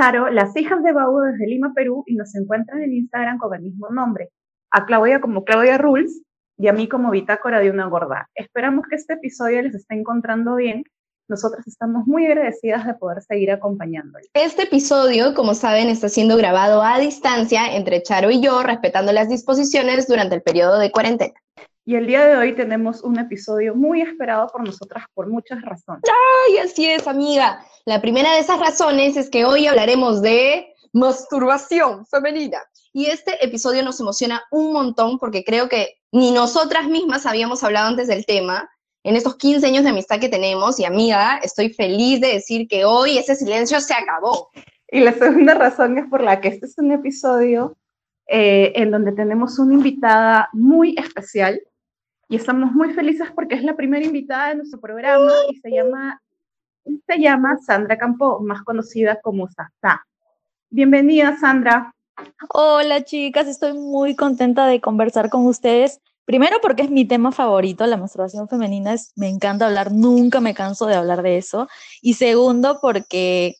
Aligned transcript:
Charo, 0.00 0.30
las 0.30 0.56
hijas 0.56 0.82
de 0.82 0.92
Bau 0.92 1.20
desde 1.20 1.46
Lima, 1.46 1.74
Perú, 1.74 2.04
y 2.06 2.14
nos 2.14 2.34
encuentran 2.34 2.82
en 2.82 2.94
Instagram 2.94 3.36
con 3.36 3.54
el 3.54 3.60
mismo 3.60 3.90
nombre. 3.90 4.30
A 4.70 4.86
Claudia 4.86 5.20
como 5.20 5.44
Claudia 5.44 5.76
Rules 5.76 6.22
y 6.56 6.68
a 6.68 6.72
mí 6.72 6.88
como 6.88 7.10
Bitácora 7.10 7.60
de 7.60 7.68
una 7.68 7.84
Gorda. 7.84 8.30
Esperamos 8.34 8.86
que 8.88 8.96
este 8.96 9.12
episodio 9.12 9.60
les 9.60 9.74
esté 9.74 9.96
encontrando 9.96 10.56
bien. 10.56 10.84
Nosotras 11.28 11.66
estamos 11.66 12.06
muy 12.06 12.24
agradecidas 12.24 12.86
de 12.86 12.94
poder 12.94 13.20
seguir 13.20 13.50
acompañándoles. 13.50 14.30
Este 14.32 14.62
episodio, 14.62 15.34
como 15.34 15.52
saben, 15.52 15.88
está 15.88 16.08
siendo 16.08 16.38
grabado 16.38 16.82
a 16.82 16.98
distancia 16.98 17.76
entre 17.76 18.02
Charo 18.02 18.30
y 18.30 18.40
yo, 18.40 18.62
respetando 18.62 19.12
las 19.12 19.28
disposiciones 19.28 20.08
durante 20.08 20.34
el 20.34 20.40
periodo 20.40 20.78
de 20.78 20.90
cuarentena. 20.90 21.34
Y 21.84 21.96
el 21.96 22.06
día 22.06 22.24
de 22.24 22.38
hoy 22.38 22.54
tenemos 22.54 23.02
un 23.02 23.18
episodio 23.18 23.74
muy 23.74 24.00
esperado 24.00 24.46
por 24.46 24.64
nosotras 24.64 25.04
por 25.12 25.28
muchas 25.28 25.60
razones. 25.60 26.04
¡Ay, 26.48 26.56
así 26.56 26.88
es, 26.88 27.06
amiga! 27.06 27.62
La 27.86 28.00
primera 28.00 28.32
de 28.34 28.40
esas 28.40 28.60
razones 28.60 29.16
es 29.16 29.30
que 29.30 29.44
hoy 29.44 29.66
hablaremos 29.66 30.22
de 30.22 30.74
masturbación 30.92 32.06
femenina. 32.06 32.58
Y 32.92 33.06
este 33.06 33.44
episodio 33.44 33.82
nos 33.82 34.00
emociona 34.00 34.42
un 34.50 34.72
montón 34.72 35.18
porque 35.18 35.44
creo 35.44 35.68
que 35.68 35.98
ni 36.12 36.32
nosotras 36.32 36.88
mismas 36.88 37.26
habíamos 37.26 37.62
hablado 37.62 37.88
antes 37.88 38.08
del 38.08 38.26
tema 38.26 38.68
en 39.04 39.16
estos 39.16 39.36
15 39.36 39.66
años 39.66 39.84
de 39.84 39.90
amistad 39.90 40.20
que 40.20 40.28
tenemos. 40.28 40.78
Y 40.78 40.84
amiga, 40.84 41.38
estoy 41.42 41.70
feliz 41.70 42.20
de 42.20 42.34
decir 42.34 42.68
que 42.68 42.84
hoy 42.84 43.18
ese 43.18 43.36
silencio 43.36 43.80
se 43.80 43.94
acabó. 43.94 44.50
Y 44.88 45.00
la 45.00 45.12
segunda 45.12 45.54
razón 45.54 45.96
es 45.98 46.06
por 46.08 46.22
la 46.22 46.40
que 46.40 46.48
este 46.48 46.66
es 46.66 46.76
un 46.78 46.92
episodio 46.92 47.76
eh, 48.26 48.72
en 48.76 48.90
donde 48.90 49.12
tenemos 49.12 49.58
una 49.58 49.74
invitada 49.74 50.48
muy 50.52 50.96
especial 50.98 51.60
y 52.30 52.36
estamos 52.36 52.70
muy 52.72 52.92
felices 52.94 53.28
porque 53.34 53.56
es 53.56 53.64
la 53.64 53.74
primera 53.74 54.04
invitada 54.04 54.50
de 54.50 54.54
nuestro 54.54 54.80
programa 54.80 55.32
y 55.50 55.56
se 55.56 55.68
llama, 55.68 56.22
se 56.84 57.18
llama 57.18 57.58
Sandra 57.64 57.98
Campo, 57.98 58.40
más 58.40 58.62
conocida 58.62 59.20
como 59.20 59.48
Sasa. 59.48 60.06
Bienvenida, 60.70 61.36
Sandra. 61.38 61.94
Hola, 62.52 63.04
chicas, 63.04 63.46
estoy 63.46 63.74
muy 63.74 64.14
contenta 64.14 64.66
de 64.66 64.80
conversar 64.80 65.30
con 65.30 65.46
ustedes. 65.46 66.00
Primero 66.24 66.58
porque 66.62 66.82
es 66.82 66.90
mi 66.90 67.04
tema 67.04 67.32
favorito, 67.32 67.86
la 67.86 67.96
menstruación 67.96 68.48
femenina, 68.48 68.92
es, 68.92 69.12
me 69.16 69.28
encanta 69.28 69.66
hablar, 69.66 69.90
nunca 69.92 70.40
me 70.40 70.54
canso 70.54 70.86
de 70.86 70.94
hablar 70.94 71.22
de 71.22 71.38
eso. 71.38 71.68
Y 72.02 72.14
segundo 72.14 72.78
porque 72.80 73.56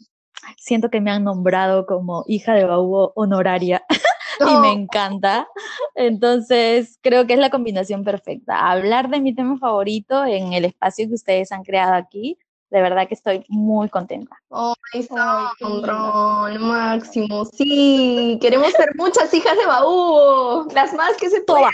siento 0.57 0.91
que 0.91 1.01
me 1.01 1.11
han 1.11 1.25
nombrado 1.25 1.87
como 1.87 2.25
hija 2.27 2.55
de 2.55 2.65
Baubo 2.65 3.13
honoraria. 3.17 3.85
y 4.41 4.57
me 4.59 4.73
encanta. 4.73 5.49
Entonces, 5.95 6.99
creo 7.03 7.27
que 7.27 7.35
es 7.35 7.41
la 7.41 7.51
combinación 7.51 8.05
perfecta. 8.05 8.71
Hablar 8.71 9.11
de 9.11 9.21
mi 9.21 9.35
tema 9.35 9.59
favorito 9.59 10.25
en 10.25 10.53
el 10.53 10.65
espacio 10.65 11.09
que 11.09 11.15
ustedes 11.15 11.53
han 11.53 11.65
creado 11.65 11.95
aquí, 11.95 12.39
de 12.71 12.81
verdad 12.81 13.09
que 13.09 13.15
estoy 13.15 13.45
muy 13.49 13.89
contenta. 13.89 14.37
¡Ay, 14.51 15.03
Sandro! 15.03 16.49
Lo 16.49 16.61
máximo. 16.61 17.45
Sí, 17.45 18.39
queremos 18.41 18.73
ser 18.73 18.91
muchas 18.97 19.33
hijas 19.35 19.57
de 19.59 19.67
Baú, 19.67 20.69
las 20.73 20.95
más 20.95 21.17
que 21.17 21.29
se 21.31 21.43
puedan. 21.43 21.71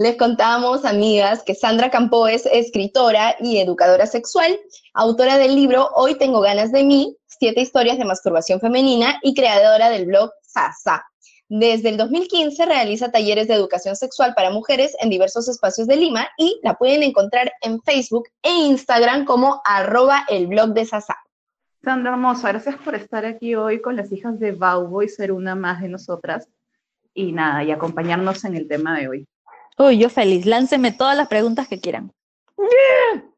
Les 0.00 0.16
contamos, 0.16 0.84
amigas, 0.84 1.42
que 1.42 1.56
Sandra 1.56 1.90
Campo 1.90 2.28
es 2.28 2.46
escritora 2.46 3.34
y 3.40 3.58
educadora 3.58 4.06
sexual, 4.06 4.56
autora 4.94 5.38
del 5.38 5.56
libro 5.56 5.90
Hoy 5.96 6.14
tengo 6.14 6.40
ganas 6.40 6.70
de 6.70 6.84
mí, 6.84 7.16
siete 7.26 7.62
historias 7.62 7.98
de 7.98 8.04
masturbación 8.04 8.60
femenina 8.60 9.18
y 9.22 9.34
creadora 9.34 9.90
del 9.90 10.06
blog 10.06 10.30
Sasa. 10.42 11.04
Desde 11.50 11.88
el 11.88 11.96
2015 11.96 12.66
realiza 12.66 13.10
talleres 13.10 13.48
de 13.48 13.54
educación 13.54 13.96
sexual 13.96 14.34
para 14.34 14.50
mujeres 14.50 14.94
en 15.00 15.08
diversos 15.08 15.48
espacios 15.48 15.86
de 15.86 15.96
Lima 15.96 16.28
y 16.36 16.60
la 16.62 16.74
pueden 16.74 17.02
encontrar 17.02 17.50
en 17.62 17.80
Facebook 17.82 18.28
e 18.42 18.50
Instagram 18.50 19.24
como 19.24 19.62
arroba 19.64 20.26
el 20.28 20.46
blog 20.46 20.74
de 20.74 20.84
Sasa. 20.84 21.16
Sandra 21.82 22.12
Hermosa, 22.12 22.48
gracias 22.48 22.76
por 22.76 22.94
estar 22.94 23.24
aquí 23.24 23.54
hoy 23.54 23.80
con 23.80 23.96
las 23.96 24.12
hijas 24.12 24.38
de 24.38 24.52
Baubo 24.52 25.02
y 25.02 25.08
ser 25.08 25.32
una 25.32 25.54
más 25.54 25.80
de 25.80 25.88
nosotras. 25.88 26.48
Y 27.14 27.32
nada, 27.32 27.64
y 27.64 27.70
acompañarnos 27.70 28.44
en 28.44 28.54
el 28.54 28.68
tema 28.68 28.98
de 28.98 29.08
hoy. 29.08 29.28
Uy, 29.78 29.96
yo 29.96 30.10
feliz. 30.10 30.44
Lánceme 30.44 30.92
todas 30.92 31.16
las 31.16 31.28
preguntas 31.28 31.66
que 31.66 31.80
quieran. 31.80 32.12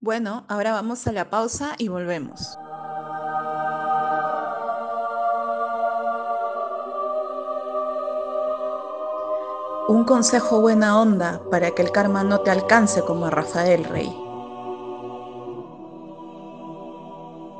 bueno, 0.00 0.46
ahora 0.48 0.72
vamos 0.72 1.06
a 1.06 1.12
la 1.12 1.28
pausa 1.28 1.74
y 1.78 1.88
volvemos. 1.88 2.58
Un 9.88 10.04
consejo 10.04 10.60
buena 10.60 11.00
onda 11.00 11.40
para 11.50 11.70
que 11.70 11.80
el 11.80 11.90
karma 11.90 12.22
no 12.22 12.42
te 12.42 12.50
alcance 12.50 13.00
como 13.00 13.24
a 13.24 13.30
Rafael 13.30 13.84
Rey. 13.84 14.14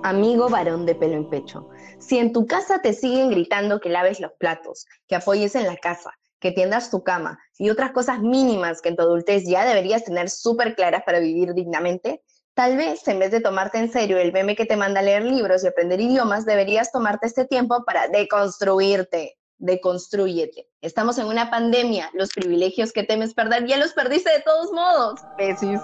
Amigo 0.02 0.50
varón 0.50 0.84
de 0.84 0.94
pelo 0.94 1.14
en 1.14 1.30
pecho, 1.30 1.70
si 1.98 2.18
en 2.18 2.34
tu 2.34 2.46
casa 2.46 2.82
te 2.82 2.92
siguen 2.92 3.30
gritando 3.30 3.80
que 3.80 3.88
laves 3.88 4.20
los 4.20 4.32
platos, 4.38 4.84
que 5.08 5.16
apoyes 5.16 5.54
en 5.54 5.66
la 5.66 5.78
casa, 5.78 6.10
que 6.38 6.52
tiendas 6.52 6.90
tu 6.90 7.02
cama 7.02 7.38
y 7.56 7.70
otras 7.70 7.92
cosas 7.92 8.20
mínimas 8.20 8.82
que 8.82 8.90
en 8.90 8.96
tu 8.96 9.04
adultez 9.04 9.44
ya 9.46 9.64
deberías 9.64 10.04
tener 10.04 10.28
súper 10.28 10.74
claras 10.76 11.04
para 11.06 11.20
vivir 11.20 11.54
dignamente, 11.54 12.22
tal 12.52 12.76
vez 12.76 13.08
en 13.08 13.20
vez 13.20 13.30
de 13.30 13.40
tomarte 13.40 13.78
en 13.78 13.90
serio 13.90 14.18
el 14.18 14.34
meme 14.34 14.54
que 14.54 14.66
te 14.66 14.76
manda 14.76 15.00
leer 15.00 15.24
libros 15.24 15.64
y 15.64 15.68
aprender 15.68 15.98
idiomas, 15.98 16.44
deberías 16.44 16.92
tomarte 16.92 17.26
este 17.26 17.46
tiempo 17.46 17.86
para 17.86 18.06
deconstruirte. 18.08 19.37
Deconstruyete. 19.58 20.68
Estamos 20.80 21.18
en 21.18 21.26
una 21.26 21.50
pandemia. 21.50 22.10
Los 22.14 22.30
privilegios 22.30 22.92
que 22.92 23.02
temes 23.02 23.34
perder 23.34 23.66
ya 23.66 23.76
los 23.76 23.92
perdiste 23.92 24.30
de 24.30 24.40
todos 24.40 24.72
modos. 24.72 25.20
Besis. 25.36 25.80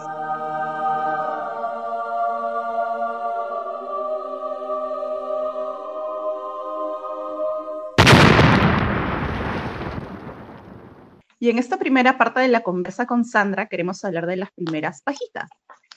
Y 11.40 11.50
en 11.50 11.58
esta 11.58 11.76
primera 11.76 12.16
parte 12.16 12.40
de 12.40 12.48
la 12.48 12.62
conversa 12.62 13.06
con 13.06 13.24
Sandra 13.24 13.66
queremos 13.66 14.02
hablar 14.04 14.26
de 14.26 14.36
las 14.36 14.50
primeras 14.52 15.02
pajitas. 15.02 15.50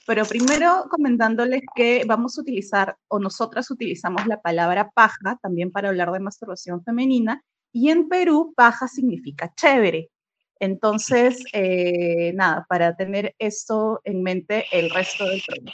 Pero 0.05 0.25
primero 0.25 0.87
comentándoles 0.89 1.61
que 1.75 2.03
vamos 2.07 2.37
a 2.37 2.41
utilizar, 2.41 2.97
o 3.07 3.19
nosotras 3.19 3.69
utilizamos 3.71 4.25
la 4.25 4.41
palabra 4.41 4.89
paja 4.89 5.37
también 5.41 5.71
para 5.71 5.89
hablar 5.89 6.11
de 6.11 6.19
masturbación 6.19 6.83
femenina, 6.83 7.43
y 7.71 7.89
en 7.89 8.09
Perú 8.09 8.53
paja 8.55 8.87
significa 8.87 9.53
chévere. 9.55 10.09
Entonces, 10.59 11.43
eh, 11.53 12.33
nada, 12.33 12.65
para 12.69 12.95
tener 12.95 13.35
esto 13.39 14.01
en 14.03 14.23
mente 14.23 14.65
el 14.71 14.89
resto 14.89 15.25
del 15.25 15.41
programa. 15.45 15.71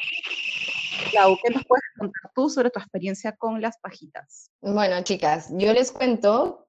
Clau, 1.12 1.38
¿qué 1.44 1.54
nos 1.54 1.66
puedes 1.66 1.84
contar 1.98 2.31
tú 2.34 2.50
sobre 2.50 2.69
tu 2.69 2.80
experiencia 2.80 3.36
con 3.36 3.62
las 3.62 3.78
pajitas? 3.80 4.51
Bueno, 4.62 5.01
chicas, 5.04 5.50
yo 5.51 5.74
les 5.74 5.92
cuento 5.92 6.63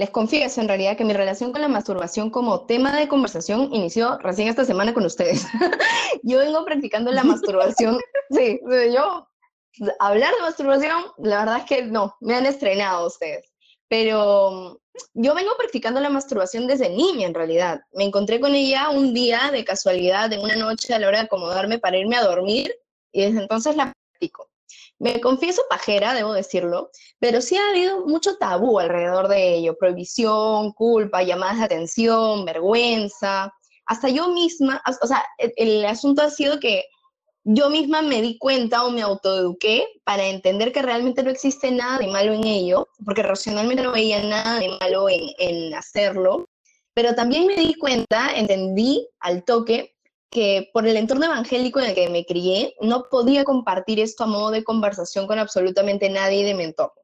les 0.00 0.08
confieso 0.08 0.62
en 0.62 0.68
realidad 0.68 0.96
que 0.96 1.04
mi 1.04 1.12
relación 1.12 1.52
con 1.52 1.60
la 1.60 1.68
masturbación 1.68 2.30
como 2.30 2.64
tema 2.64 2.96
de 2.96 3.06
conversación 3.06 3.68
inició 3.70 4.16
recién 4.20 4.48
esta 4.48 4.64
semana 4.64 4.94
con 4.94 5.04
ustedes. 5.04 5.44
yo 6.22 6.38
vengo 6.38 6.64
practicando 6.64 7.12
la 7.12 7.22
masturbación, 7.22 7.98
sí, 8.30 8.58
yo 8.94 9.28
hablar 9.98 10.32
de 10.34 10.40
masturbación, 10.40 11.02
la 11.18 11.40
verdad 11.40 11.58
es 11.58 11.64
que 11.64 11.82
no, 11.82 12.16
me 12.20 12.34
han 12.34 12.46
estrenado 12.46 13.08
ustedes. 13.08 13.49
Pero 13.90 14.80
yo 15.14 15.34
vengo 15.34 15.50
practicando 15.58 16.00
la 16.00 16.10
masturbación 16.10 16.68
desde 16.68 16.88
niña 16.90 17.26
en 17.26 17.34
realidad. 17.34 17.80
Me 17.92 18.04
encontré 18.04 18.38
con 18.38 18.54
ella 18.54 18.88
un 18.90 19.12
día 19.12 19.50
de 19.50 19.64
casualidad, 19.64 20.32
en 20.32 20.42
una 20.42 20.54
noche 20.54 20.94
a 20.94 21.00
la 21.00 21.08
hora 21.08 21.18
de 21.18 21.24
acomodarme 21.24 21.80
para 21.80 21.98
irme 21.98 22.16
a 22.16 22.22
dormir 22.22 22.72
y 23.10 23.22
desde 23.22 23.40
entonces 23.40 23.74
la 23.74 23.92
practico. 23.92 24.48
Me 25.00 25.20
confieso 25.20 25.62
pajera, 25.68 26.14
debo 26.14 26.32
decirlo, 26.32 26.92
pero 27.18 27.40
sí 27.40 27.56
ha 27.56 27.70
habido 27.70 28.06
mucho 28.06 28.36
tabú 28.36 28.78
alrededor 28.78 29.26
de 29.26 29.56
ello, 29.56 29.76
prohibición, 29.76 30.72
culpa, 30.72 31.24
llamadas 31.24 31.58
de 31.58 31.64
atención, 31.64 32.44
vergüenza. 32.44 33.52
Hasta 33.86 34.08
yo 34.08 34.28
misma, 34.28 34.80
o 35.02 35.06
sea, 35.08 35.24
el, 35.38 35.84
asunto 35.84 36.22
ha 36.22 36.30
sido 36.30 36.60
que 36.60 36.84
yo 37.44 37.70
misma 37.70 38.02
me 38.02 38.20
di 38.22 38.38
cuenta 38.38 38.84
o 38.84 38.90
me 38.90 39.02
autoeduqué 39.02 39.86
para 40.04 40.26
entender 40.26 40.72
que 40.72 40.82
realmente 40.82 41.22
no 41.22 41.30
existe 41.30 41.70
nada 41.70 41.98
de 41.98 42.08
malo 42.08 42.32
en 42.32 42.44
ello, 42.44 42.88
porque 43.04 43.22
racionalmente 43.22 43.82
no 43.82 43.92
veía 43.92 44.22
nada 44.22 44.58
de 44.58 44.68
malo 44.80 45.08
en, 45.08 45.30
en 45.38 45.74
hacerlo, 45.74 46.48
pero 46.94 47.14
también 47.14 47.46
me 47.46 47.56
di 47.56 47.74
cuenta, 47.74 48.32
entendí 48.34 49.08
al 49.20 49.44
toque 49.44 49.94
que 50.30 50.70
por 50.72 50.86
el 50.86 50.96
entorno 50.96 51.26
evangélico 51.26 51.80
en 51.80 51.86
el 51.86 51.94
que 51.94 52.08
me 52.08 52.24
crié, 52.24 52.74
no 52.80 53.04
podía 53.10 53.44
compartir 53.44 53.98
esto 53.98 54.24
a 54.24 54.28
modo 54.28 54.50
de 54.50 54.62
conversación 54.62 55.26
con 55.26 55.38
absolutamente 55.38 56.08
nadie 56.08 56.44
de 56.44 56.54
mi 56.54 56.64
entorno. 56.64 56.94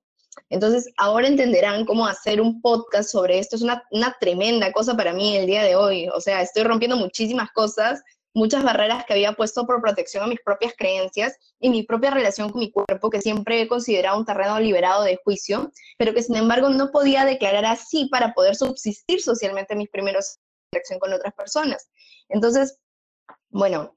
Entonces, 0.48 0.92
ahora 0.96 1.26
entenderán 1.26 1.84
cómo 1.86 2.06
hacer 2.06 2.40
un 2.40 2.60
podcast 2.60 3.10
sobre 3.10 3.38
esto. 3.38 3.56
Es 3.56 3.62
una, 3.62 3.82
una 3.90 4.16
tremenda 4.20 4.72
cosa 4.72 4.96
para 4.96 5.12
mí 5.12 5.36
el 5.36 5.46
día 5.46 5.64
de 5.64 5.74
hoy. 5.74 6.08
O 6.14 6.20
sea, 6.20 6.40
estoy 6.40 6.62
rompiendo 6.62 6.96
muchísimas 6.96 7.50
cosas, 7.52 8.00
muchas 8.36 8.62
barreras 8.62 9.04
que 9.06 9.14
había 9.14 9.32
puesto 9.32 9.66
por 9.66 9.80
protección 9.80 10.22
a 10.22 10.26
mis 10.26 10.40
propias 10.40 10.74
creencias 10.76 11.38
y 11.58 11.70
mi 11.70 11.84
propia 11.84 12.10
relación 12.10 12.50
con 12.50 12.60
mi 12.60 12.70
cuerpo, 12.70 13.08
que 13.08 13.22
siempre 13.22 13.62
he 13.62 13.66
considerado 13.66 14.18
un 14.18 14.26
terreno 14.26 14.60
liberado 14.60 15.04
de 15.04 15.18
juicio, 15.24 15.72
pero 15.96 16.12
que 16.12 16.22
sin 16.22 16.36
embargo 16.36 16.68
no 16.68 16.92
podía 16.92 17.24
declarar 17.24 17.64
así 17.64 18.08
para 18.10 18.34
poder 18.34 18.54
subsistir 18.54 19.22
socialmente 19.22 19.74
mis 19.74 19.88
primeros 19.88 20.38
interacción 20.70 20.98
con 20.98 21.12
otras 21.12 21.32
personas. 21.34 21.88
Entonces, 22.28 22.78
bueno, 23.48 23.92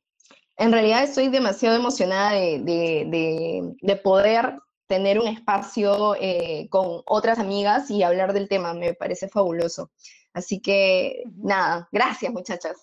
En 0.57 0.74
realidad 0.74 1.03
estoy 1.03 1.30
demasiado 1.30 1.77
emocionada 1.77 2.31
de, 2.33 4.00
poder 4.03 4.59
tener 4.88 5.18
un 5.19 5.27
espacio 5.27 6.15
eh, 6.19 6.68
con 6.69 7.01
otras 7.06 7.39
amigas 7.39 7.89
y 7.89 8.03
hablar 8.03 8.33
del 8.33 8.50
tema. 8.50 8.74
Me 8.74 8.94
parece 8.94 9.30
fabuloso. 9.30 9.92
Así 10.33 10.59
que, 10.62 11.24
nada, 11.38 11.88
gracias 11.94 12.33
muchachas. 12.33 12.77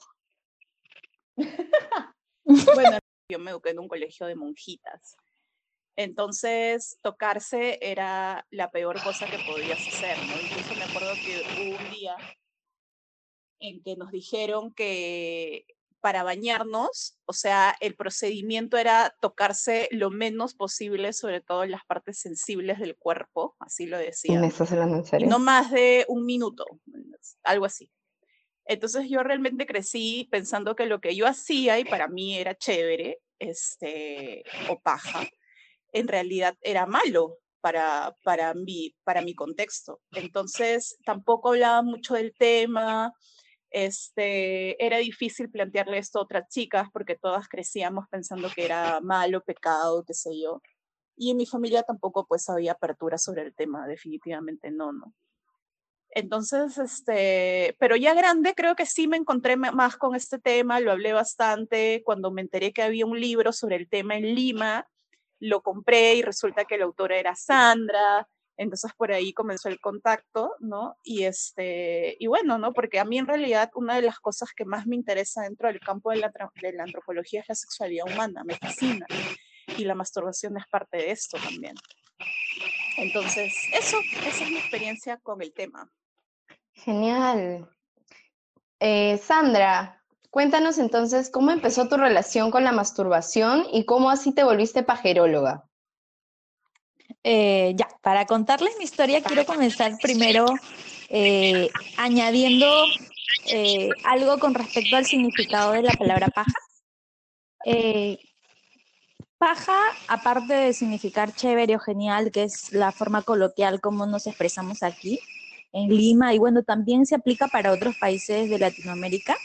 bueno, 2.44 2.99
yo 3.31 3.38
me 3.38 3.50
eduqué 3.50 3.71
en 3.71 3.79
un 3.79 3.88
colegio 3.88 4.27
de 4.27 4.37
monjitas. 4.37 5.17
Entonces, 5.97 6.99
tocarse 7.03 7.79
era 7.81 8.47
la 8.50 8.71
peor 8.71 9.03
cosa 9.03 9.27
que 9.27 9.38
podías 9.50 9.81
hacer, 9.88 10.17
¿no? 10.27 10.35
Incluso 10.41 10.75
me 10.75 10.85
acuerdo 10.85 11.15
que 11.15 11.43
hubo 11.62 11.79
un 11.79 11.91
día 11.91 12.17
en 13.61 13.83
que 13.83 13.97
nos 13.97 14.11
dijeron 14.11 14.75
que 14.75 15.65
para 16.00 16.23
bañarnos, 16.23 17.19
o 17.25 17.33
sea, 17.33 17.75
el 17.81 17.97
procedimiento 17.97 18.77
era 18.77 19.17
tocarse 19.21 19.88
lo 19.91 20.11
menos 20.11 20.55
posible, 20.55 21.12
sobre 21.12 21.41
todo 21.41 21.65
en 21.65 21.73
las 21.73 21.85
partes 21.85 22.19
sensibles 22.19 22.79
del 22.79 22.97
cuerpo, 22.97 23.56
así 23.59 23.87
lo 23.87 23.99
decían. 23.99 24.37
No 25.27 25.38
más 25.38 25.71
de 25.73 26.05
un 26.09 26.25
minuto, 26.25 26.65
algo 27.43 27.65
así. 27.65 27.91
Entonces 28.66 29.08
yo 29.08 29.22
realmente 29.22 29.66
crecí 29.66 30.28
pensando 30.30 30.74
que 30.74 30.86
lo 30.86 31.00
que 31.00 31.14
yo 31.14 31.26
hacía 31.26 31.78
y 31.78 31.84
para 31.84 32.08
mí 32.08 32.36
era 32.36 32.56
chévere, 32.56 33.20
este, 33.38 34.42
o 34.68 34.80
paja, 34.80 35.26
en 35.92 36.08
realidad 36.08 36.56
era 36.62 36.86
malo 36.86 37.38
para, 37.60 38.14
para, 38.24 38.54
mi, 38.54 38.94
para 39.04 39.22
mi 39.22 39.34
contexto. 39.34 40.00
Entonces, 40.12 40.98
tampoco 41.04 41.50
hablaba 41.50 41.82
mucho 41.82 42.14
del 42.14 42.34
tema, 42.36 43.12
este, 43.70 44.82
era 44.84 44.98
difícil 44.98 45.50
plantearle 45.50 45.98
esto 45.98 46.18
a 46.18 46.22
otras 46.22 46.48
chicas 46.48 46.88
porque 46.92 47.16
todas 47.16 47.48
crecíamos 47.48 48.06
pensando 48.10 48.48
que 48.54 48.64
era 48.64 49.00
malo, 49.00 49.42
pecado, 49.42 50.04
qué 50.04 50.14
sé 50.14 50.30
yo. 50.40 50.60
Y 51.16 51.30
en 51.30 51.36
mi 51.38 51.46
familia 51.46 51.82
tampoco 51.82 52.26
pues 52.26 52.48
había 52.48 52.72
apertura 52.72 53.18
sobre 53.18 53.42
el 53.42 53.54
tema, 53.54 53.86
definitivamente 53.86 54.70
no, 54.70 54.92
¿no? 54.92 55.14
Entonces, 56.16 56.78
este, 56.78 57.76
pero 57.78 57.94
ya 57.94 58.14
grande 58.14 58.54
creo 58.54 58.74
que 58.74 58.86
sí 58.86 59.06
me 59.06 59.18
encontré 59.18 59.56
más 59.56 59.98
con 59.98 60.16
este 60.16 60.38
tema, 60.38 60.80
lo 60.80 60.90
hablé 60.90 61.12
bastante 61.12 62.02
cuando 62.06 62.30
me 62.30 62.40
enteré 62.40 62.72
que 62.72 62.82
había 62.82 63.04
un 63.04 63.20
libro 63.20 63.52
sobre 63.52 63.76
el 63.76 63.86
tema 63.86 64.16
en 64.16 64.34
Lima 64.34 64.88
lo 65.40 65.62
compré 65.62 66.14
y 66.14 66.22
resulta 66.22 66.64
que 66.64 66.78
la 66.78 66.84
autora 66.84 67.18
era 67.18 67.34
Sandra, 67.34 68.26
entonces 68.56 68.92
por 68.96 69.12
ahí 69.12 69.34
comenzó 69.34 69.68
el 69.68 69.78
contacto, 69.78 70.54
¿no? 70.60 70.96
Y, 71.02 71.24
este, 71.24 72.16
y 72.18 72.26
bueno, 72.26 72.56
¿no? 72.56 72.72
Porque 72.72 72.98
a 72.98 73.04
mí 73.04 73.18
en 73.18 73.26
realidad 73.26 73.70
una 73.74 73.96
de 73.96 74.02
las 74.02 74.18
cosas 74.18 74.52
que 74.56 74.64
más 74.64 74.86
me 74.86 74.96
interesa 74.96 75.42
dentro 75.42 75.68
del 75.68 75.80
campo 75.80 76.10
de 76.10 76.16
la, 76.16 76.32
de 76.62 76.72
la 76.72 76.84
antropología 76.84 77.42
es 77.42 77.48
la 77.50 77.54
sexualidad 77.54 78.06
humana, 78.10 78.42
me 78.44 78.56
fascina. 78.56 79.06
Y 79.76 79.84
la 79.84 79.94
masturbación 79.94 80.56
es 80.56 80.66
parte 80.68 80.96
de 80.96 81.10
esto 81.10 81.36
también. 81.36 81.74
Entonces, 82.96 83.52
eso, 83.74 83.98
esa 84.26 84.44
es 84.44 84.50
mi 84.50 84.56
experiencia 84.56 85.18
con 85.18 85.42
el 85.42 85.52
tema. 85.52 85.90
Genial. 86.76 87.69
Eh, 88.81 89.19
Sandra, 89.19 89.96
Cuéntanos 90.37 90.76
entonces 90.76 91.31
cómo 91.31 91.50
empezó 91.50 91.88
tu 91.88 91.96
relación 91.96 92.50
con 92.50 92.62
la 92.62 92.70
masturbación 92.70 93.64
y 93.73 93.87
cómo 93.87 94.11
así 94.11 94.32
te 94.32 94.44
volviste 94.44 94.82
pajeróloga. 94.82 95.64
Eh, 97.25 97.73
ya, 97.75 97.88
para 98.02 98.26
contarles 98.26 98.75
mi 98.76 98.84
historia 98.84 99.23
quiero 99.23 99.46
comenzar 99.46 99.96
primero 99.96 100.44
eh, 101.08 101.70
añadiendo 101.96 102.67
eh, 103.50 103.88
algo 104.05 104.38
con 104.38 104.52
respecto 104.52 104.96
al 104.96 105.06
significado 105.06 105.73
de 105.73 105.84
la 105.84 105.93
palabra 105.93 106.28
paja. 106.28 106.52
paja, 109.38 109.78
aparte 110.08 110.52
de 110.52 110.75
significar 110.75 111.34
chévere 111.34 111.76
o 111.76 111.78
genial, 111.78 112.31
que 112.31 112.43
es 112.43 112.75
la 112.75 112.93
forma 112.93 113.23
coloquial 113.23 113.81
como 113.81 114.05
nos 114.05 114.26
expresamos 114.26 114.82
aquí 114.82 115.19
en 115.76 115.94
Lima, 115.94 116.34
y 116.34 116.38
bueno, 116.38 116.62
también 116.62 117.05
se 117.05 117.14
aplica 117.14 117.49
para 117.49 117.73
otros 117.73 117.96
países 118.00 118.49
de 118.49 118.58
Latinoamérica, 118.58 119.37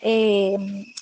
eh, 0.00 0.56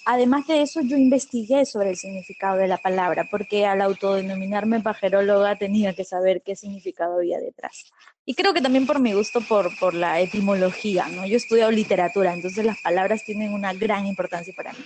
además 0.06 0.46
de 0.46 0.62
eso, 0.62 0.80
yo 0.80 0.96
investigué 0.96 1.66
sobre 1.66 1.90
el 1.90 1.96
significado 1.96 2.56
de 2.56 2.66
la 2.66 2.78
palabra, 2.78 3.26
porque 3.30 3.66
al 3.66 3.82
autodenominarme 3.82 4.80
pajeróloga 4.80 5.56
tenía 5.56 5.94
que 5.94 6.04
saber 6.04 6.42
qué 6.42 6.56
significado 6.56 7.16
había 7.16 7.38
detrás. 7.38 7.92
Y 8.24 8.34
creo 8.34 8.54
que 8.54 8.62
también 8.62 8.86
por 8.86 9.00
mi 9.00 9.12
gusto 9.12 9.40
por, 9.42 9.70
por 9.78 9.94
la 9.94 10.20
etimología, 10.20 11.08
¿no? 11.08 11.26
Yo 11.26 11.34
he 11.34 11.36
estudiado 11.36 11.70
literatura, 11.70 12.32
entonces 12.32 12.64
las 12.64 12.80
palabras 12.80 13.22
tienen 13.24 13.52
una 13.52 13.74
gran 13.74 14.06
importancia 14.06 14.54
para 14.56 14.72
mí. 14.72 14.84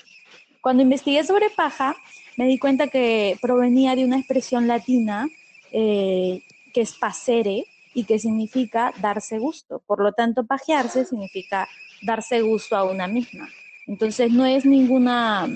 Cuando 0.60 0.82
investigué 0.82 1.24
sobre 1.24 1.48
paja, 1.50 1.96
me 2.36 2.46
di 2.46 2.58
cuenta 2.58 2.88
que 2.88 3.38
provenía 3.40 3.94
de 3.94 4.04
una 4.04 4.18
expresión 4.18 4.66
latina 4.66 5.28
eh, 5.72 6.42
que 6.74 6.80
es 6.82 6.92
pasere 6.94 7.64
y 7.94 8.04
que 8.04 8.18
significa 8.18 8.92
darse 9.00 9.38
gusto. 9.38 9.82
Por 9.86 10.00
lo 10.00 10.12
tanto, 10.12 10.46
pajearse 10.46 11.04
significa 11.04 11.68
darse 12.02 12.40
gusto 12.42 12.76
a 12.76 12.84
una 12.84 13.06
misma. 13.06 13.48
Entonces 13.86 14.30
no 14.30 14.46
es 14.46 14.64
ninguna 14.64 15.48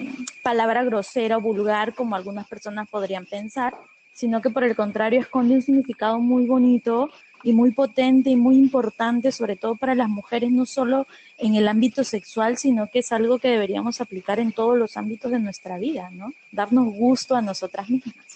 palabra 0.42 0.82
grosera 0.82 1.36
o 1.36 1.40
vulgar 1.40 1.94
como 1.94 2.16
algunas 2.16 2.48
personas 2.48 2.88
podrían 2.90 3.26
pensar, 3.26 3.74
sino 4.12 4.42
que 4.42 4.50
por 4.50 4.64
el 4.64 4.74
contrario 4.74 5.20
esconde 5.20 5.54
un 5.54 5.62
significado 5.62 6.18
muy 6.18 6.46
bonito 6.46 7.10
y 7.44 7.52
muy 7.52 7.72
potente 7.72 8.30
y 8.30 8.36
muy 8.36 8.56
importante, 8.56 9.30
sobre 9.30 9.54
todo 9.54 9.76
para 9.76 9.94
las 9.94 10.08
mujeres, 10.08 10.50
no 10.50 10.66
solo 10.66 11.06
en 11.38 11.54
el 11.54 11.68
ámbito 11.68 12.02
sexual, 12.02 12.56
sino 12.56 12.88
que 12.90 13.00
es 13.00 13.12
algo 13.12 13.38
que 13.38 13.48
deberíamos 13.48 14.00
aplicar 14.00 14.40
en 14.40 14.52
todos 14.52 14.78
los 14.78 14.96
ámbitos 14.96 15.30
de 15.30 15.38
nuestra 15.38 15.78
vida, 15.78 16.08
¿no? 16.10 16.32
Darnos 16.52 16.92
gusto 16.94 17.36
a 17.36 17.42
nosotras 17.42 17.88
mismas. 17.90 18.26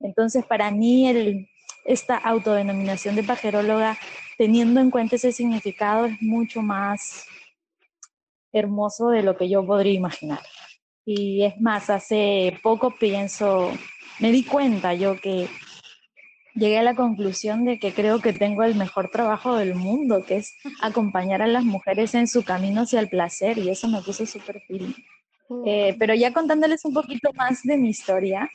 Entonces, 0.00 0.44
para 0.44 0.70
mí, 0.70 1.08
el, 1.08 1.48
esta 1.84 2.16
autodenominación 2.16 3.16
de 3.16 3.22
pajeróloga, 3.22 3.98
teniendo 4.38 4.80
en 4.80 4.90
cuenta 4.90 5.16
ese 5.16 5.32
significado, 5.32 6.06
es 6.06 6.20
mucho 6.22 6.62
más 6.62 7.26
hermoso 8.52 9.08
de 9.08 9.22
lo 9.22 9.36
que 9.36 9.48
yo 9.48 9.64
podría 9.64 9.92
imaginar. 9.92 10.40
Y 11.04 11.44
es 11.44 11.60
más, 11.60 11.90
hace 11.90 12.58
poco 12.62 12.94
pienso, 12.94 13.72
me 14.20 14.30
di 14.30 14.44
cuenta 14.44 14.94
yo 14.94 15.20
que 15.20 15.48
llegué 16.54 16.78
a 16.78 16.82
la 16.82 16.94
conclusión 16.94 17.64
de 17.64 17.78
que 17.78 17.92
creo 17.92 18.20
que 18.20 18.32
tengo 18.32 18.62
el 18.62 18.74
mejor 18.74 19.10
trabajo 19.10 19.56
del 19.56 19.74
mundo, 19.74 20.24
que 20.24 20.36
es 20.36 20.54
acompañar 20.80 21.42
a 21.42 21.46
las 21.46 21.64
mujeres 21.64 22.14
en 22.14 22.28
su 22.28 22.44
camino 22.44 22.82
hacia 22.82 23.00
el 23.00 23.08
placer, 23.08 23.58
y 23.58 23.70
eso 23.70 23.88
me 23.88 24.02
puso 24.02 24.26
súper 24.26 24.60
feliz. 24.66 24.96
Eh, 25.66 25.96
pero 25.98 26.14
ya 26.14 26.32
contándoles 26.32 26.84
un 26.84 26.94
poquito 26.94 27.30
más 27.34 27.62
de 27.62 27.76
mi 27.76 27.90
historia, 27.90 28.48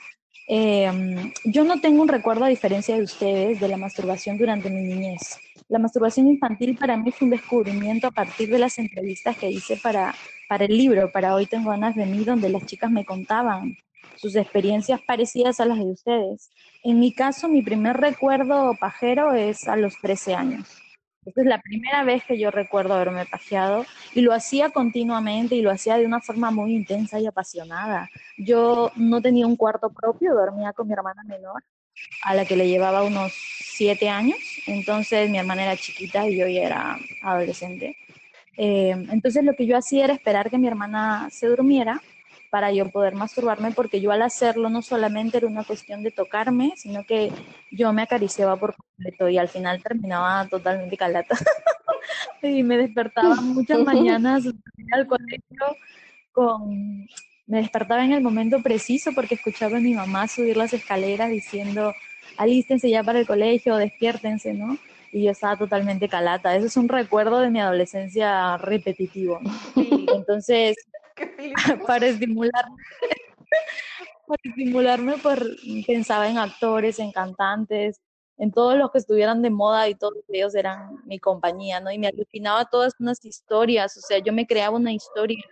eh, 0.48 1.32
yo 1.44 1.64
no 1.64 1.82
tengo 1.82 2.02
un 2.02 2.08
recuerdo, 2.08 2.46
a 2.46 2.50
diferencia 2.50 2.96
de 2.96 3.04
ustedes, 3.04 3.60
de 3.60 3.68
la 3.68 3.78
masturbación 3.78 4.38
durante 4.38 4.70
mi 4.70 4.82
niñez. 4.82 5.40
La 5.68 5.80
masturbación 5.80 6.30
infantil 6.30 6.78
para 6.78 6.96
mí 6.96 7.12
fue 7.12 7.26
un 7.26 7.32
descubrimiento 7.32 8.08
a 8.08 8.12
partir 8.12 8.50
de 8.50 8.60
las 8.60 8.78
entrevistas 8.80 9.36
que 9.38 9.50
hice 9.50 9.76
para, 9.76 10.16
para 10.48 10.64
el 10.66 10.78
libro, 10.78 11.12
para 11.12 11.36
Hoy 11.36 11.46
Tengo 11.46 11.72
Ganas 11.72 11.96
de 11.96 12.06
mí, 12.06 12.24
donde 12.24 12.50
las 12.50 12.66
chicas 12.66 12.90
me 12.90 13.04
contaban 13.04 13.76
sus 14.16 14.36
experiencias 14.36 15.02
parecidas 15.02 15.60
a 15.60 15.66
las 15.66 15.78
de 15.78 15.92
ustedes. 15.92 16.50
En 16.84 17.00
mi 17.00 17.14
caso, 17.14 17.50
mi 17.50 17.62
primer 17.62 17.98
recuerdo 17.98 18.76
pajero 18.80 19.34
es 19.34 19.68
a 19.68 19.76
los 19.76 19.98
13 20.02 20.36
años. 20.36 20.87
Esta 21.28 21.42
es 21.42 21.48
la 21.48 21.62
primera 21.62 22.06
vez 22.06 22.24
que 22.24 22.40
yo 22.40 22.52
recuerdo 22.52 22.94
haberme 22.94 23.26
pajeado 23.26 23.86
y 24.14 24.22
lo 24.22 24.32
hacía 24.32 24.70
continuamente 24.70 25.56
y 25.56 25.62
lo 25.62 25.72
hacía 25.72 25.98
de 25.98 26.06
una 26.06 26.22
forma 26.22 26.52
muy 26.52 26.74
intensa 26.74 27.20
y 27.20 27.26
apasionada. 27.26 28.10
Yo 28.38 28.94
no 28.96 29.22
tenía 29.22 29.46
un 29.46 29.58
cuarto 29.58 29.90
propio, 29.90 30.34
dormía 30.34 30.72
con 30.72 30.88
mi 30.88 30.94
hermana 30.94 31.24
menor 31.26 31.66
a 32.24 32.34
la 32.34 32.46
que 32.46 32.56
le 32.56 32.70
llevaba 32.70 33.04
unos 33.04 33.34
siete 33.34 34.08
años, 34.08 34.38
entonces 34.68 35.30
mi 35.30 35.38
hermana 35.38 35.64
era 35.64 35.76
chiquita 35.76 36.26
y 36.30 36.38
yo 36.38 36.48
ya 36.48 36.62
era 36.62 36.98
adolescente. 37.22 37.98
Eh, 38.56 38.92
entonces 39.12 39.44
lo 39.44 39.54
que 39.54 39.66
yo 39.66 39.76
hacía 39.76 40.06
era 40.06 40.14
esperar 40.14 40.50
que 40.50 40.58
mi 40.58 40.68
hermana 40.68 41.28
se 41.30 41.48
durmiera 41.48 42.02
para 42.50 42.72
yo 42.72 42.90
poder 42.90 43.16
masturbarme, 43.16 43.72
porque 43.72 44.02
yo 44.02 44.12
al 44.12 44.22
hacerlo 44.22 44.70
no 44.70 44.82
solamente 44.82 45.38
era 45.38 45.48
una 45.48 45.64
cuestión 45.64 46.04
de 46.04 46.12
tocarme, 46.12 46.74
sino 46.76 47.04
que 47.04 47.32
yo 47.72 47.92
me 47.94 48.04
acariciaba 48.04 48.56
por 48.56 48.76
completo 48.76 49.30
y 49.30 49.38
al 49.38 49.50
final 49.50 49.82
terminaba 49.82 50.48
totalmente 50.48 50.98
calata. 50.98 51.36
y 52.42 52.64
me 52.64 52.78
despertaba 52.78 53.36
muchas 53.36 53.80
mañanas 53.80 54.44
al 54.92 55.08
colegio 55.08 55.78
con 56.32 57.08
me 57.48 57.60
despertaba 57.60 58.04
en 58.04 58.12
el 58.12 58.22
momento 58.22 58.62
preciso 58.62 59.12
porque 59.16 59.36
escuchaba 59.36 59.78
a 59.78 59.80
mi 59.80 59.94
mamá 59.94 60.28
subir 60.28 60.58
las 60.58 60.74
escaleras 60.74 61.30
diciendo, 61.30 61.94
alístense 62.36 62.90
ya 62.90 63.04
para 63.04 63.20
el 63.20 63.26
colegio, 63.26 63.78
despiértense, 63.78 64.54
¿no? 64.54 64.78
Y 65.14 65.24
yo 65.24 65.32
estaba 65.32 65.56
totalmente 65.56 66.10
calata. 66.10 66.54
Eso 66.56 66.68
es 66.68 66.76
un 66.76 66.90
recuerdo 66.90 67.40
de 67.40 67.50
mi 67.50 67.62
adolescencia 67.62 68.58
repetitivo. 68.58 69.40
Entonces, 70.14 70.76
para 71.88 72.08
estimularme, 72.08 72.76
para 74.28 74.42
estimularme, 74.44 75.18
pues 75.18 75.40
pensaba 75.86 76.30
en 76.30 76.38
actores, 76.38 77.00
en 77.00 77.12
cantantes, 77.12 78.00
en 78.38 78.52
todos 78.52 78.78
los 78.78 78.92
que 78.92 79.00
estuvieran 79.00 79.42
de 79.42 79.50
moda 79.50 79.90
y 79.90 79.96
todos 79.96 80.24
ellos 80.30 80.54
eran 80.56 81.02
mi 81.06 81.20
compañía, 81.20 81.80
¿no? 81.80 81.92
Y 81.92 81.98
me 81.98 82.08
alucinaba 82.08 82.66
todas 82.66 82.94
unas 83.00 83.24
historias, 83.26 83.98
o 83.98 84.02
sea, 84.02 84.20
yo 84.20 84.32
me 84.32 84.46
creaba 84.46 84.76
una 84.76 84.94
historia 84.94 85.44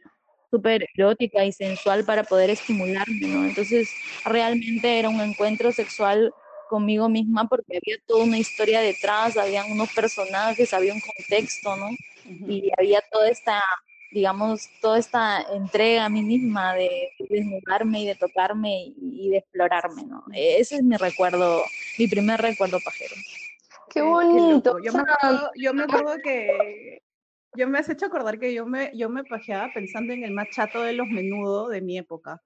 súper 0.51 0.87
erótica 0.95 1.43
y 1.43 1.51
sensual 1.51 2.05
para 2.05 2.23
poder 2.23 2.49
estimularme, 2.49 3.27
¿no? 3.27 3.45
Entonces, 3.45 3.89
realmente 4.23 4.99
era 4.99 5.09
un 5.09 5.19
encuentro 5.19 5.71
sexual 5.71 6.31
conmigo 6.69 7.09
misma 7.09 7.47
porque 7.47 7.77
había 7.77 7.97
toda 8.05 8.23
una 8.23 8.37
historia 8.37 8.81
detrás, 8.81 9.37
había 9.37 9.65
unos 9.65 9.91
personajes, 9.93 10.73
había 10.73 10.93
un 10.93 11.01
contexto, 11.01 11.75
¿no? 11.75 11.89
Y 12.47 12.71
había 12.77 13.01
toda 13.11 13.29
esta, 13.29 13.61
digamos, 14.15 14.69
toda 14.79 14.97
esta 14.97 15.41
entrega 15.41 16.05
a 16.05 16.09
mí 16.09 16.23
misma 16.23 16.73
de, 16.73 17.09
desnudarme 17.29 17.99
y 17.99 18.07
de 18.07 18.15
tocarme 18.15 18.93
y, 18.95 19.29
de 19.29 19.39
explorarme, 19.39 20.05
¿no? 20.05 20.23
Ese 20.31 20.77
es 20.77 20.83
mi 20.83 20.95
recuerdo, 20.95 21.61
mi 21.99 22.07
primer 22.07 22.41
recuerdo 22.41 22.79
pajero. 22.79 23.13
Qué 23.89 24.01
bonito. 24.01 24.79
yo, 24.79 24.93
me 24.93 25.01
acuerdo, 25.01 25.51
yo 25.55 25.73
me 25.73 25.83
acuerdo 25.83 26.15
que 26.23 27.01
yo 27.57 27.67
me 27.67 27.77
has 27.77 27.89
hecho 27.89 28.05
acordar 28.05 28.39
que 28.39 28.53
yo 28.53 28.65
me, 28.65 28.89
yo 28.95 29.09
me 29.09 29.25
pajeaba 29.25 29.69
pensando 29.73 30.13
en 30.13 30.23
el 30.23 30.31
más 30.31 30.47
chato 30.49 30.81
de 30.81 30.93
los 30.93 31.07
menudos 31.07 31.69
de 31.71 31.81
mi 31.81 31.97
época. 31.97 32.41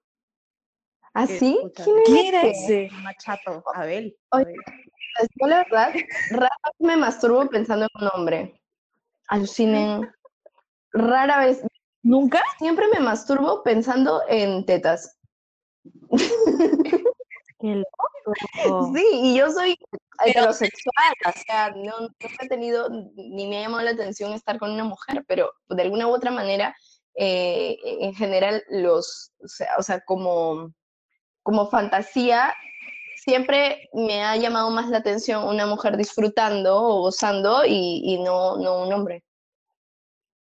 ¿Ah, 1.14 1.28
sí? 1.28 1.56
¿Quién 2.04 2.26
era 2.26 2.48
ese? 2.48 2.88
Machato, 3.04 3.62
Abel. 3.74 4.16
Oye, 4.32 4.54
yo 5.40 5.46
la 5.46 5.58
verdad, 5.58 5.94
rara 6.30 6.56
vez 6.64 6.74
me 6.80 6.96
masturbo 6.96 7.48
pensando 7.48 7.86
en 7.94 8.02
un 8.02 8.10
hombre. 8.12 8.60
Alucinen. 9.28 10.10
Rara 10.92 11.40
vez. 11.40 11.62
¿Nunca? 12.02 12.42
Siempre 12.58 12.86
me 12.92 13.00
masturbo 13.00 13.62
pensando 13.62 14.22
en 14.28 14.64
tetas. 14.64 15.18
Qué 17.58 17.74
loco. 17.76 17.86
Sí, 18.94 19.04
y 19.12 19.38
yo 19.38 19.50
soy 19.50 19.76
heterosexual, 20.24 21.14
o 21.26 21.32
sea, 21.46 21.70
no, 21.74 22.08
he 22.20 22.48
tenido 22.48 22.88
ni 23.16 23.48
me 23.48 23.58
ha 23.58 23.62
llamado 23.62 23.82
la 23.82 23.90
atención 23.90 24.32
estar 24.32 24.58
con 24.58 24.70
una 24.70 24.84
mujer, 24.84 25.24
pero 25.26 25.50
de 25.68 25.82
alguna 25.82 26.06
u 26.06 26.10
otra 26.10 26.30
manera, 26.30 26.76
eh, 27.16 27.76
en 27.82 28.14
general, 28.14 28.62
los, 28.68 29.32
o 29.42 29.48
sea, 29.48 29.68
o 29.78 29.82
sea 29.82 30.00
como 30.04 30.72
como 31.42 31.68
fantasía, 31.68 32.54
siempre 33.16 33.88
me 33.92 34.22
ha 34.22 34.36
llamado 34.36 34.70
más 34.70 34.88
la 34.88 34.98
atención 34.98 35.44
una 35.44 35.66
mujer 35.66 35.96
disfrutando 35.96 36.76
o 36.76 37.00
gozando 37.02 37.62
y, 37.66 38.18
no, 38.24 38.56
no 38.56 38.82
un 38.82 38.92
hombre. 38.92 39.24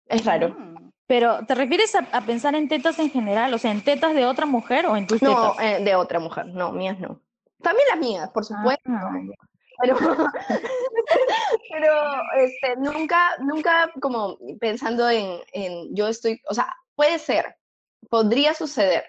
Es 0.07 0.25
raro. 0.25 0.51
Mm. 0.51 0.93
Pero, 1.07 1.47
¿te 1.47 1.55
refieres 1.55 1.95
a, 1.95 2.21
pensar 2.23 2.57
en 2.57 2.69
tetas 2.69 2.99
en 2.99 3.11
general? 3.11 3.55
O 3.55 3.59
sea, 3.59 3.71
¿en 3.71 3.83
tetas 3.83 4.15
de 4.15 4.27
otra 4.27 4.45
mujer 4.45 4.87
o 4.87 4.97
en 4.97 5.07
tus 5.07 5.21
tetas? 5.21 5.37
No, 5.37 5.61
eh, 5.61 5.83
de 5.85 5.95
otra 5.95 6.19
mujer, 6.19 6.47
no, 6.47 6.73
mías 6.73 6.99
no. 6.99 7.21
También 7.63 7.87
las 7.91 7.99
mías, 7.99 8.31
por 8.31 8.45
supuesto. 8.45 8.83
Ah, 8.89 9.13
pero, 9.81 9.97
pero 11.71 11.93
este, 12.39 12.77
nunca, 12.77 13.37
nunca 13.41 13.91
como 14.01 14.37
pensando 14.59 15.09
en, 15.09 15.41
en, 15.53 15.95
yo 15.95 16.09
estoy, 16.09 16.41
o 16.49 16.55
sea, 16.55 16.75
puede 16.97 17.19
ser, 17.19 17.57
podría 18.09 18.55
suceder, 18.55 19.05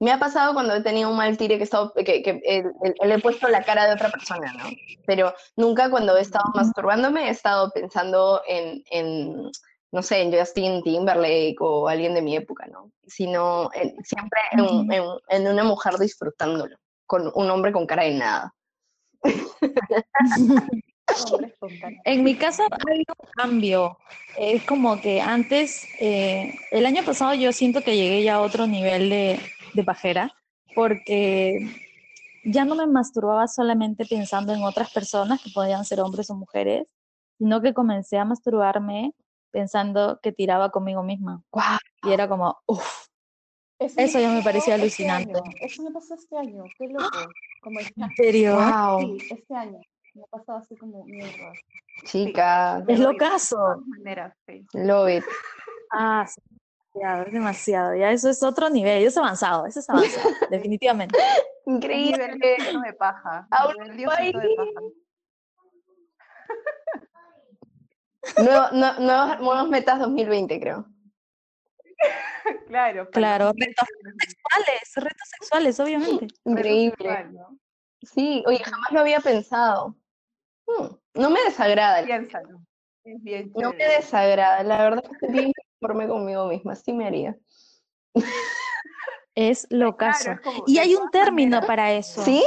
me 0.00 0.12
ha 0.12 0.18
pasado 0.18 0.54
cuando 0.54 0.74
he 0.74 0.82
tenido 0.82 1.10
un 1.10 1.16
mal 1.16 1.36
tire 1.36 1.56
que, 1.56 1.62
he 1.62 1.64
estado, 1.64 1.92
que, 1.94 2.22
que 2.22 2.64
le 3.02 3.14
he 3.14 3.18
puesto 3.18 3.48
la 3.48 3.64
cara 3.64 3.86
de 3.86 3.94
otra 3.94 4.10
persona, 4.10 4.52
¿no? 4.52 4.64
Pero 5.06 5.34
nunca 5.56 5.90
cuando 5.90 6.16
he 6.16 6.20
estado 6.20 6.44
masturbándome 6.54 7.26
he 7.26 7.30
estado 7.30 7.70
pensando 7.72 8.42
en, 8.46 8.84
en 8.90 9.50
no 9.90 10.02
sé, 10.02 10.20
en 10.20 10.32
Justin 10.32 10.82
Timberlake 10.82 11.56
o 11.60 11.88
alguien 11.88 12.14
de 12.14 12.22
mi 12.22 12.36
época, 12.36 12.66
¿no? 12.66 12.90
Sino 13.06 13.70
siempre 14.04 14.40
en, 14.52 14.92
en, 14.92 15.04
en, 15.28 15.46
una 15.46 15.64
mujer 15.64 15.94
disfrutándolo, 15.98 16.76
con 17.06 17.30
un 17.34 17.50
hombre 17.50 17.72
con 17.72 17.86
cara 17.86 18.04
de 18.04 18.14
nada. 18.14 18.54
En 22.04 22.22
mi 22.22 22.36
caso 22.36 22.62
ha 22.64 22.76
habido 22.86 23.14
un 23.18 23.30
cambio. 23.34 23.98
Es 24.36 24.64
como 24.64 25.00
que 25.00 25.20
antes, 25.20 25.86
eh, 26.00 26.54
el 26.70 26.86
año 26.86 27.02
pasado 27.04 27.34
yo 27.34 27.52
siento 27.52 27.82
que 27.82 27.96
llegué 27.96 28.22
ya 28.22 28.36
a 28.36 28.40
otro 28.40 28.66
nivel 28.66 29.08
de, 29.08 29.40
de 29.74 29.84
pajera, 29.84 30.32
porque 30.74 31.66
ya 32.44 32.64
no 32.64 32.74
me 32.74 32.86
masturbaba 32.86 33.48
solamente 33.48 34.04
pensando 34.06 34.52
en 34.52 34.62
otras 34.62 34.92
personas 34.92 35.42
que 35.42 35.50
podían 35.50 35.84
ser 35.84 36.00
hombres 36.00 36.30
o 36.30 36.34
mujeres, 36.34 36.86
sino 37.38 37.60
que 37.60 37.74
comencé 37.74 38.18
a 38.18 38.24
masturbarme 38.24 39.12
pensando 39.50 40.20
que 40.22 40.32
tiraba 40.32 40.70
conmigo 40.70 41.02
misma. 41.02 41.42
Y 42.02 42.12
era 42.12 42.28
como, 42.28 42.58
uff, 42.66 43.06
eso, 43.78 44.18
ya 44.18 44.30
me 44.30 44.42
parecía 44.42 44.74
este 44.74 44.82
alucinante. 44.82 45.40
Eso 45.60 45.82
me 45.82 45.90
pasó 45.90 46.14
este 46.14 46.36
año, 46.36 46.64
qué 46.76 46.88
loco. 46.88 47.08
Como 47.62 47.80
¿En 47.80 48.14
serio? 48.16 48.54
Wow. 48.54 49.00
Sí, 49.00 49.18
este 49.30 49.54
año. 49.54 49.80
Me 50.14 50.22
ha 50.22 50.26
pasado 50.26 50.58
así 50.58 50.76
como 50.76 51.04
mierda. 51.04 51.52
Chica. 52.04 52.84
Es 52.86 53.00
lo 53.00 53.16
caso. 53.16 53.82
Love 54.74 55.10
it. 55.10 55.24
Ah, 55.92 56.24
sí 56.24 56.40
es 57.26 57.32
demasiado. 57.32 57.94
Ya 57.94 58.10
eso 58.10 58.28
es 58.30 58.42
otro 58.42 58.68
nivel, 58.70 59.02
eso 59.02 59.08
es 59.08 59.16
avanzado, 59.18 59.66
eso 59.66 59.80
es 59.80 59.90
avanzado, 59.90 60.30
definitivamente. 60.50 61.18
Increíble. 61.66 62.36
No 62.72 62.80
me 62.80 62.92
paja. 62.92 63.46
Nuevo, 68.36 68.66
no, 68.72 68.98
nuevos, 69.38 69.68
metas 69.68 69.98
2020, 69.98 70.60
creo. 70.60 70.86
claro. 72.68 73.08
Claro, 73.10 73.52
retos 73.56 73.88
sexuales, 74.18 74.92
retos 74.96 75.28
sexuales, 75.38 75.80
obviamente. 75.80 76.28
Increíble. 76.44 77.30
Sí, 78.02 78.44
oye, 78.46 78.58
jamás 78.58 78.92
lo 78.92 79.00
había 79.00 79.20
pensado. 79.20 79.96
Hmm, 80.66 80.86
no 81.14 81.30
me 81.30 81.42
desagrada. 81.42 82.04
Piénsalo. 82.04 82.60
Es 83.04 83.22
bien 83.22 83.52
no 83.56 83.72
me 83.72 83.88
desagrada, 83.88 84.62
la 84.62 84.82
verdad 84.82 85.04
es 85.10 85.18
que 85.18 85.32
bien 85.32 85.52
conforme 85.80 86.08
conmigo 86.08 86.46
misma, 86.46 86.76
sí 86.76 86.92
me 86.92 87.06
haría. 87.06 87.36
Es 89.34 89.66
lo 89.70 89.96
caso. 89.96 90.32
y 90.66 90.78
hay 90.78 90.94
un 90.94 91.10
término 91.10 91.62
para 91.62 91.92
eso. 91.92 92.22
¿Sí? 92.22 92.44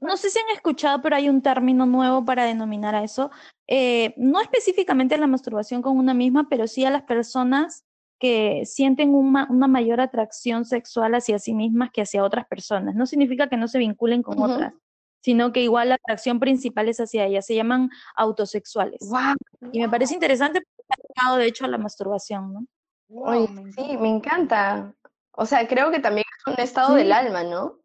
No, 0.00 0.16
sé 0.16 0.30
si 0.30 0.38
han 0.38 0.54
escuchado, 0.54 1.00
pero 1.00 1.16
hay 1.16 1.28
un 1.28 1.42
término 1.42 1.86
nuevo 1.86 2.24
para 2.24 2.44
denominar 2.44 2.94
a 2.94 3.04
eso. 3.04 3.30
Eh, 3.66 4.14
no 4.16 4.40
específicamente 4.40 5.14
a 5.14 5.18
la 5.18 5.26
masturbación 5.26 5.82
con 5.82 5.96
una 5.96 6.14
misma, 6.14 6.48
pero 6.48 6.66
sí 6.66 6.84
a 6.84 6.90
las 6.90 7.02
personas 7.02 7.84
que 8.18 8.64
sienten 8.66 9.14
una, 9.14 9.46
mayor 9.46 10.00
atracción 10.00 10.64
sexual 10.64 11.14
hacia 11.14 11.38
sí 11.38 11.54
mismas 11.54 11.90
que 11.92 12.02
hacia 12.02 12.24
otras 12.24 12.46
personas. 12.46 12.94
No 12.94 13.06
significa 13.06 13.48
que 13.48 13.56
no 13.56 13.68
se 13.68 13.78
vinculen 13.78 14.22
con 14.22 14.42
otras, 14.42 14.74
sino 15.20 15.52
que 15.52 15.62
igual 15.62 15.90
la 15.90 15.94
atracción 15.96 16.40
principal 16.40 16.88
es 16.88 16.98
hacia 16.98 17.26
ellas. 17.26 17.46
Se 17.46 17.54
llaman 17.54 17.90
autosexuales. 18.16 19.08
Y 19.72 19.80
me 19.80 19.88
parece 19.88 20.14
interesante 20.14 20.62
de 21.36 21.46
hecho 21.46 21.64
a 21.64 21.68
la 21.68 21.78
masturbación, 21.78 22.52
¿no? 22.52 22.66
sí, 23.74 23.96
me 23.98 24.08
encanta. 24.08 24.94
O 25.32 25.46
sea, 25.46 25.66
creo 25.68 25.90
que 25.90 26.00
también 26.00 26.24
es 26.38 26.52
un 26.52 26.60
estado 26.60 26.94
del 26.94 27.12
alma, 27.12 27.44
¿no? 27.44 27.78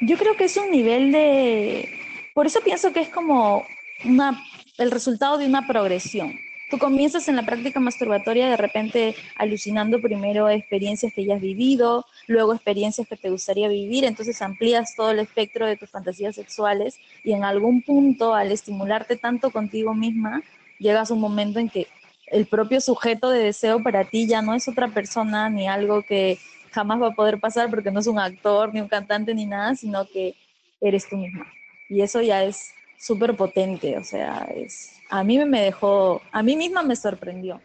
Yo 0.00 0.16
creo 0.16 0.36
que 0.36 0.44
es 0.44 0.56
un 0.56 0.70
nivel 0.70 1.12
de... 1.12 1.88
Por 2.34 2.46
eso 2.46 2.60
pienso 2.60 2.92
que 2.92 3.00
es 3.00 3.08
como 3.08 3.66
una, 4.04 4.40
el 4.78 4.90
resultado 4.90 5.38
de 5.38 5.46
una 5.46 5.66
progresión. 5.66 6.38
Tú 6.70 6.78
comienzas 6.78 7.28
en 7.28 7.36
la 7.36 7.46
práctica 7.46 7.80
masturbatoria 7.80 8.48
de 8.50 8.56
repente 8.56 9.16
alucinando 9.36 10.00
primero 10.00 10.50
experiencias 10.50 11.14
que 11.14 11.24
ya 11.24 11.36
has 11.36 11.40
vivido, 11.40 12.04
luego 12.26 12.52
experiencias 12.52 13.08
que 13.08 13.16
te 13.16 13.30
gustaría 13.30 13.68
vivir, 13.68 14.04
entonces 14.04 14.42
amplías 14.42 14.94
todo 14.94 15.12
el 15.12 15.18
espectro 15.18 15.66
de 15.66 15.78
tus 15.78 15.90
fantasías 15.90 16.34
sexuales 16.34 16.98
y 17.24 17.32
en 17.32 17.42
algún 17.42 17.82
punto 17.82 18.34
al 18.34 18.52
estimularte 18.52 19.16
tanto 19.16 19.50
contigo 19.50 19.94
misma, 19.94 20.42
llegas 20.78 21.10
a 21.10 21.14
un 21.14 21.20
momento 21.20 21.58
en 21.58 21.70
que 21.70 21.86
el 22.26 22.46
propio 22.46 22.82
sujeto 22.82 23.30
de 23.30 23.42
deseo 23.42 23.82
para 23.82 24.04
ti 24.04 24.26
ya 24.26 24.42
no 24.42 24.54
es 24.54 24.68
otra 24.68 24.88
persona 24.88 25.48
ni 25.48 25.66
algo 25.66 26.02
que 26.02 26.38
jamás 26.72 27.00
va 27.00 27.08
a 27.08 27.14
poder 27.14 27.40
pasar 27.40 27.70
porque 27.70 27.90
no 27.90 28.00
es 28.00 28.06
un 28.06 28.18
actor, 28.18 28.72
ni 28.72 28.80
un 28.80 28.88
cantante, 28.88 29.34
ni 29.34 29.46
nada, 29.46 29.74
sino 29.74 30.06
que 30.06 30.34
eres 30.80 31.08
tú 31.08 31.16
misma. 31.16 31.46
Y 31.88 32.00
eso 32.02 32.20
ya 32.20 32.44
es 32.44 32.72
súper 32.98 33.36
potente, 33.36 33.96
o 33.96 34.04
sea, 34.04 34.46
es, 34.54 35.00
a 35.10 35.24
mí 35.24 35.38
me 35.44 35.60
dejó, 35.60 36.20
a 36.32 36.42
mí 36.42 36.56
misma 36.56 36.82
me 36.82 36.96
sorprendió. 36.96 37.60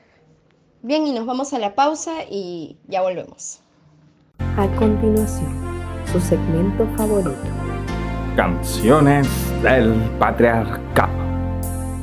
Bien, 0.81 1.07
y 1.07 1.13
nos 1.13 1.25
vamos 1.25 1.53
a 1.53 1.59
la 1.59 1.75
pausa 1.75 2.11
y 2.29 2.77
ya 2.87 3.01
volvemos. 3.01 3.61
A 4.57 4.67
continuación, 4.75 5.49
su 6.11 6.19
segmento 6.19 6.87
favorito. 6.97 7.37
Canciones 8.35 9.27
del 9.61 9.93
patriarcado. 10.19 11.13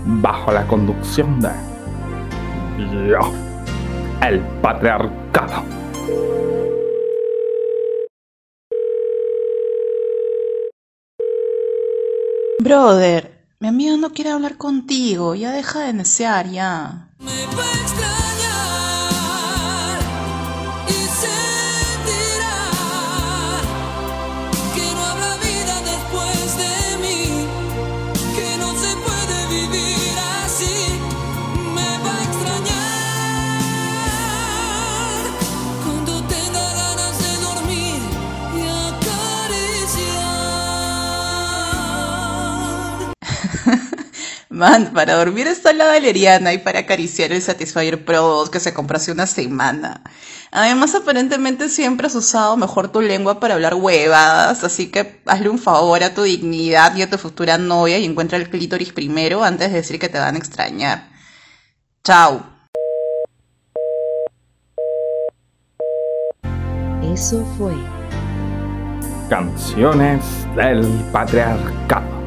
Bajo 0.04 0.52
la 0.52 0.66
conducción 0.66 1.40
de 1.40 1.50
yo, 3.08 3.32
el 4.26 4.40
patriarcado. 4.62 5.62
Brother, 12.60 13.46
mi 13.58 13.68
amigo 13.68 13.96
no 13.96 14.12
quiere 14.12 14.32
hablar 14.32 14.58
contigo, 14.58 15.34
ya 15.34 15.50
deja 15.50 15.80
de 15.80 15.94
desear, 15.94 16.50
ya. 16.50 17.08
Man, 44.60 44.92
para 44.92 45.14
dormir 45.14 45.46
está 45.46 45.72
la 45.72 45.86
valeriana 45.86 46.52
y 46.52 46.58
para 46.58 46.80
acariciar 46.80 47.32
el 47.32 47.40
Satisfyer 47.40 48.04
Pro 48.04 48.20
2 48.20 48.50
que 48.50 48.60
se 48.60 48.74
compró 48.74 48.98
hace 48.98 49.10
una 49.10 49.26
semana. 49.26 50.02
Además, 50.50 50.94
aparentemente 50.94 51.70
siempre 51.70 52.08
has 52.08 52.14
usado 52.14 52.58
mejor 52.58 52.92
tu 52.92 53.00
lengua 53.00 53.40
para 53.40 53.54
hablar 53.54 53.72
huevadas, 53.72 54.62
así 54.62 54.90
que 54.90 55.22
hazle 55.24 55.48
un 55.48 55.58
favor 55.58 56.04
a 56.04 56.12
tu 56.12 56.24
dignidad 56.24 56.94
y 56.94 57.00
a 57.00 57.08
tu 57.08 57.16
futura 57.16 57.56
novia 57.56 57.96
y 57.96 58.04
encuentra 58.04 58.36
el 58.36 58.50
clítoris 58.50 58.92
primero 58.92 59.42
antes 59.42 59.70
de 59.70 59.76
decir 59.78 59.98
que 59.98 60.10
te 60.10 60.18
van 60.18 60.34
a 60.34 60.38
extrañar. 60.38 61.08
Chao. 62.04 62.44
Eso 67.02 67.46
fue 67.56 67.72
Canciones 69.30 70.22
del 70.54 70.86
Patriarcado. 71.10 72.19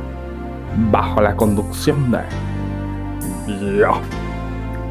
Bajo 0.76 1.22
la 1.22 1.36
conducción 1.36 2.10
de. 2.10 2.24
Yo. 3.78 4.02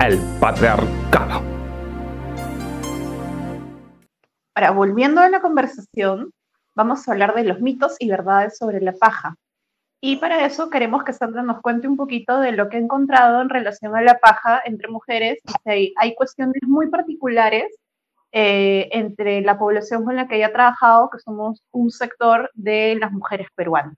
El 0.01 0.17
Patriarcado. 0.39 1.43
Ahora, 4.55 4.71
volviendo 4.71 5.21
a 5.21 5.29
la 5.29 5.41
conversación, 5.41 6.31
vamos 6.77 7.09
a 7.09 7.12
hablar 7.12 7.35
de 7.35 7.43
los 7.43 7.61
mitos 7.61 7.97
y 7.99 8.09
verdades 8.09 8.57
sobre 8.59 8.81
la 8.81 8.93
paja. 8.93 9.35
Y 10.01 10.17
para 10.17 10.47
eso 10.47 10.71
queremos 10.71 11.03
que 11.03 11.12
Sandra 11.12 11.43
nos 11.43 11.61
cuente 11.61 11.89
un 11.89 11.97
poquito 11.97 12.39
de 12.39 12.53
lo 12.53 12.69
que 12.69 12.77
ha 12.77 12.81
encontrado 12.81 13.43
en 13.43 13.49
relación 13.49 13.97
a 13.97 14.03
la 14.03 14.19
paja 14.21 14.62
entre 14.65 14.89
mujeres. 14.89 15.41
hay 15.65 16.15
cuestiones 16.15 16.62
muy 16.65 16.91
particulares 16.91 17.75
eh, 18.31 18.89
entre 18.93 19.41
la 19.41 19.59
población 19.59 20.05
con 20.05 20.15
la 20.15 20.29
que 20.29 20.37
ella 20.37 20.47
ha 20.47 20.53
trabajado, 20.53 21.11
que 21.11 21.19
somos 21.19 21.61
un 21.73 21.91
sector 21.91 22.51
de 22.55 22.97
las 23.01 23.11
mujeres 23.11 23.49
peruanas. 23.57 23.97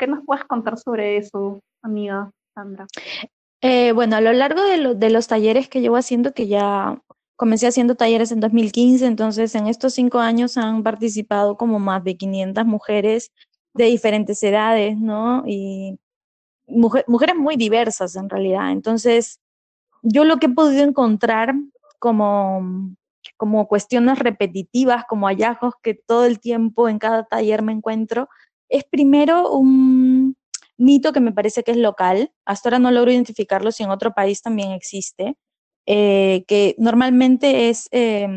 ¿Qué 0.00 0.06
nos 0.06 0.24
puedes 0.24 0.44
contar 0.44 0.78
sobre 0.78 1.18
eso, 1.18 1.60
amiga 1.82 2.30
Sandra? 2.54 2.86
Eh, 3.60 3.92
bueno, 3.92 4.16
a 4.16 4.22
lo 4.22 4.32
largo 4.32 4.62
de, 4.62 4.78
lo- 4.78 4.94
de 4.94 5.10
los 5.10 5.28
talleres 5.28 5.68
que 5.68 5.82
llevo 5.82 5.96
haciendo, 5.98 6.32
que 6.32 6.48
ya 6.48 6.98
comencé 7.36 7.66
haciendo 7.66 7.94
talleres 7.94 8.32
en 8.32 8.40
2015, 8.40 9.04
entonces 9.04 9.54
en 9.54 9.66
estos 9.66 9.92
cinco 9.92 10.18
años 10.18 10.56
han 10.56 10.82
participado 10.82 11.58
como 11.58 11.78
más 11.78 12.02
de 12.02 12.16
500 12.16 12.64
mujeres 12.64 13.30
de 13.74 13.84
diferentes 13.84 14.42
edades, 14.42 14.96
¿no? 14.98 15.42
Y 15.46 15.98
mujer- 16.66 17.04
mujeres 17.06 17.36
muy 17.36 17.56
diversas 17.56 18.16
en 18.16 18.30
realidad. 18.30 18.72
Entonces, 18.72 19.38
yo 20.02 20.24
lo 20.24 20.38
que 20.38 20.46
he 20.46 20.50
podido 20.54 20.82
encontrar 20.82 21.54
como, 21.98 22.94
como 23.36 23.68
cuestiones 23.68 24.18
repetitivas, 24.18 25.04
como 25.06 25.26
hallazgos 25.26 25.74
que 25.82 25.92
todo 25.94 26.24
el 26.24 26.40
tiempo 26.40 26.88
en 26.88 26.98
cada 26.98 27.24
taller 27.24 27.62
me 27.62 27.72
encuentro, 27.72 28.30
es 28.70 28.84
primero 28.84 29.50
un 29.50 30.36
mito 30.78 31.12
que 31.12 31.20
me 31.20 31.32
parece 31.32 31.62
que 31.62 31.72
es 31.72 31.76
local. 31.76 32.32
Hasta 32.46 32.70
ahora 32.70 32.78
no 32.78 32.90
logro 32.90 33.12
identificarlo 33.12 33.72
si 33.72 33.82
en 33.82 33.90
otro 33.90 34.14
país 34.14 34.42
también 34.42 34.72
existe, 34.72 35.36
eh, 35.86 36.44
que 36.48 36.74
normalmente 36.78 37.68
es, 37.68 37.88
eh, 37.92 38.28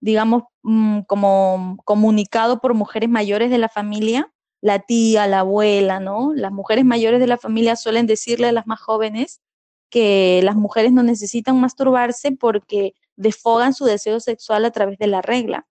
digamos, 0.00 0.44
mm, 0.62 1.00
como 1.02 1.76
comunicado 1.84 2.60
por 2.60 2.74
mujeres 2.74 3.08
mayores 3.08 3.50
de 3.50 3.58
la 3.58 3.68
familia, 3.68 4.32
la 4.60 4.80
tía, 4.80 5.26
la 5.26 5.40
abuela, 5.40 6.00
¿no? 6.00 6.32
Las 6.34 6.52
mujeres 6.52 6.84
mayores 6.84 7.20
de 7.20 7.26
la 7.26 7.38
familia 7.38 7.76
suelen 7.76 8.06
decirle 8.06 8.48
a 8.48 8.52
las 8.52 8.66
más 8.66 8.80
jóvenes 8.80 9.40
que 9.90 10.40
las 10.44 10.56
mujeres 10.56 10.92
no 10.92 11.02
necesitan 11.02 11.60
masturbarse 11.60 12.32
porque 12.32 12.94
desfogan 13.16 13.74
su 13.74 13.84
deseo 13.84 14.20
sexual 14.20 14.64
a 14.64 14.70
través 14.70 14.98
de 14.98 15.06
la 15.08 15.20
regla. 15.22 15.66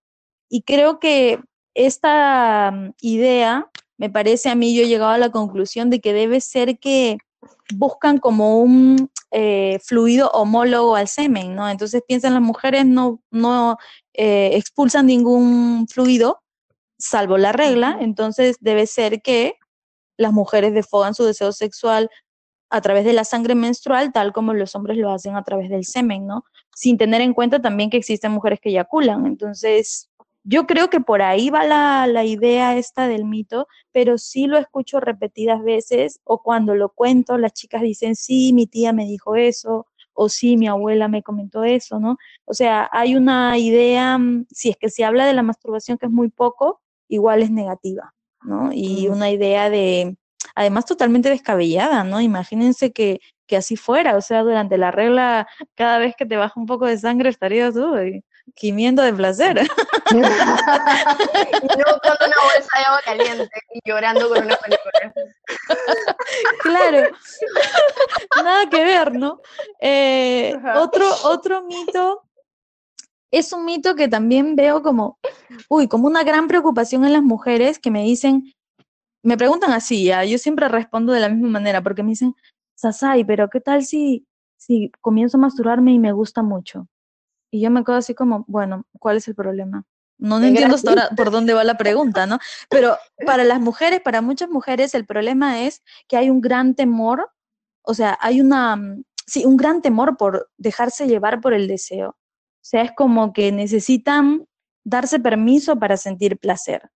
Y 0.48 0.62
creo 0.62 1.00
que 1.00 1.40
esta 1.74 2.70
mm, 2.72 2.94
idea, 3.00 3.70
me 3.98 4.10
parece 4.10 4.50
a 4.50 4.54
mí, 4.54 4.74
yo 4.74 4.82
he 4.82 4.88
llegado 4.88 5.12
a 5.12 5.18
la 5.18 5.30
conclusión 5.30 5.90
de 5.90 6.00
que 6.00 6.12
debe 6.12 6.40
ser 6.40 6.78
que 6.78 7.18
buscan 7.74 8.18
como 8.18 8.60
un 8.60 9.10
eh, 9.30 9.78
fluido 9.84 10.30
homólogo 10.30 10.96
al 10.96 11.08
semen, 11.08 11.54
¿no? 11.54 11.68
Entonces 11.68 12.02
piensan 12.06 12.34
las 12.34 12.42
mujeres 12.42 12.86
no, 12.86 13.20
no 13.30 13.78
eh, 14.14 14.50
expulsan 14.54 15.06
ningún 15.06 15.86
fluido, 15.88 16.42
salvo 16.98 17.38
la 17.38 17.52
regla, 17.52 17.98
entonces 18.00 18.56
debe 18.60 18.86
ser 18.86 19.22
que 19.22 19.54
las 20.16 20.32
mujeres 20.32 20.74
desfogan 20.74 21.14
su 21.14 21.24
deseo 21.24 21.52
sexual 21.52 22.10
a 22.70 22.80
través 22.80 23.04
de 23.04 23.12
la 23.12 23.24
sangre 23.24 23.54
menstrual, 23.54 24.12
tal 24.12 24.32
como 24.32 24.54
los 24.54 24.74
hombres 24.74 24.96
lo 24.96 25.10
hacen 25.10 25.36
a 25.36 25.44
través 25.44 25.68
del 25.68 25.84
semen, 25.84 26.26
¿no? 26.26 26.44
Sin 26.74 26.96
tener 26.96 27.20
en 27.20 27.34
cuenta 27.34 27.60
también 27.60 27.90
que 27.90 27.98
existen 27.98 28.32
mujeres 28.32 28.60
que 28.60 28.70
eyaculan. 28.70 29.26
Entonces, 29.26 30.10
yo 30.44 30.66
creo 30.66 30.90
que 30.90 31.00
por 31.00 31.22
ahí 31.22 31.50
va 31.50 31.64
la, 31.64 32.06
la 32.06 32.24
idea 32.24 32.76
esta 32.76 33.06
del 33.06 33.24
mito, 33.24 33.68
pero 33.92 34.18
sí 34.18 34.46
lo 34.46 34.58
escucho 34.58 35.00
repetidas 35.00 35.62
veces 35.62 36.20
o 36.24 36.42
cuando 36.42 36.74
lo 36.74 36.90
cuento, 36.90 37.38
las 37.38 37.52
chicas 37.52 37.82
dicen, 37.82 38.16
sí, 38.16 38.52
mi 38.52 38.66
tía 38.66 38.92
me 38.92 39.04
dijo 39.04 39.36
eso, 39.36 39.86
o 40.14 40.28
sí, 40.28 40.56
mi 40.56 40.66
abuela 40.68 41.08
me 41.08 41.22
comentó 41.22 41.64
eso, 41.64 41.98
¿no? 42.00 42.18
O 42.44 42.54
sea, 42.54 42.88
hay 42.92 43.14
una 43.16 43.56
idea, 43.58 44.18
mm, 44.18 44.46
si 44.50 44.70
es 44.70 44.76
que 44.76 44.90
se 44.90 45.04
habla 45.04 45.26
de 45.26 45.32
la 45.32 45.42
masturbación, 45.42 45.98
que 45.98 46.06
es 46.06 46.12
muy 46.12 46.28
poco, 46.28 46.80
igual 47.08 47.42
es 47.42 47.50
negativa, 47.50 48.14
¿no? 48.42 48.70
Y 48.72 49.08
una 49.08 49.30
idea 49.30 49.70
de, 49.70 50.16
además 50.54 50.86
totalmente 50.86 51.28
descabellada, 51.30 52.04
¿no? 52.04 52.20
Imagínense 52.20 52.92
que, 52.92 53.20
que 53.46 53.56
así 53.56 53.76
fuera, 53.76 54.16
o 54.16 54.20
sea, 54.20 54.42
durante 54.42 54.78
la 54.78 54.90
regla, 54.90 55.46
cada 55.74 55.98
vez 55.98 56.14
que 56.16 56.26
te 56.26 56.36
baja 56.36 56.58
un 56.58 56.66
poco 56.66 56.86
de 56.86 56.98
sangre 56.98 57.30
estarías 57.30 57.74
tú 57.74 57.94
gimiendo 58.54 59.02
de 59.02 59.12
placer. 59.12 59.58
y 60.10 60.14
no 60.14 60.22
con 62.02 62.16
una 62.26 62.36
bolsa 62.44 62.78
de 62.78 62.84
agua 62.84 63.00
caliente 63.04 63.50
y 63.72 63.80
llorando 63.84 64.28
con 64.28 64.44
una 64.44 64.56
película. 64.56 65.14
Claro, 66.62 67.16
nada 68.44 68.68
que 68.68 68.84
ver, 68.84 69.14
¿no? 69.14 69.40
Eh, 69.80 70.54
otro, 70.74 71.08
otro 71.24 71.62
mito 71.62 72.22
es 73.32 73.52
un 73.52 73.64
mito 73.64 73.94
que 73.94 74.08
también 74.08 74.54
veo 74.54 74.82
como, 74.82 75.18
uy, 75.68 75.88
como 75.88 76.06
una 76.06 76.22
gran 76.22 76.46
preocupación 76.48 77.04
en 77.04 77.14
las 77.14 77.22
mujeres 77.22 77.78
que 77.78 77.90
me 77.90 78.04
dicen, 78.04 78.52
me 79.22 79.38
preguntan 79.38 79.72
así, 79.72 80.04
ya, 80.04 80.24
yo 80.24 80.36
siempre 80.36 80.68
respondo 80.68 81.12
de 81.12 81.20
la 81.20 81.30
misma 81.30 81.48
manera, 81.48 81.82
porque 81.82 82.02
me 82.02 82.10
dicen, 82.10 82.34
Sasai, 82.74 83.24
pero 83.24 83.48
¿qué 83.48 83.60
tal 83.60 83.84
si, 83.84 84.26
si 84.58 84.92
comienzo 85.00 85.38
a 85.38 85.40
masturbarme 85.40 85.92
y 85.92 85.98
me 85.98 86.12
gusta 86.12 86.42
mucho? 86.42 86.88
Y 87.52 87.60
yo 87.60 87.70
me 87.70 87.84
quedo 87.84 87.96
así 87.96 88.14
como, 88.14 88.44
bueno, 88.48 88.86
¿cuál 88.98 89.18
es 89.18 89.28
el 89.28 89.34
problema? 89.34 89.84
No, 90.16 90.40
no 90.40 90.46
entiendo 90.46 90.74
hasta 90.74 90.90
ahora 90.90 91.10
por 91.14 91.30
dónde 91.30 91.52
va 91.52 91.64
la 91.64 91.76
pregunta, 91.76 92.26
¿no? 92.26 92.38
Pero 92.70 92.96
para 93.26 93.44
las 93.44 93.60
mujeres, 93.60 94.00
para 94.00 94.22
muchas 94.22 94.48
mujeres, 94.48 94.94
el 94.94 95.04
problema 95.04 95.62
es 95.62 95.82
que 96.08 96.16
hay 96.16 96.30
un 96.30 96.40
gran 96.40 96.74
temor, 96.74 97.30
o 97.82 97.92
sea, 97.92 98.16
hay 98.20 98.40
una, 98.40 98.76
mm, 98.76 99.04
sí, 99.26 99.44
un 99.44 99.58
gran 99.58 99.82
temor 99.82 100.16
por 100.16 100.50
dejarse 100.56 101.06
llevar 101.06 101.40
por 101.42 101.52
el 101.52 101.68
deseo. 101.68 102.10
O 102.10 102.64
sea, 102.64 102.82
es 102.82 102.92
como 102.96 103.34
que 103.34 103.52
necesitan 103.52 104.46
darse 104.84 105.20
permiso 105.20 105.78
para 105.78 105.98
sentir 105.98 106.38
placer. 106.38 106.90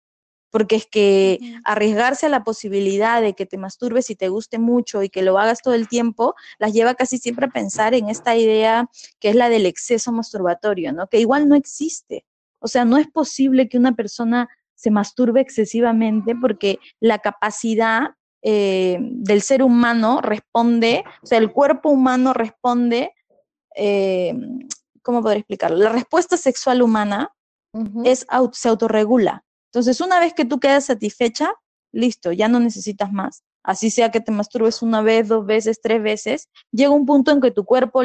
Porque 0.52 0.76
es 0.76 0.86
que 0.86 1.40
arriesgarse 1.64 2.26
a 2.26 2.28
la 2.28 2.44
posibilidad 2.44 3.20
de 3.20 3.32
que 3.32 3.46
te 3.46 3.58
masturbes 3.58 4.08
y 4.10 4.14
te 4.14 4.28
guste 4.28 4.60
mucho 4.60 5.02
y 5.02 5.08
que 5.08 5.22
lo 5.22 5.36
hagas 5.38 5.62
todo 5.62 5.74
el 5.74 5.88
tiempo, 5.88 6.36
las 6.58 6.72
lleva 6.72 6.94
casi 6.94 7.18
siempre 7.18 7.46
a 7.46 7.50
pensar 7.50 7.94
en 7.94 8.08
esta 8.08 8.36
idea 8.36 8.88
que 9.18 9.30
es 9.30 9.34
la 9.34 9.48
del 9.48 9.66
exceso 9.66 10.12
masturbatorio, 10.12 10.92
¿no? 10.92 11.08
Que 11.08 11.18
igual 11.18 11.48
no 11.48 11.56
existe. 11.56 12.24
O 12.60 12.68
sea, 12.68 12.84
no 12.84 12.96
es 12.96 13.10
posible 13.10 13.68
que 13.68 13.78
una 13.78 13.96
persona 13.96 14.48
se 14.74 14.90
masturbe 14.90 15.40
excesivamente 15.40 16.36
porque 16.36 16.78
la 17.00 17.18
capacidad 17.18 18.10
eh, 18.42 18.98
del 19.00 19.40
ser 19.40 19.62
humano 19.62 20.20
responde, 20.20 21.04
o 21.22 21.26
sea, 21.26 21.38
el 21.38 21.52
cuerpo 21.52 21.90
humano 21.90 22.32
responde, 22.32 23.14
eh, 23.76 24.34
¿cómo 25.02 25.22
podría 25.22 25.38
explicarlo? 25.38 25.76
La 25.76 25.90
respuesta 25.90 26.36
sexual 26.36 26.82
humana 26.82 27.32
es 28.04 28.26
se 28.52 28.68
autorregula. 28.68 29.44
Entonces, 29.72 30.02
una 30.02 30.20
vez 30.20 30.34
que 30.34 30.44
tú 30.44 30.60
quedas 30.60 30.84
satisfecha, 30.84 31.50
listo, 31.92 32.30
ya 32.30 32.46
no 32.48 32.60
necesitas 32.60 33.10
más. 33.10 33.42
Así 33.62 33.90
sea 33.90 34.10
que 34.10 34.20
te 34.20 34.30
masturbes 34.30 34.82
una 34.82 35.00
vez, 35.00 35.28
dos 35.28 35.46
veces, 35.46 35.80
tres 35.80 36.02
veces, 36.02 36.48
llega 36.72 36.90
un 36.90 37.06
punto 37.06 37.30
en 37.30 37.40
que 37.40 37.50
tu 37.50 37.64
cuerpo 37.64 38.02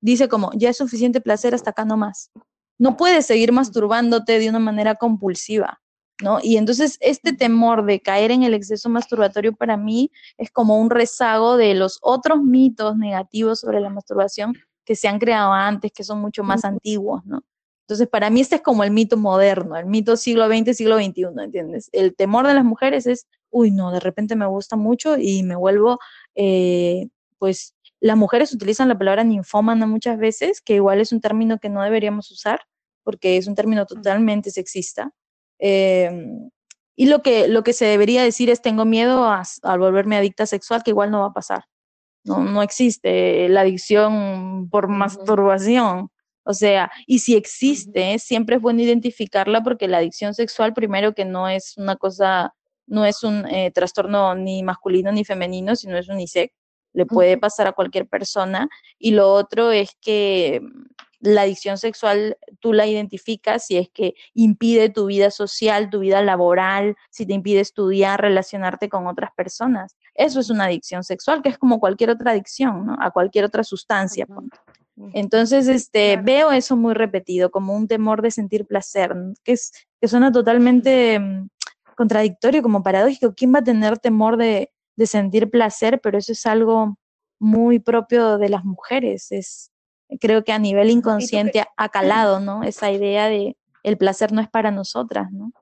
dice 0.00 0.28
como, 0.28 0.50
ya 0.54 0.70
es 0.70 0.78
suficiente 0.78 1.20
placer, 1.20 1.54
hasta 1.54 1.70
acá 1.70 1.84
no 1.84 1.98
más. 1.98 2.30
No 2.78 2.96
puedes 2.96 3.26
seguir 3.26 3.52
masturbándote 3.52 4.38
de 4.38 4.48
una 4.48 4.60
manera 4.60 4.94
compulsiva, 4.94 5.82
¿no? 6.22 6.38
Y 6.42 6.56
entonces 6.56 6.96
este 7.00 7.34
temor 7.34 7.84
de 7.84 8.00
caer 8.00 8.30
en 8.30 8.42
el 8.42 8.54
exceso 8.54 8.88
masturbatorio 8.88 9.54
para 9.54 9.76
mí 9.76 10.10
es 10.38 10.50
como 10.50 10.80
un 10.80 10.88
rezago 10.88 11.58
de 11.58 11.74
los 11.74 11.98
otros 12.00 12.40
mitos 12.42 12.96
negativos 12.96 13.60
sobre 13.60 13.80
la 13.80 13.90
masturbación 13.90 14.54
que 14.86 14.96
se 14.96 15.08
han 15.08 15.18
creado 15.18 15.52
antes, 15.52 15.92
que 15.92 16.04
son 16.04 16.20
mucho 16.20 16.44
más 16.44 16.64
antiguos, 16.64 17.24
¿no? 17.26 17.42
Entonces, 17.84 18.08
para 18.08 18.30
mí 18.30 18.40
este 18.40 18.56
es 18.56 18.62
como 18.62 18.82
el 18.82 18.90
mito 18.90 19.18
moderno, 19.18 19.76
el 19.76 19.84
mito 19.84 20.16
siglo 20.16 20.46
XX, 20.48 20.74
siglo 20.74 20.96
XXI, 20.96 21.26
¿entiendes? 21.42 21.90
El 21.92 22.16
temor 22.16 22.46
de 22.46 22.54
las 22.54 22.64
mujeres 22.64 23.06
es, 23.06 23.26
uy, 23.50 23.70
no, 23.70 23.92
de 23.92 24.00
repente 24.00 24.36
me 24.36 24.46
gusta 24.46 24.76
mucho 24.76 25.18
y 25.18 25.42
me 25.42 25.54
vuelvo, 25.54 25.98
eh, 26.34 27.08
pues, 27.38 27.74
las 28.00 28.16
mujeres 28.16 28.54
utilizan 28.54 28.88
la 28.88 28.96
palabra 28.96 29.22
ninfómana 29.22 29.86
muchas 29.86 30.18
veces, 30.18 30.62
que 30.62 30.76
igual 30.76 31.00
es 31.00 31.12
un 31.12 31.20
término 31.20 31.58
que 31.58 31.68
no 31.68 31.82
deberíamos 31.82 32.30
usar, 32.30 32.60
porque 33.02 33.36
es 33.36 33.46
un 33.46 33.54
término 33.54 33.84
totalmente 33.84 34.50
sexista. 34.50 35.12
Eh, 35.58 36.10
y 36.96 37.06
lo 37.06 37.20
que, 37.22 37.48
lo 37.48 37.64
que 37.64 37.74
se 37.74 37.84
debería 37.84 38.22
decir 38.22 38.48
es, 38.48 38.62
tengo 38.62 38.86
miedo 38.86 39.24
a, 39.24 39.42
a 39.62 39.76
volverme 39.76 40.16
adicta 40.16 40.46
sexual, 40.46 40.82
que 40.82 40.90
igual 40.92 41.10
no 41.10 41.20
va 41.20 41.26
a 41.26 41.32
pasar. 41.34 41.64
no, 42.24 42.42
no 42.42 42.62
existe 42.62 43.46
la 43.50 43.60
adicción 43.60 44.70
por 44.70 44.88
masturbación. 44.88 46.10
O 46.44 46.54
sea, 46.54 46.90
y 47.06 47.20
si 47.20 47.34
existe, 47.34 48.18
siempre 48.18 48.56
es 48.56 48.62
bueno 48.62 48.82
identificarla 48.82 49.62
porque 49.62 49.88
la 49.88 49.98
adicción 49.98 50.34
sexual, 50.34 50.74
primero 50.74 51.14
que 51.14 51.24
no 51.24 51.48
es 51.48 51.76
una 51.76 51.96
cosa, 51.96 52.54
no 52.86 53.06
es 53.06 53.22
un 53.22 53.46
eh, 53.46 53.70
trastorno 53.70 54.34
ni 54.34 54.62
masculino 54.62 55.10
ni 55.10 55.24
femenino, 55.24 55.74
sino 55.74 55.96
es 55.96 56.08
unisex, 56.08 56.54
le 56.92 57.06
puede 57.06 57.38
pasar 57.38 57.66
a 57.66 57.72
cualquier 57.72 58.06
persona. 58.06 58.68
Y 58.98 59.12
lo 59.12 59.32
otro 59.32 59.72
es 59.72 59.96
que 60.00 60.60
la 61.20 61.42
adicción 61.42 61.78
sexual 61.78 62.36
tú 62.60 62.72
la 62.72 62.86
identificas 62.86 63.66
si 63.66 63.78
es 63.78 63.88
que 63.88 64.14
impide 64.34 64.90
tu 64.90 65.06
vida 65.06 65.30
social, 65.30 65.88
tu 65.88 66.00
vida 66.00 66.22
laboral, 66.22 66.96
si 67.10 67.24
te 67.24 67.32
impide 67.32 67.60
estudiar, 67.60 68.20
relacionarte 68.20 68.88
con 68.88 69.06
otras 69.06 69.30
personas. 69.34 69.96
Eso 70.14 70.40
es 70.40 70.50
una 70.50 70.66
adicción 70.66 71.02
sexual, 71.02 71.42
que 71.42 71.48
es 71.48 71.58
como 71.58 71.80
cualquier 71.80 72.10
otra 72.10 72.32
adicción, 72.32 72.86
¿no? 72.86 72.96
A 73.00 73.10
cualquier 73.10 73.46
otra 73.46 73.64
sustancia. 73.64 74.26
Entonces, 75.12 75.66
este, 75.66 76.16
veo 76.18 76.52
eso 76.52 76.76
muy 76.76 76.94
repetido, 76.94 77.50
como 77.50 77.74
un 77.74 77.88
temor 77.88 78.22
de 78.22 78.30
sentir 78.30 78.64
placer, 78.64 79.14
que, 79.42 79.52
es, 79.52 79.72
que 80.00 80.06
suena 80.06 80.30
totalmente 80.30 81.18
mm, 81.18 81.48
contradictorio, 81.96 82.62
como 82.62 82.82
paradójico. 82.82 83.34
¿Quién 83.34 83.52
va 83.54 83.58
a 83.58 83.64
tener 83.64 83.98
temor 83.98 84.36
de, 84.36 84.70
de 84.96 85.06
sentir 85.06 85.50
placer? 85.50 86.00
Pero 86.00 86.18
eso 86.18 86.32
es 86.32 86.46
algo 86.46 86.96
muy 87.40 87.80
propio 87.80 88.38
de 88.38 88.48
las 88.48 88.64
mujeres. 88.64 89.32
Es, 89.32 89.72
creo 90.20 90.44
que 90.44 90.52
a 90.52 90.58
nivel 90.58 90.90
inconsciente 90.90 91.64
ha 91.76 91.88
calado, 91.88 92.40
¿no? 92.40 92.62
Esa 92.62 92.90
idea 92.90 93.28
de 93.28 93.56
el 93.82 93.98
placer 93.98 94.32
no 94.32 94.40
es 94.40 94.48
para 94.48 94.70
nosotras, 94.70 95.30
¿no? 95.32 95.52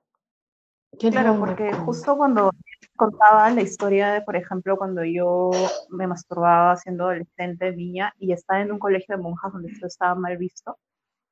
Claro, 0.99 1.39
porque 1.39 1.73
justo 1.73 2.15
cuando 2.15 2.51
contaba 2.95 3.49
la 3.49 3.61
historia 3.61 4.11
de, 4.13 4.21
por 4.21 4.35
ejemplo, 4.35 4.77
cuando 4.77 5.03
yo 5.03 5.49
me 5.89 6.05
masturbaba 6.07 6.75
siendo 6.77 7.05
adolescente, 7.05 7.71
niña, 7.75 8.13
y 8.19 8.31
estaba 8.31 8.61
en 8.61 8.71
un 8.71 8.79
colegio 8.79 9.15
de 9.17 9.21
monjas 9.23 9.51
donde 9.53 9.71
esto 9.71 9.87
estaba 9.87 10.13
mal 10.15 10.37
visto. 10.37 10.77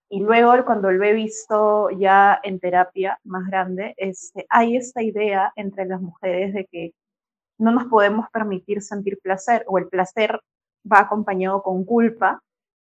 Y 0.10 0.22
luego, 0.22 0.54
cuando 0.66 0.92
lo 0.92 1.04
he 1.06 1.14
visto 1.14 1.90
ya 1.92 2.40
en 2.44 2.60
terapia 2.60 3.20
más 3.26 3.48
grande, 3.48 3.94
este, 3.98 4.46
hay 4.50 4.78
esta 4.78 5.04
idea 5.04 5.54
entre 5.58 5.86
las 5.86 6.02
mujeres 6.02 6.54
de 6.54 6.66
que 6.72 6.94
no 7.60 7.72
nos 7.72 7.86
podemos 7.86 8.28
permitir 8.32 8.82
sentir 8.84 9.20
placer, 9.24 9.66
o 9.68 9.78
el 9.80 9.88
placer 9.90 10.40
va 10.92 11.02
acompañado 11.02 11.64
con 11.64 11.86
culpa, 11.86 12.42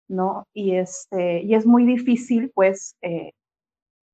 ¿no? 0.09 0.47
Y, 0.53 0.75
este, 0.75 1.41
y 1.43 1.55
es 1.55 1.65
muy 1.65 1.85
difícil, 1.85 2.51
pues, 2.55 2.95
eh, 3.03 3.31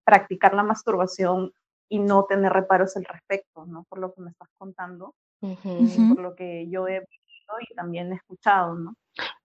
practicar 0.05 0.53
la 0.55 0.63
masturbación 0.63 1.51
y 1.89 1.99
no 1.99 2.25
tener 2.25 2.51
reparos 2.51 2.95
al 2.97 3.05
respecto, 3.05 3.65
¿no? 3.65 3.85
Por 3.89 3.99
lo 3.99 4.13
que 4.13 4.21
me 4.21 4.31
estás 4.31 4.49
contando, 4.57 5.13
por 5.39 6.19
lo 6.19 6.35
que 6.35 6.67
yo 6.69 6.87
he 6.87 6.99
visto 6.99 7.53
y 7.69 7.73
también 7.75 8.11
he 8.11 8.15
escuchado, 8.15 8.75
¿no? 8.75 8.95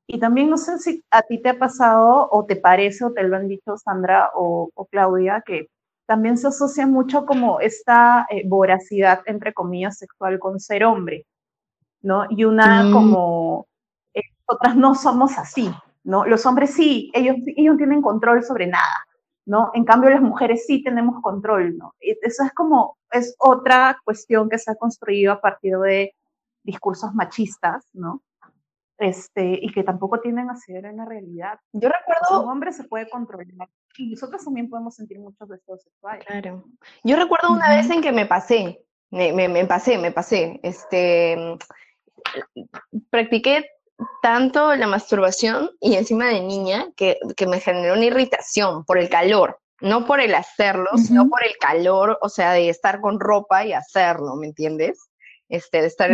Y 0.06 0.18
también 0.18 0.50
no 0.50 0.58
sé 0.58 0.78
si 0.78 1.02
a 1.10 1.22
ti 1.22 1.40
te 1.40 1.50
ha 1.50 1.58
pasado 1.58 2.28
o 2.30 2.44
te 2.44 2.56
parece 2.56 3.04
o 3.04 3.12
te 3.12 3.22
lo 3.22 3.36
han 3.36 3.48
dicho 3.48 3.76
Sandra 3.76 4.30
o, 4.34 4.70
Claudia, 4.90 5.42
que 5.46 5.68
también 6.06 6.36
se 6.36 6.48
asocia 6.48 6.86
mucho 6.86 7.24
como 7.24 7.60
esta 7.60 8.26
eh, 8.28 8.42
voracidad, 8.46 9.20
entre 9.26 9.54
comillas, 9.54 9.96
sexual 9.96 10.38
con 10.38 10.60
ser 10.60 10.84
hombre, 10.84 11.24
¿no? 12.02 12.26
Y 12.28 12.44
una 12.44 12.84
mm. 12.84 12.92
como, 12.92 13.66
eh, 14.12 14.20
nosotras 14.46 14.76
no 14.76 14.94
somos 14.94 15.38
así, 15.38 15.70
¿no? 16.04 16.26
Los 16.26 16.44
hombres 16.44 16.74
sí, 16.74 17.10
ellos, 17.14 17.36
ellos 17.56 17.76
tienen 17.76 18.02
control 18.02 18.42
sobre 18.42 18.66
nada, 18.66 19.06
¿no? 19.44 19.70
En 19.74 19.84
cambio, 19.84 20.10
las 20.10 20.22
mujeres 20.22 20.64
sí 20.66 20.82
tenemos 20.82 21.20
control, 21.22 21.76
¿no? 21.76 21.94
Eso 22.00 22.44
es 22.44 22.52
como, 22.52 22.98
es 23.10 23.34
otra 23.38 23.98
cuestión 24.04 24.48
que 24.48 24.58
se 24.58 24.70
ha 24.70 24.76
construido 24.76 25.32
a 25.32 25.40
partir 25.40 25.76
de 25.78 26.14
discursos 26.62 27.14
machistas, 27.14 27.88
¿no? 27.92 28.22
Este, 28.98 29.58
y 29.60 29.72
que 29.72 29.82
tampoco 29.82 30.20
tienen 30.20 30.48
a 30.48 30.56
ser 30.56 30.84
en 30.84 30.98
la 30.98 31.04
realidad. 31.04 31.58
Yo 31.72 31.88
recuerdo... 31.88 32.44
Un 32.44 32.50
hombre 32.50 32.72
se 32.72 32.84
puede 32.84 33.08
controlar 33.08 33.68
y 33.96 34.10
nosotros 34.10 34.44
también 34.44 34.70
podemos 34.70 34.94
sentir 34.94 35.18
muchos 35.18 35.48
deseos 35.48 35.82
sexuales. 35.82 36.24
Claro. 36.24 36.64
Yo 37.02 37.16
recuerdo 37.16 37.52
una 37.52 37.68
vez 37.68 37.90
en 37.90 38.00
que 38.00 38.12
me 38.12 38.26
pasé, 38.26 38.84
me, 39.10 39.32
me, 39.32 39.48
me 39.48 39.66
pasé, 39.66 39.98
me 39.98 40.12
pasé, 40.12 40.60
este, 40.62 41.58
practiqué 43.10 43.66
tanto 44.22 44.74
la 44.74 44.86
masturbación 44.86 45.70
y 45.80 45.96
encima 45.96 46.28
de 46.28 46.40
niña 46.40 46.88
que, 46.96 47.18
me 47.46 47.60
generó 47.60 47.94
una 47.94 48.04
irritación 48.04 48.84
por 48.84 48.98
el 48.98 49.08
calor, 49.08 49.58
no 49.80 50.06
por 50.06 50.20
el 50.20 50.34
hacerlo, 50.34 50.90
sino 50.96 51.28
por 51.28 51.44
el 51.44 51.56
calor, 51.58 52.18
o 52.22 52.28
sea, 52.28 52.52
de 52.52 52.68
estar 52.68 53.00
con 53.00 53.18
ropa 53.18 53.64
y 53.64 53.72
hacerlo, 53.72 54.36
¿me 54.36 54.46
entiendes? 54.46 55.08
Este, 55.48 55.82
de 55.82 55.88
estar 55.88 56.10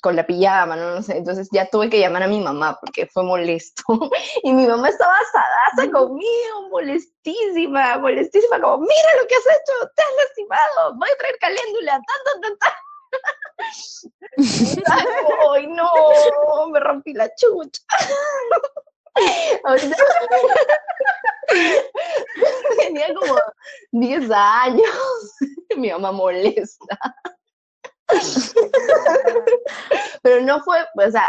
con 0.00 0.16
la 0.16 0.26
pijama, 0.26 0.76
¿no? 0.76 1.02
sé, 1.02 1.18
entonces 1.18 1.48
ya 1.52 1.68
tuve 1.68 1.90
que 1.90 2.00
llamar 2.00 2.22
a 2.22 2.28
mi 2.28 2.40
mamá 2.40 2.78
porque 2.80 3.06
fue 3.06 3.22
molesto. 3.22 3.82
y 4.42 4.52
mi 4.52 4.66
mamá 4.66 4.88
estaba 4.88 5.12
asadaza 5.12 5.92
conmigo, 5.92 6.68
molestísima, 6.70 7.98
molestísima, 7.98 8.60
como, 8.60 8.78
mira 8.78 9.20
lo 9.20 9.28
que 9.28 9.34
has 9.34 9.46
hecho, 9.46 9.90
te 9.94 10.02
has 10.02 10.24
lastimado, 10.24 10.94
voy 10.96 11.08
a 11.12 11.18
traer 11.18 11.36
caléndula, 11.38 11.92
tan, 11.92 12.02
tan, 12.24 12.40
tan, 12.40 12.58
tan. 12.58 12.72
¡Ay, 15.52 15.66
no! 15.68 16.68
Me 16.70 16.80
rompí 16.80 17.14
la 17.14 17.30
chucha. 17.34 17.80
tenía 22.78 23.14
como 23.14 23.36
10 23.92 24.30
años. 24.30 25.34
Mi 25.76 25.90
mamá 25.90 26.12
molesta. 26.12 26.98
Pero 30.22 30.42
no 30.42 30.62
fue, 30.62 30.78
o 30.94 31.10
sea, 31.10 31.24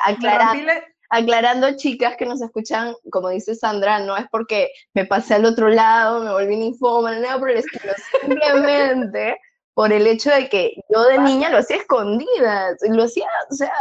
aclarando, 1.09 1.75
chicas 1.77 2.15
que 2.17 2.25
nos 2.25 2.41
escuchan, 2.41 2.93
como 3.11 3.29
dice 3.29 3.55
Sandra, 3.55 3.99
no 3.99 4.17
es 4.17 4.25
porque 4.29 4.69
me 4.93 5.05
pasé 5.05 5.35
al 5.35 5.45
otro 5.45 5.69
lado, 5.69 6.21
me 6.21 6.31
volví 6.31 6.55
ninfómana, 6.55 7.19
nada 7.19 7.39
por 7.39 7.49
el 7.49 7.57
estilo, 7.57 7.93
simplemente 8.21 9.39
por 9.77 9.93
el 9.93 10.07
hecho 10.07 10.31
de 10.31 10.49
que 10.49 10.73
yo 10.89 11.03
de 11.03 11.19
niña 11.19 11.51
lo 11.51 11.59
hacía 11.59 11.77
escondida, 11.77 12.75
lo 12.89 13.03
hacía, 13.03 13.27
o 13.51 13.53
sea, 13.53 13.71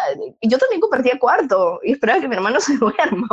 yo 0.42 0.58
también 0.58 0.82
compartía 0.82 1.18
cuarto 1.18 1.80
y 1.82 1.92
esperaba 1.92 2.20
que 2.20 2.28
mi 2.28 2.34
hermano 2.34 2.60
se 2.60 2.76
duerma, 2.76 3.26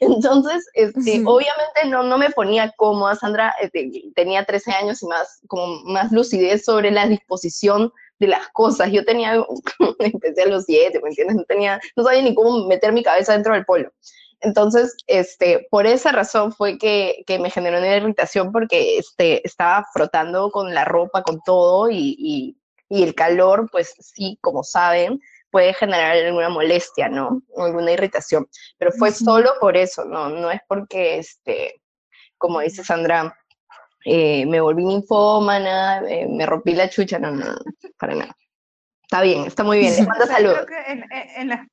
entonces, 0.00 0.68
este, 0.74 1.22
obviamente 1.24 1.86
no, 1.88 2.02
no 2.02 2.18
me 2.18 2.28
ponía 2.28 2.70
cómoda, 2.76 3.14
Sandra 3.14 3.54
este, 3.62 3.90
tenía 4.14 4.44
13 4.44 4.72
años 4.72 5.02
y 5.02 5.06
más, 5.06 5.40
como 5.46 5.82
más 5.84 6.12
lucidez 6.12 6.66
sobre 6.66 6.90
la 6.90 7.06
disposición 7.06 7.90
de 8.18 8.26
las 8.26 8.46
cosas, 8.48 8.92
yo 8.92 9.02
tenía, 9.06 9.42
empecé 10.00 10.42
a 10.42 10.48
los 10.48 10.64
7, 10.66 11.00
¿me 11.02 11.08
entiendes? 11.08 11.36
No 11.38 11.44
tenía, 11.44 11.80
no 11.96 12.04
sabía 12.04 12.20
ni 12.20 12.34
cómo 12.34 12.66
meter 12.66 12.92
mi 12.92 13.02
cabeza 13.02 13.32
dentro 13.32 13.54
del 13.54 13.64
polo. 13.64 13.90
Entonces, 14.44 14.94
este, 15.06 15.66
por 15.70 15.86
esa 15.86 16.12
razón 16.12 16.52
fue 16.52 16.78
que, 16.78 17.24
me 17.40 17.50
generó 17.50 17.78
una 17.78 17.96
irritación 17.96 18.52
porque 18.52 18.98
este, 18.98 19.46
estaba 19.46 19.86
frotando 19.92 20.50
con 20.50 20.74
la 20.74 20.84
ropa, 20.84 21.22
con 21.22 21.40
todo, 21.42 21.90
y, 21.90 22.56
el 22.90 23.14
calor, 23.14 23.68
pues 23.72 23.92
sí, 23.98 24.38
como 24.40 24.62
saben, 24.62 25.20
puede 25.50 25.74
generar 25.74 26.16
alguna 26.16 26.48
molestia, 26.48 27.08
¿no? 27.08 27.42
O 27.48 27.64
alguna 27.64 27.90
irritación. 27.90 28.46
Pero 28.78 28.92
fue 28.92 29.10
solo 29.10 29.54
por 29.58 29.76
eso, 29.76 30.04
¿no? 30.04 30.28
No 30.28 30.50
es 30.50 30.60
porque, 30.68 31.18
este, 31.18 31.80
como 32.38 32.60
dice 32.60 32.84
Sandra, 32.84 33.36
eh, 34.04 34.46
me 34.46 34.60
volví 34.60 34.84
ninfómana, 34.84 36.02
eh, 36.08 36.28
me 36.28 36.46
rompí 36.46 36.74
la 36.74 36.88
chucha, 36.88 37.18
no, 37.18 37.32
no, 37.32 37.56
para 37.98 38.14
nada. 38.14 38.36
Está 39.02 39.22
bien, 39.22 39.44
está 39.44 39.64
muy 39.64 39.78
bien. 39.78 39.96
Les 39.96 40.06
mando 40.08 40.26
saludos. 40.26 40.66
Creo 40.66 40.84
que 40.84 40.92
en, 40.92 41.04
en, 41.36 41.48
la, 41.48 41.66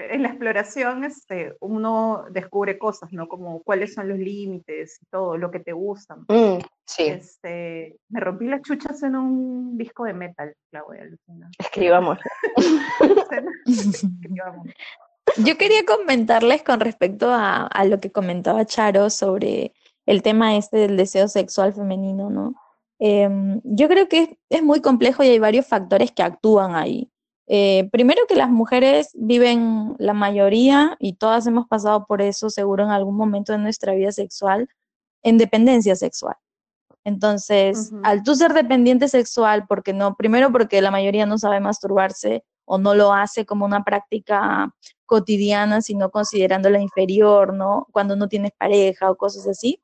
en 0.00 0.22
la 0.22 0.28
exploración 0.28 1.04
este, 1.04 1.54
uno 1.60 2.24
descubre 2.30 2.78
cosas, 2.78 3.12
¿no? 3.12 3.28
Como 3.28 3.62
cuáles 3.62 3.94
son 3.94 4.08
los 4.08 4.18
límites 4.18 4.98
y 5.02 5.06
todo, 5.06 5.36
lo 5.36 5.50
que 5.50 5.60
te 5.60 5.72
gusta. 5.72 6.16
Mm, 6.16 6.58
sí. 6.86 7.04
Este, 7.04 7.96
me 8.08 8.20
rompí 8.20 8.46
las 8.46 8.62
chuchas 8.62 9.02
en 9.02 9.16
un 9.16 9.76
disco 9.76 10.04
de 10.04 10.14
metal, 10.14 10.54
Claudia. 10.70 11.08
Escribamos. 11.58 12.18
Yo 15.44 15.58
quería 15.58 15.84
comentarles 15.84 16.62
con 16.62 16.80
respecto 16.80 17.30
a, 17.30 17.66
a, 17.66 17.84
lo 17.84 18.00
que 18.00 18.10
comentaba 18.10 18.64
Charo 18.64 19.10
sobre 19.10 19.74
el 20.06 20.22
tema 20.22 20.56
este 20.56 20.78
del 20.78 20.96
deseo 20.96 21.28
sexual 21.28 21.74
femenino, 21.74 22.30
¿no? 22.30 22.54
Em, 22.98 23.60
yo 23.64 23.88
creo 23.88 24.08
que 24.08 24.38
es 24.48 24.62
muy 24.62 24.80
complejo 24.80 25.22
y 25.22 25.28
hay 25.28 25.38
varios 25.38 25.66
factores 25.66 26.10
que 26.12 26.22
actúan 26.22 26.74
ahí. 26.74 27.10
Eh, 27.48 27.88
primero 27.90 28.22
que 28.28 28.36
las 28.36 28.50
mujeres 28.50 29.10
viven 29.14 29.96
la 29.98 30.12
mayoría, 30.12 30.96
y 31.00 31.14
todas 31.14 31.46
hemos 31.46 31.66
pasado 31.66 32.04
por 32.06 32.20
eso 32.20 32.50
seguro 32.50 32.84
en 32.84 32.90
algún 32.90 33.16
momento 33.16 33.52
de 33.52 33.58
nuestra 33.58 33.94
vida 33.94 34.12
sexual, 34.12 34.68
en 35.22 35.38
dependencia 35.38 35.96
sexual. 35.96 36.36
Entonces, 37.04 37.90
al 38.02 38.22
tú 38.22 38.34
ser 38.34 38.52
dependiente 38.52 39.08
sexual, 39.08 39.64
porque 39.66 39.94
no, 39.94 40.14
primero 40.14 40.52
porque 40.52 40.82
la 40.82 40.90
mayoría 40.90 41.24
no 41.24 41.38
sabe 41.38 41.58
masturbarse 41.58 42.44
o 42.66 42.76
no 42.76 42.94
lo 42.94 43.14
hace 43.14 43.46
como 43.46 43.64
una 43.64 43.82
práctica 43.82 44.74
cotidiana, 45.06 45.80
sino 45.80 46.10
considerándola 46.10 46.80
inferior, 46.80 47.54
¿no? 47.54 47.86
Cuando 47.92 48.14
no 48.14 48.28
tienes 48.28 48.52
pareja 48.58 49.10
o 49.10 49.16
cosas 49.16 49.46
así, 49.46 49.80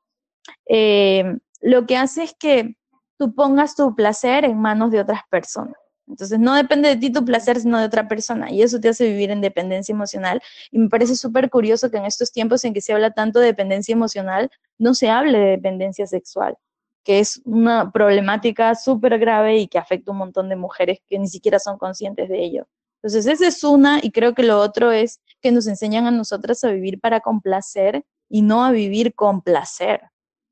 eh, 0.69 1.37
lo 1.61 1.87
que 1.87 1.97
hace 1.97 2.23
es 2.23 2.35
que 2.37 2.77
tú 3.17 3.33
pongas 3.33 3.75
tu 3.75 3.95
placer 3.95 4.45
en 4.45 4.59
manos 4.59 4.91
de 4.91 4.99
otras 4.99 5.21
personas. 5.31 5.75
Entonces 6.07 6.39
no 6.39 6.53
depende 6.55 6.89
de 6.89 6.97
ti 6.97 7.11
tu 7.11 7.25
placer, 7.25 7.59
sino 7.59 7.79
de 7.79 7.85
otra 7.85 8.07
persona. 8.07 8.51
Y 8.51 8.61
eso 8.61 8.79
te 8.79 8.89
hace 8.89 9.05
vivir 9.05 9.31
en 9.31 9.41
dependencia 9.41 9.93
emocional. 9.93 10.41
Y 10.71 10.79
me 10.79 10.89
parece 10.89 11.15
súper 11.15 11.49
curioso 11.49 11.89
que 11.89 11.97
en 11.97 12.05
estos 12.05 12.31
tiempos 12.31 12.63
en 12.63 12.73
que 12.73 12.81
se 12.81 12.93
habla 12.93 13.11
tanto 13.11 13.39
de 13.39 13.47
dependencia 13.47 13.93
emocional, 13.93 14.49
no 14.77 14.93
se 14.93 15.09
hable 15.09 15.37
de 15.37 15.49
dependencia 15.51 16.05
sexual, 16.05 16.57
que 17.03 17.19
es 17.19 17.41
una 17.45 17.91
problemática 17.91 18.75
súper 18.75 19.17
grave 19.17 19.57
y 19.57 19.67
que 19.67 19.79
afecta 19.79 20.11
a 20.11 20.13
un 20.13 20.19
montón 20.19 20.49
de 20.49 20.55
mujeres 20.55 20.99
que 21.07 21.17
ni 21.17 21.27
siquiera 21.27 21.59
son 21.59 21.77
conscientes 21.77 22.29
de 22.29 22.43
ello. 22.43 22.67
Entonces, 23.01 23.27
esa 23.27 23.47
es 23.47 23.63
una, 23.63 23.99
y 24.01 24.11
creo 24.11 24.33
que 24.33 24.41
lo 24.43 24.59
otro 24.59 24.91
es 24.91 25.21
que 25.41 25.51
nos 25.51 25.67
enseñan 25.67 26.07
a 26.07 26.11
nosotras 26.11 26.63
a 26.63 26.71
vivir 26.71 26.99
para 26.99 27.19
complacer 27.19 28.03
y 28.29 28.41
no 28.41 28.65
a 28.65 28.71
vivir 28.71 29.13
con 29.13 29.41
placer. 29.41 30.01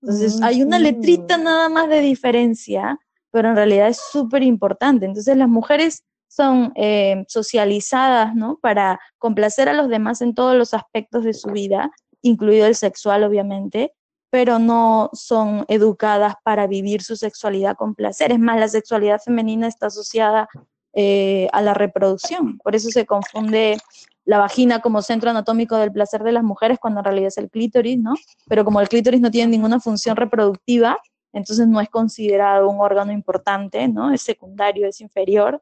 Entonces, 0.02 0.42
hay 0.42 0.62
una 0.62 0.78
letrita 0.80 1.38
nada 1.38 1.70
más 1.70 1.90
de 1.90 2.02
diferencia, 2.02 3.00
pero 3.34 3.50
en 3.50 3.56
realidad 3.56 3.88
es 3.88 4.00
súper 4.00 4.44
importante. 4.44 5.08
Entonces, 5.08 5.36
las 5.36 5.50
mujeres 5.50 6.04
son 6.28 6.72
eh, 6.76 7.26
socializadas, 7.28 8.36
¿no? 8.36 8.60
Para 8.62 9.00
complacer 9.18 9.68
a 9.70 9.74
los 9.74 9.90
demás 9.90 10.22
en 10.22 10.36
todos 10.36 10.56
los 10.56 10.76
aspectos 10.76 11.24
de 11.24 11.34
su 11.34 11.50
vida, 11.50 11.92
incluido 12.22 12.68
el 12.68 12.76
sexual, 12.76 13.24
obviamente, 13.24 13.92
pero 14.30 14.60
no 14.60 15.10
son 15.14 15.66
educadas 15.68 16.36
para 16.44 16.68
vivir 16.68 17.02
su 17.02 17.16
sexualidad 17.16 17.76
con 17.76 17.96
placer. 17.96 18.32
Es 18.32 18.40
más, 18.40 18.60
la 18.60 18.68
sexualidad 18.68 19.20
femenina 19.20 19.68
está 19.68 19.88
asociada 19.88 20.48
eh, 20.94 21.48
a 21.54 21.62
la 21.64 21.74
reproducción. 21.74 22.60
Por 22.60 22.76
eso 22.76 22.90
se 22.92 23.08
confunde 23.08 23.80
la 24.26 24.38
vagina 24.38 24.80
como 24.80 25.02
centro 25.02 25.32
anatómico 25.32 25.76
del 25.78 25.92
placer 25.92 26.22
de 26.22 26.32
las 26.34 26.44
mujeres 26.44 26.78
cuando 26.80 27.00
en 27.00 27.06
realidad 27.06 27.28
es 27.30 27.38
el 27.40 27.50
clítoris, 27.50 27.98
¿no? 27.98 28.14
Pero 28.48 28.64
como 28.64 28.80
el 28.80 28.90
clítoris 28.90 29.22
no 29.22 29.32
tiene 29.32 29.52
ninguna 29.52 29.80
función 29.80 30.16
reproductiva, 30.16 31.00
entonces 31.34 31.68
no 31.68 31.82
es 31.82 31.90
considerado 31.90 32.70
un 32.70 32.80
órgano 32.80 33.12
importante, 33.12 33.88
¿no? 33.88 34.14
Es 34.14 34.22
secundario, 34.22 34.88
es 34.88 35.02
inferior 35.02 35.62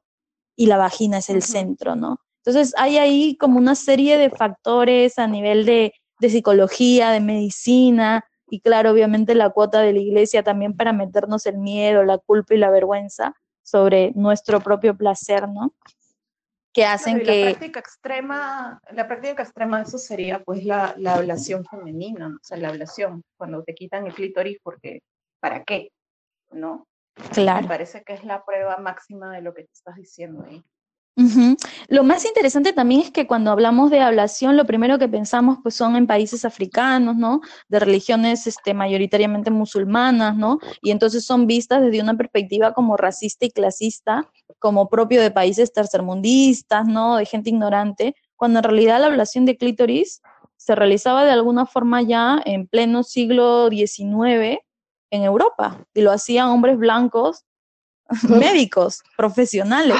y 0.56 0.68
la 0.68 0.78
vagina 0.78 1.18
es 1.18 1.30
el 1.30 1.42
centro, 1.42 1.96
¿no? 1.96 2.20
Entonces 2.46 2.74
hay 2.78 2.98
ahí 2.98 3.38
como 3.38 3.58
una 3.58 3.76
serie 3.76 4.18
de 4.18 4.30
factores 4.30 5.18
a 5.18 5.28
nivel 5.28 5.66
de, 5.66 5.94
de 6.20 6.30
psicología, 6.30 7.12
de 7.12 7.22
medicina 7.22 8.26
y 8.50 8.60
claro, 8.60 8.92
obviamente 8.92 9.34
la 9.34 9.50
cuota 9.50 9.82
de 9.82 9.94
la 9.94 10.00
iglesia 10.00 10.44
también 10.44 10.76
para 10.76 10.92
meternos 10.92 11.46
el 11.46 11.58
miedo, 11.58 12.04
la 12.04 12.18
culpa 12.18 12.54
y 12.54 12.58
la 12.58 12.70
vergüenza, 12.70 13.34
sobre 13.64 14.12
nuestro 14.16 14.60
propio 14.60 14.98
placer, 14.98 15.48
¿no? 15.48 15.74
Que 16.74 16.86
hacen 16.86 17.20
que... 17.20 17.46
La 17.46 17.52
práctica 17.52 17.80
extrema, 17.80 18.82
la 18.92 19.08
práctica 19.08 19.44
extrema 19.44 19.78
de 19.78 19.84
eso 19.84 19.98
sería 19.98 20.44
pues 20.44 20.66
la, 20.66 20.94
la 20.98 21.16
ablación 21.16 21.66
femenina, 21.66 22.28
o 22.28 22.44
sea, 22.44 22.58
la 22.58 22.70
ablación, 22.70 23.24
cuando 23.38 23.64
te 23.64 23.74
quitan 23.74 24.08
el 24.08 24.14
clítoris 24.14 24.58
porque, 24.62 25.02
¿para 25.42 25.64
qué? 25.64 25.92
¿No? 26.52 26.88
Claro. 27.34 27.64
Me 27.64 27.68
parece 27.68 28.04
que 28.04 28.14
es 28.14 28.24
la 28.24 28.46
prueba 28.46 28.78
máxima 28.78 29.34
de 29.34 29.42
lo 29.42 29.54
que 29.54 29.64
te 29.64 29.72
estás 29.74 29.96
diciendo 29.96 30.46
ahí. 30.48 30.64
Lo 31.88 32.04
más 32.04 32.26
interesante 32.26 32.74
también 32.74 33.02
es 33.02 33.12
que 33.12 33.28
cuando 33.28 33.52
hablamos 33.52 33.92
de 33.92 34.00
ablación, 34.00 34.56
lo 34.56 34.66
primero 34.66 34.98
que 34.98 35.10
pensamos 35.10 35.58
pues 35.62 35.76
son 35.76 35.96
en 35.96 36.08
países 36.08 36.46
africanos, 36.46 37.16
¿no? 37.18 37.42
De 37.68 37.80
religiones 37.80 38.48
este, 38.48 38.74
mayoritariamente 38.74 39.52
musulmanas, 39.52 40.36
¿no? 40.38 40.60
Y 40.82 40.90
entonces 40.90 41.26
son 41.26 41.48
vistas 41.48 41.82
desde 41.82 42.02
una 42.02 42.16
perspectiva 42.16 42.74
como 42.74 42.98
racista 42.98 43.46
y 43.46 43.52
clasista, 43.52 44.26
como 44.58 44.90
propio 44.90 45.22
de 45.22 45.32
países 45.32 45.74
tercermundistas, 45.74 46.88
¿no? 46.88 47.18
De 47.18 47.26
gente 47.26 47.50
ignorante, 47.50 48.16
cuando 48.36 48.60
en 48.60 48.64
realidad 48.64 49.02
la 49.02 49.08
ablación 49.08 49.46
de 49.46 49.58
clítoris 49.58 50.22
se 50.56 50.76
realizaba 50.76 51.26
de 51.26 51.32
alguna 51.32 51.66
forma 51.66 52.02
ya 52.02 52.42
en 52.46 52.68
pleno 52.68 53.04
siglo 53.04 53.70
XIX 53.70 54.60
en 55.12 55.24
Europa, 55.24 55.86
y 55.94 56.02
lo 56.02 56.12
hacían 56.12 56.48
hombres 56.48 56.78
blancos, 56.78 57.46
médicos, 58.28 59.04
profesionales 59.16 59.98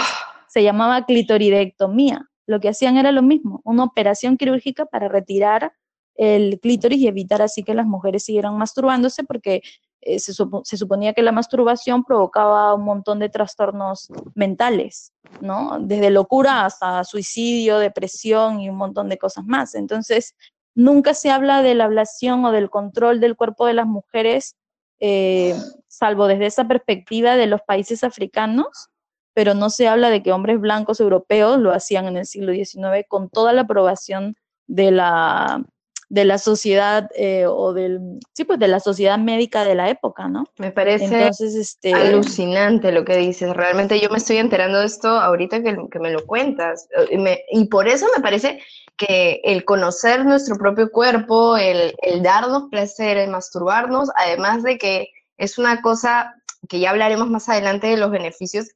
se 0.52 0.64
llamaba 0.64 1.06
clitoridectomía. 1.06 2.30
Lo 2.46 2.60
que 2.60 2.68
hacían 2.68 2.98
era 2.98 3.14
lo 3.14 3.22
mismo, 3.22 3.62
una 3.64 3.86
operación 3.86 4.36
quirúrgica 4.36 4.86
para 4.86 5.08
retirar 5.08 5.72
el 6.16 6.60
clítoris 6.60 7.00
y 7.00 7.08
evitar 7.08 7.42
así 7.42 7.64
que 7.64 7.74
las 7.74 7.86
mujeres 7.86 8.26
siguieran 8.26 8.58
masturbándose 8.58 9.24
porque 9.24 9.62
eh, 10.02 10.20
se, 10.20 10.34
se, 10.34 10.78
suponía 10.78 11.14
que 11.14 11.22
la 11.22 11.32
masturbación 11.32 12.04
provocaba 12.04 12.74
un 12.74 12.84
montón 12.84 13.20
de 13.20 13.30
trastornos 13.30 14.10
mentales, 14.36 15.14
¿no? 15.40 15.78
Desde 15.80 16.10
locura 16.10 16.66
hasta 16.66 17.06
suicidio, 17.06 17.80
depresión 17.80 18.60
y 18.60 18.70
un 18.70 18.76
montón 18.76 19.08
de 19.08 19.18
cosas 19.18 19.46
más. 19.46 19.74
Entonces, 19.74 20.36
nunca 20.76 21.14
se 21.14 21.30
habla 21.30 21.62
de 21.62 21.76
la 21.76 21.86
ablación 21.86 22.44
o 22.44 22.52
del 22.52 22.70
control 22.70 23.22
del 23.22 23.38
cuerpo 23.38 23.66
de 23.66 23.74
las 23.74 23.88
mujeres, 23.88 24.58
eh, 25.02 25.56
salvo 25.88 26.28
desde 26.28 26.46
esa 26.46 26.68
perspectiva 26.68 27.36
de 27.36 27.48
los 27.48 27.62
países 27.62 28.04
africanos, 28.04 28.90
pero 29.34 29.54
no 29.54 29.70
se 29.70 29.88
habla 29.88 30.10
de 30.10 30.24
que 30.24 30.32
hombres 30.32 30.60
blancos 30.60 31.00
europeos 31.00 31.60
lo 31.60 31.72
hacían 31.72 32.06
en 32.06 32.18
el 32.18 32.26
siglo 32.26 32.54
XIX 32.54 33.06
con 33.08 33.30
toda 33.30 33.52
la 33.52 33.62
aprobación 33.62 34.36
de 34.68 34.92
la, 34.92 35.66
de 36.12 36.26
la 36.26 36.38
sociedad 36.38 37.10
eh, 37.16 37.46
o 37.48 37.72
del, 37.72 38.20
sí, 38.34 38.44
pues 38.44 38.60
de 38.60 38.68
la 38.68 38.82
sociedad 38.82 39.18
médica 39.18 39.64
de 39.64 39.76
la 39.76 39.90
época, 39.90 40.28
¿no? 40.28 40.44
Me 40.58 40.70
parece 40.70 41.30
este, 41.30 41.94
alucinante 41.94 42.92
lo 42.92 43.06
que 43.06 43.16
dices. 43.16 43.56
Realmente 43.56 43.98
yo 43.98 44.10
me 44.10 44.18
estoy 44.18 44.36
enterando 44.36 44.82
de 44.82 44.88
esto 44.88 45.08
ahorita 45.08 45.64
que, 45.64 45.74
que 45.90 46.00
me 46.00 46.12
lo 46.12 46.26
cuentas. 46.26 46.90
Eh, 47.10 47.46
y 47.52 47.66
por 47.70 47.88
eso 47.88 48.08
me 48.14 48.22
parece 48.22 48.62
que 48.98 49.40
el 49.46 49.64
conocer 49.64 50.26
nuestro 50.26 50.58
propio 50.58 50.92
cuerpo, 50.92 51.56
el, 51.56 51.96
el 52.02 52.22
darnos 52.22 52.64
placer, 52.70 53.16
el 53.16 53.30
masturbarnos, 53.30 54.10
además 54.18 54.64
de 54.64 54.78
que 54.78 55.08
es 55.38 55.58
una 55.58 55.82
cosa 55.82 56.36
que 56.68 56.82
ya 56.82 56.90
hablaremos 56.90 57.30
más 57.30 57.48
adelante 57.48 57.88
de 57.88 57.96
los 57.96 58.12
beneficios 58.12 58.68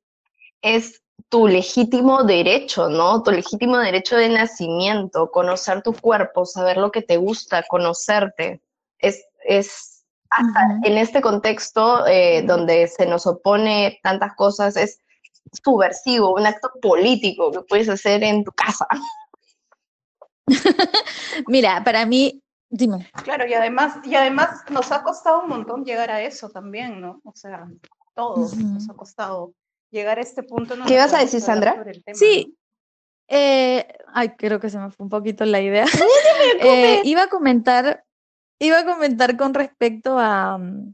es 0.62 1.02
tu 1.30 1.48
legítimo 1.48 2.24
derecho, 2.24 2.90
¿no? 2.90 3.24
Tu 3.24 3.32
legítimo 3.32 3.78
derecho 3.78 4.16
de 4.16 4.30
nacimiento, 4.30 5.32
conocer 5.32 5.82
tu 5.82 5.94
cuerpo, 5.94 6.46
saber 6.46 6.78
lo 6.78 6.92
que 6.92 7.02
te 7.02 7.18
gusta, 7.18 7.64
conocerte. 7.68 8.62
Es, 9.00 9.26
es 9.44 10.06
hasta 10.30 10.80
en 10.84 10.98
este 10.98 11.22
contexto 11.22 12.06
eh, 12.08 12.44
donde 12.44 12.88
se 12.88 13.06
nos 13.06 13.26
opone 13.26 14.00
tantas 14.04 14.36
cosas, 14.36 14.76
es 14.76 15.00
subversivo, 15.64 16.34
un 16.34 16.46
acto 16.46 16.72
político 16.82 17.52
que 17.52 17.62
puedes 17.62 17.90
hacer 17.90 18.24
en 18.24 18.44
tu 18.44 18.52
casa. 18.52 18.88
Mira, 21.48 21.84
para 21.84 22.06
mí, 22.06 22.42
dime. 22.70 23.10
Claro, 23.24 23.48
y 23.48 23.54
además, 23.54 23.98
y 24.04 24.16
además 24.16 24.64
nos 24.70 24.92
ha 24.92 25.04
costado 25.04 25.44
un 25.44 25.50
montón 25.50 25.86
llegar 25.86 26.12
a 26.12 26.22
eso 26.22 26.50
también, 26.50 27.02
¿no? 27.02 27.22
O 27.24 27.34
sea, 27.36 27.68
todos 28.14 28.56
nos 28.56 28.90
ha 28.90 28.94
costado 28.94 29.54
llegar 29.92 30.20
a 30.20 30.22
este 30.22 30.44
punto. 30.44 30.76
¿Qué 30.88 30.98
vas 30.98 31.14
a 31.14 31.20
decir, 31.20 31.42
Sandra? 31.42 31.84
sí. 32.14 32.58
Eh, 33.28 33.88
ay, 34.14 34.30
creo 34.38 34.60
que 34.60 34.70
se 34.70 34.78
me 34.78 34.92
fue 34.92 35.06
un 35.06 35.10
poquito 35.10 35.46
la 35.46 35.62
idea. 35.62 35.86
eh, 36.62 37.02
iba 37.06 37.24
a 37.24 37.28
comentar, 37.28 38.04
iba 38.60 38.80
a 38.80 38.86
comentar 38.86 39.36
con 39.36 39.54
respecto 39.54 40.20
a, 40.20 40.58
mm, 40.58 40.94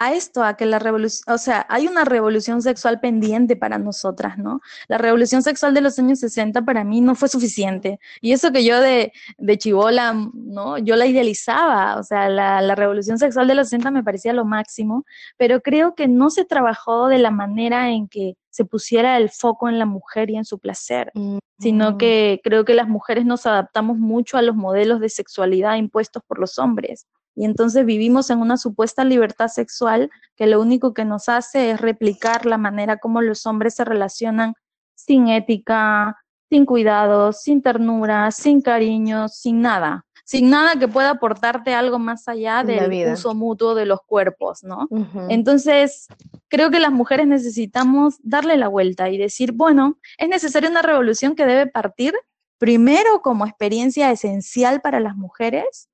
a 0.00 0.14
esto, 0.14 0.42
a 0.42 0.56
que 0.56 0.64
la 0.64 0.78
revolución, 0.78 1.34
o 1.34 1.36
sea, 1.36 1.66
hay 1.68 1.86
una 1.86 2.06
revolución 2.06 2.62
sexual 2.62 3.00
pendiente 3.00 3.54
para 3.54 3.76
nosotras, 3.78 4.38
¿no? 4.38 4.62
La 4.88 4.96
revolución 4.96 5.42
sexual 5.42 5.74
de 5.74 5.82
los 5.82 5.98
años 5.98 6.20
60 6.20 6.62
para 6.64 6.84
mí 6.84 7.02
no 7.02 7.14
fue 7.14 7.28
suficiente. 7.28 8.00
Y 8.22 8.32
eso 8.32 8.50
que 8.50 8.64
yo 8.64 8.80
de, 8.80 9.12
de 9.36 9.58
chivola, 9.58 10.14
¿no? 10.32 10.78
Yo 10.78 10.96
la 10.96 11.04
idealizaba, 11.04 11.98
o 11.98 12.02
sea, 12.02 12.30
la, 12.30 12.62
la 12.62 12.74
revolución 12.74 13.18
sexual 13.18 13.46
de 13.46 13.54
los 13.54 13.68
60 13.68 13.90
me 13.90 14.02
parecía 14.02 14.32
lo 14.32 14.46
máximo, 14.46 15.04
pero 15.36 15.60
creo 15.60 15.94
que 15.94 16.08
no 16.08 16.30
se 16.30 16.46
trabajó 16.46 17.08
de 17.08 17.18
la 17.18 17.30
manera 17.30 17.90
en 17.90 18.08
que 18.08 18.36
se 18.48 18.64
pusiera 18.64 19.18
el 19.18 19.28
foco 19.28 19.68
en 19.68 19.78
la 19.78 19.84
mujer 19.84 20.30
y 20.30 20.36
en 20.36 20.46
su 20.46 20.58
placer, 20.58 21.12
sino 21.58 21.98
que 21.98 22.40
creo 22.42 22.64
que 22.64 22.74
las 22.74 22.88
mujeres 22.88 23.26
nos 23.26 23.46
adaptamos 23.46 23.98
mucho 23.98 24.38
a 24.38 24.42
los 24.42 24.56
modelos 24.56 24.98
de 25.00 25.10
sexualidad 25.10 25.76
impuestos 25.76 26.22
por 26.26 26.38
los 26.38 26.58
hombres. 26.58 27.06
Y 27.40 27.46
entonces 27.46 27.86
vivimos 27.86 28.28
en 28.28 28.40
una 28.40 28.58
supuesta 28.58 29.02
libertad 29.02 29.48
sexual 29.48 30.10
que 30.36 30.46
lo 30.46 30.60
único 30.60 30.92
que 30.92 31.06
nos 31.06 31.30
hace 31.30 31.70
es 31.70 31.80
replicar 31.80 32.44
la 32.44 32.58
manera 32.58 32.98
como 32.98 33.22
los 33.22 33.46
hombres 33.46 33.76
se 33.76 33.86
relacionan 33.86 34.52
sin 34.94 35.28
ética, 35.28 36.18
sin 36.50 36.66
cuidados, 36.66 37.40
sin 37.40 37.62
ternura, 37.62 38.30
sin 38.30 38.60
cariño, 38.60 39.28
sin 39.28 39.62
nada, 39.62 40.04
sin 40.26 40.50
nada 40.50 40.78
que 40.78 40.86
pueda 40.86 41.12
aportarte 41.12 41.72
algo 41.72 41.98
más 41.98 42.28
allá 42.28 42.62
del 42.62 43.10
uso 43.10 43.34
mutuo 43.34 43.74
de 43.74 43.86
los 43.86 44.02
cuerpos, 44.02 44.62
¿no? 44.62 44.86
Entonces, 45.30 46.08
creo 46.48 46.70
que 46.70 46.78
las 46.78 46.92
mujeres 46.92 47.26
necesitamos 47.26 48.16
darle 48.22 48.58
la 48.58 48.68
vuelta 48.68 49.08
y 49.08 49.16
decir, 49.16 49.52
bueno, 49.52 49.96
es 50.18 50.28
necesaria 50.28 50.68
una 50.68 50.82
revolución 50.82 51.34
que 51.34 51.46
debe 51.46 51.66
partir 51.66 52.12
primero 52.58 53.22
como 53.22 53.46
experiencia 53.46 54.10
esencial 54.10 54.82
para 54.82 55.00
las 55.00 55.16
mujeres 55.16 55.89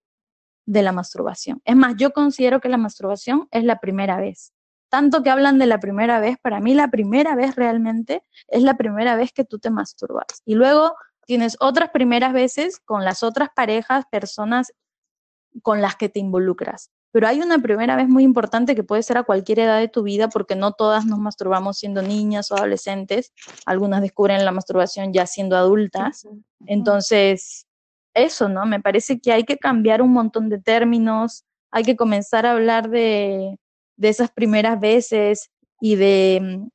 de 0.66 0.82
la 0.82 0.92
masturbación. 0.92 1.62
Es 1.64 1.76
más, 1.76 1.94
yo 1.96 2.12
considero 2.12 2.60
que 2.60 2.68
la 2.68 2.76
masturbación 2.76 3.48
es 3.50 3.64
la 3.64 3.78
primera 3.78 4.18
vez. 4.18 4.52
Tanto 4.88 5.22
que 5.22 5.30
hablan 5.30 5.58
de 5.58 5.66
la 5.66 5.80
primera 5.80 6.20
vez, 6.20 6.36
para 6.40 6.60
mí 6.60 6.74
la 6.74 6.88
primera 6.88 7.34
vez 7.34 7.56
realmente 7.56 8.22
es 8.48 8.62
la 8.62 8.76
primera 8.76 9.16
vez 9.16 9.32
que 9.32 9.44
tú 9.44 9.58
te 9.58 9.70
masturbas. 9.70 10.42
Y 10.44 10.54
luego 10.54 10.94
tienes 11.26 11.56
otras 11.60 11.90
primeras 11.90 12.32
veces 12.32 12.80
con 12.84 13.04
las 13.04 13.22
otras 13.22 13.48
parejas, 13.54 14.04
personas 14.10 14.72
con 15.62 15.80
las 15.82 15.96
que 15.96 16.08
te 16.08 16.20
involucras. 16.20 16.90
pero 17.12 17.28
hay 17.28 17.40
una 17.40 17.58
primera 17.58 17.96
vez 17.96 18.08
muy 18.08 18.24
importante 18.24 18.74
que 18.74 18.84
puede 18.84 19.02
ser 19.02 19.16
a 19.16 19.22
cualquier 19.22 19.60
edad 19.60 19.78
de 19.78 19.88
tu 19.88 20.02
vida, 20.02 20.28
porque 20.28 20.54
no 20.54 20.72
todas 20.72 21.06
nos 21.06 21.18
masturbamos 21.18 21.78
siendo 21.78 22.02
niñas 22.02 22.50
o 22.50 22.56
adolescentes, 22.56 23.32
algunas 23.64 24.02
descubren 24.02 24.44
la 24.44 24.52
masturbación 24.52 25.14
ya 25.14 25.26
siendo 25.26 25.56
adultas. 25.56 26.28
Entonces, 26.66 27.65
eso, 28.16 28.48
¿no? 28.48 28.66
Me 28.66 28.80
parece 28.80 29.20
que 29.20 29.32
hay 29.32 29.44
que 29.44 29.58
cambiar 29.58 30.02
un 30.02 30.12
montón 30.12 30.48
de 30.48 30.60
términos, 30.60 31.44
hay 31.70 31.84
que 31.84 31.96
comenzar 31.96 32.46
a 32.46 32.52
hablar 32.52 32.90
de, 32.90 33.58
de 33.96 34.08
esas 34.08 34.30
primeras 34.30 34.80
veces 34.80 35.50
y 35.80 35.96
de, 35.96 36.40
mm, 36.42 36.68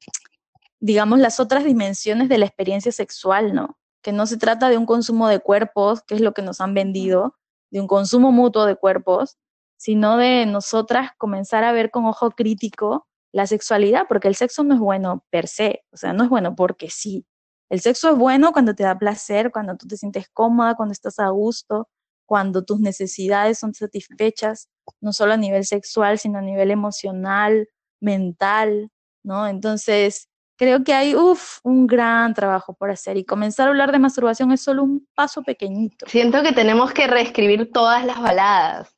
digamos, 0.80 1.20
las 1.20 1.40
otras 1.40 1.64
dimensiones 1.64 2.30
de 2.30 2.38
la 2.38 2.46
experiencia 2.46 2.92
sexual, 2.92 3.54
¿no? 3.54 3.78
Que 4.02 4.12
no 4.12 4.26
se 4.26 4.38
trata 4.38 4.70
de 4.70 4.78
un 4.78 4.86
consumo 4.86 5.28
de 5.28 5.40
cuerpos, 5.40 6.02
que 6.04 6.16
es 6.16 6.22
lo 6.22 6.34
que 6.34 6.42
nos 6.42 6.62
han 6.62 6.74
vendido, 6.74 7.36
de 7.72 7.82
un 7.82 7.88
consumo 7.88 8.32
mutuo 8.32 8.66
de 8.66 8.76
cuerpos, 8.76 9.38
sino 9.78 10.18
de 10.18 10.46
nosotras 10.46 11.12
comenzar 11.18 11.64
a 11.64 11.72
ver 11.72 11.90
con 11.90 12.06
ojo 12.06 12.32
crítico 12.32 13.08
la 13.32 13.48
sexualidad, 13.48 14.06
porque 14.08 14.28
el 14.28 14.36
sexo 14.36 14.64
no 14.64 14.74
es 14.76 14.80
bueno 14.80 15.26
per 15.30 15.48
se, 15.48 15.84
o 15.92 15.98
sea, 15.98 16.14
no 16.14 16.24
es 16.24 16.30
bueno 16.30 16.56
porque 16.56 16.90
sí. 16.90 17.26
El 17.72 17.80
sexo 17.80 18.10
es 18.10 18.18
bueno 18.18 18.52
cuando 18.52 18.76
te 18.76 18.84
da 18.84 19.00
placer, 19.00 19.50
cuando 19.50 19.78
tú 19.78 19.88
te 19.88 19.96
sientes 19.96 20.28
cómoda, 20.34 20.76
cuando 20.76 20.92
estás 20.92 21.20
a 21.20 21.30
gusto, 21.30 21.88
cuando 22.26 22.66
tus 22.66 22.82
necesidades 22.82 23.60
son 23.60 23.74
satisfechas, 23.74 24.68
no 25.00 25.14
solo 25.14 25.32
a 25.32 25.38
nivel 25.38 25.64
sexual, 25.64 26.20
sino 26.20 26.40
a 26.40 26.42
nivel 26.42 26.70
emocional, 26.70 27.70
mental, 28.02 28.90
¿no? 29.24 29.48
Entonces, 29.48 30.28
creo 30.58 30.84
que 30.84 30.94
hay, 30.94 31.16
uf, 31.16 31.60
un 31.64 31.88
gran 31.88 32.34
trabajo 32.34 32.74
por 32.74 32.92
hacer 32.92 33.16
y 33.16 33.24
comenzar 33.24 33.68
a 33.68 33.70
hablar 33.70 33.94
de 33.94 34.00
masturbación 34.00 34.52
es 34.52 34.62
solo 34.62 34.84
un 34.84 35.08
paso 35.16 35.42
pequeñito. 35.42 36.08
Siento 36.10 36.44
que 36.44 36.52
tenemos 36.52 36.92
que 36.92 37.08
reescribir 37.08 37.72
todas 37.72 38.06
las 38.06 38.22
baladas. 38.22 38.94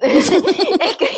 Es, 0.00 0.30
que, 0.96 1.10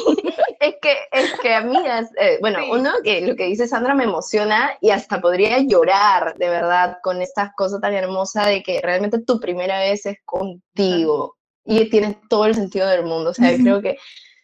es 0.60 0.74
que, 0.80 0.96
es 1.12 1.32
que, 1.40 1.54
amigas, 1.54 2.10
eh, 2.18 2.38
bueno, 2.40 2.60
uno 2.70 2.92
que 3.04 3.20
lo 3.20 3.36
que 3.36 3.46
dice 3.46 3.68
Sandra 3.68 3.94
me 3.94 4.04
emociona 4.04 4.72
y 4.80 4.90
hasta 4.90 5.20
podría 5.20 5.58
llorar, 5.58 6.34
de 6.36 6.48
verdad, 6.48 6.98
con 7.02 7.20
esta 7.20 7.52
cosa 7.56 7.78
tan 7.78 7.94
hermosa 7.94 8.46
de 8.46 8.62
que 8.62 8.80
realmente 8.82 9.22
tu 9.22 9.38
primera 9.38 9.80
vez 9.80 10.06
es 10.06 10.18
contigo 10.24 11.36
y 11.64 11.90
tienes 11.90 12.16
todo 12.28 12.46
el 12.46 12.54
sentido 12.54 12.88
del 12.88 13.04
mundo. 13.04 13.30
O 13.30 13.34
sea, 13.34 13.54
creo 13.56 13.82
que, 13.82 13.98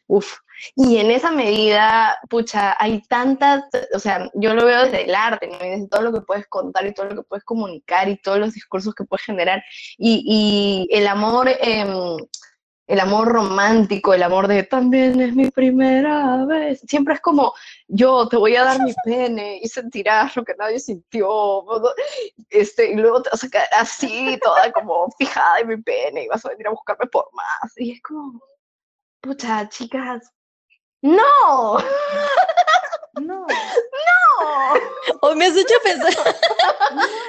uff. 0.06 0.38
Y 0.74 0.96
en 0.96 1.10
esa 1.10 1.30
medida, 1.30 2.16
pucha, 2.30 2.76
hay 2.78 3.02
tantas, 3.02 3.64
o 3.94 3.98
sea, 3.98 4.30
yo 4.34 4.54
lo 4.54 4.64
veo 4.64 4.84
desde 4.84 5.04
el 5.04 5.14
arte, 5.14 5.50
desde 5.60 5.88
todo 5.88 6.00
lo 6.00 6.12
que 6.12 6.22
puedes 6.22 6.46
contar 6.46 6.86
y 6.86 6.94
todo 6.94 7.06
lo 7.06 7.16
que 7.16 7.28
puedes 7.28 7.44
comunicar 7.44 8.08
y 8.08 8.16
todos 8.16 8.38
los 8.38 8.54
discursos 8.54 8.94
que 8.94 9.04
puedes 9.04 9.24
generar. 9.26 9.62
Y, 9.98 10.88
y 10.90 10.96
el 10.96 11.06
amor, 11.06 11.48
eh, 11.48 11.84
el 12.86 13.00
amor 13.00 13.28
romántico, 13.28 14.14
el 14.14 14.22
amor 14.22 14.46
de 14.46 14.62
también 14.62 15.20
es 15.20 15.34
mi 15.34 15.50
primera 15.50 16.44
vez. 16.44 16.80
Siempre 16.86 17.14
es 17.14 17.20
como, 17.20 17.52
yo 17.88 18.28
te 18.28 18.36
voy 18.36 18.54
a 18.54 18.64
dar 18.64 18.80
mi 18.80 18.94
pene 19.04 19.58
y 19.60 19.68
sentirás 19.68 20.36
lo 20.36 20.44
que 20.44 20.54
nadie 20.54 20.78
sintió. 20.78 21.64
Este, 22.48 22.92
y 22.92 22.94
luego 22.94 23.22
te 23.22 23.30
vas 23.30 23.42
a 23.42 23.48
quedar 23.48 23.68
así, 23.72 24.38
toda 24.42 24.70
como 24.72 25.10
fijada 25.18 25.60
en 25.60 25.68
mi 25.68 25.76
pene 25.82 26.24
y 26.24 26.28
vas 26.28 26.44
a 26.44 26.50
venir 26.50 26.68
a 26.68 26.70
buscarme 26.70 27.06
por 27.06 27.28
más. 27.32 27.72
Y 27.76 27.92
es 27.92 28.02
como, 28.02 28.40
pucha, 29.20 29.68
chicas, 29.68 30.30
¡no! 31.02 31.78
No. 33.20 33.46
¡No! 33.46 35.18
Hoy 35.22 35.34
me 35.36 35.46
has 35.46 35.56
hecho 35.56 35.74
pensar, 35.82 36.12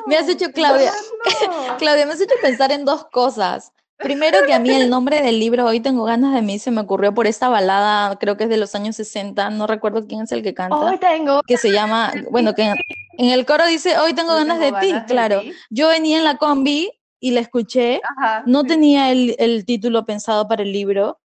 me 0.06 0.17
has 0.17 0.28
hecho, 0.28 0.52
Claudia, 0.52 0.93
Claudia, 1.78 2.06
me 2.06 2.13
has 2.13 2.22
hecho 2.22 2.36
pensar 2.41 2.72
en 2.72 2.84
dos 2.84 3.06
cosas. 3.06 3.72
Primero 3.97 4.39
que 4.45 4.53
a 4.53 4.60
mí 4.60 4.69
el 4.69 4.89
nombre 4.89 5.21
del 5.21 5.39
libro 5.39 5.65
Hoy 5.65 5.79
tengo 5.79 6.03
ganas 6.03 6.33
de 6.33 6.41
mí 6.41 6.60
se 6.60 6.69
me 6.69 6.81
ocurrió 6.81 7.13
por 7.13 7.25
esta 7.25 7.49
balada, 7.49 8.15
creo 8.17 8.38
que 8.38 8.43
es 8.43 8.49
de 8.49 8.57
los 8.57 8.75
años 8.75 8.95
60, 8.95 9.49
no 9.49 9.65
recuerdo 9.65 10.05
quién 10.05 10.21
es 10.21 10.31
el 10.31 10.43
que 10.43 10.53
canta. 10.53 10.77
Hoy 10.77 10.97
tengo. 10.99 11.41
Que 11.47 11.57
se 11.57 11.71
llama, 11.71 12.13
bueno, 12.29 12.53
que 12.53 12.73
en 13.17 13.29
el 13.29 13.45
coro 13.45 13.65
dice 13.65 13.97
Hoy 13.97 14.13
tengo 14.13 14.36
ganas 14.36 14.60
de 14.60 14.71
ti, 14.73 14.93
claro. 15.07 15.41
Yo 15.69 15.88
venía 15.88 16.17
en 16.17 16.23
la 16.23 16.38
combi 16.38 16.91
y 17.19 17.31
la 17.31 17.39
escuché, 17.39 17.99
no 18.45 18.63
tenía 18.63 19.12
el, 19.12 19.36
el, 19.39 19.65
título 19.65 20.05
pensado 20.05 20.47
para 20.47 20.62
el 20.62 20.71
libro 20.71 21.19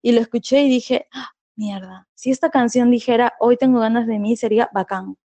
y 0.00 0.12
lo 0.12 0.20
escuché 0.22 0.62
y 0.62 0.70
dije, 0.70 1.08
ah, 1.12 1.32
mierda, 1.56 2.08
si 2.14 2.30
esta 2.30 2.50
canción 2.50 2.90
dijera 2.90 3.34
Hoy 3.40 3.58
tengo 3.58 3.80
ganas 3.80 4.06
de 4.06 4.18
mí 4.18 4.36
sería 4.36 4.70
bacán. 4.72 5.16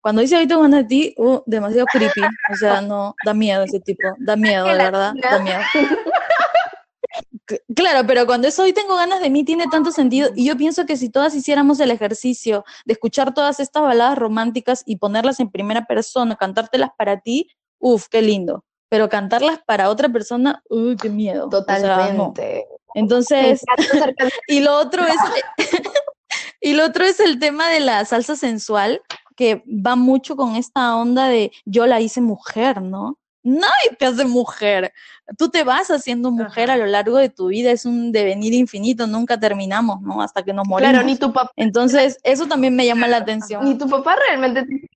Cuando 0.00 0.22
dice 0.22 0.36
hoy 0.36 0.46
tengo 0.46 0.62
ganas 0.62 0.82
de 0.82 0.88
ti, 0.88 1.14
uh, 1.16 1.40
demasiado 1.46 1.86
creepy. 1.86 2.20
O 2.52 2.54
sea, 2.54 2.80
no, 2.80 3.16
da 3.24 3.34
miedo 3.34 3.64
ese 3.64 3.80
tipo, 3.80 4.06
da 4.18 4.36
miedo, 4.36 4.66
de 4.66 4.76
verdad, 4.76 5.14
da 5.20 5.38
miedo. 5.40 5.58
Claro, 7.74 8.06
pero 8.06 8.26
cuando 8.26 8.48
es 8.48 8.58
hoy 8.58 8.72
tengo 8.72 8.96
ganas 8.96 9.20
de 9.20 9.30
mí 9.30 9.44
tiene 9.44 9.66
tanto 9.70 9.92
sentido 9.92 10.30
y 10.34 10.46
yo 10.46 10.56
pienso 10.56 10.84
que 10.84 10.96
si 10.96 11.10
todas 11.10 11.34
hiciéramos 11.34 11.78
el 11.78 11.90
ejercicio 11.92 12.64
de 12.84 12.94
escuchar 12.94 13.34
todas 13.34 13.60
estas 13.60 13.82
baladas 13.82 14.18
románticas 14.18 14.82
y 14.84 14.96
ponerlas 14.96 15.38
en 15.38 15.50
primera 15.50 15.86
persona, 15.86 16.36
cantártelas 16.36 16.90
para 16.98 17.20
ti, 17.20 17.48
uff, 17.78 18.08
qué 18.08 18.22
lindo. 18.22 18.64
Pero 18.88 19.08
cantarlas 19.08 19.60
para 19.66 19.90
otra 19.90 20.08
persona, 20.08 20.62
uy, 20.68 20.96
qué 20.96 21.08
miedo. 21.08 21.48
Totalmente. 21.48 22.66
Entonces, 22.94 23.62
y 24.48 24.60
lo 24.60 24.78
otro 24.78 25.04
es 25.04 25.16
y 26.60 26.74
lo 26.74 26.84
otro 26.84 27.04
es 27.04 27.20
el 27.20 27.38
tema 27.38 27.68
de 27.68 27.80
la 27.80 28.04
salsa 28.04 28.36
sensual 28.36 29.02
que 29.36 29.62
va 29.66 29.96
mucho 29.96 30.34
con 30.34 30.56
esta 30.56 30.96
onda 30.96 31.28
de 31.28 31.52
yo 31.64 31.86
la 31.86 32.00
hice 32.00 32.20
mujer, 32.20 32.82
¿no? 32.82 33.18
Nadie 33.46 33.96
te 33.98 34.06
hace 34.06 34.24
mujer. 34.24 34.92
Tú 35.38 35.48
te 35.48 35.64
vas 35.64 35.90
haciendo 35.90 36.30
mujer 36.30 36.70
a 36.70 36.76
lo 36.76 36.86
largo 36.86 37.16
de 37.16 37.28
tu 37.28 37.48
vida, 37.48 37.70
es 37.70 37.86
un 37.86 38.12
devenir 38.12 38.52
infinito, 38.52 39.06
nunca 39.06 39.38
terminamos, 39.38 40.00
¿no? 40.02 40.20
Hasta 40.20 40.42
que 40.42 40.52
nos 40.52 40.66
morimos. 40.66 40.92
Claro, 40.92 41.06
ni 41.06 41.16
tu 41.16 41.32
papá. 41.32 41.52
Entonces, 41.56 42.18
eso 42.22 42.46
también 42.46 42.74
me 42.76 42.86
llama 42.86 43.08
la 43.08 43.18
atención. 43.18 43.64
Ni 43.64 43.78
tu 43.78 43.88
papá 43.88 44.16
realmente 44.28 44.64
te 44.64 44.88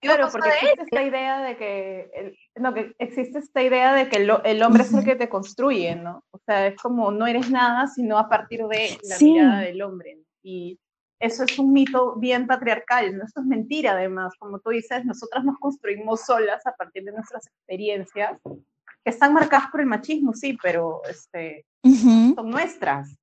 Claro, 0.00 0.28
porque 0.32 0.48
existe 0.48 0.82
esta 0.84 1.02
idea 1.02 1.42
de 1.42 1.56
que, 1.56 2.10
el, 2.14 2.38
no, 2.56 2.72
que 2.72 2.94
existe 2.98 3.38
esta 3.38 3.62
idea 3.62 3.92
de 3.92 4.08
que 4.08 4.16
el, 4.16 4.32
el 4.44 4.62
hombre 4.62 4.82
es 4.82 4.94
el 4.94 5.04
que 5.04 5.14
te 5.14 5.28
construye, 5.28 5.94
¿no? 5.94 6.24
O 6.30 6.38
sea, 6.38 6.66
es 6.68 6.76
como 6.76 7.10
no 7.10 7.26
eres 7.26 7.50
nada, 7.50 7.86
sino 7.86 8.16
a 8.16 8.28
partir 8.30 8.66
de 8.66 8.98
la 9.02 9.16
sí. 9.16 9.32
mirada 9.32 9.60
del 9.60 9.82
hombre. 9.82 10.18
Y 10.42 10.78
eso 11.20 11.44
es 11.44 11.58
un 11.58 11.72
mito 11.72 12.16
bien 12.16 12.46
patriarcal, 12.46 13.16
¿no? 13.16 13.24
Eso 13.24 13.40
es 13.40 13.46
mentira 13.46 13.92
además, 13.92 14.34
como 14.38 14.58
tú 14.58 14.70
dices, 14.70 15.04
nosotras 15.04 15.44
nos 15.44 15.58
construimos 15.58 16.22
solas 16.22 16.66
a 16.66 16.74
partir 16.74 17.04
de 17.04 17.12
nuestras 17.12 17.46
experiencias, 17.46 18.40
que 18.42 19.10
están 19.10 19.34
marcadas 19.34 19.70
por 19.70 19.82
el 19.82 19.86
machismo, 19.86 20.32
sí, 20.32 20.56
pero 20.62 21.02
este, 21.08 21.66
uh 21.82 21.88
-huh. 21.88 22.34
son 22.34 22.50
nuestras, 22.50 23.14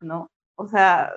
¿no? 0.00 0.30
O 0.56 0.66
sea, 0.66 1.12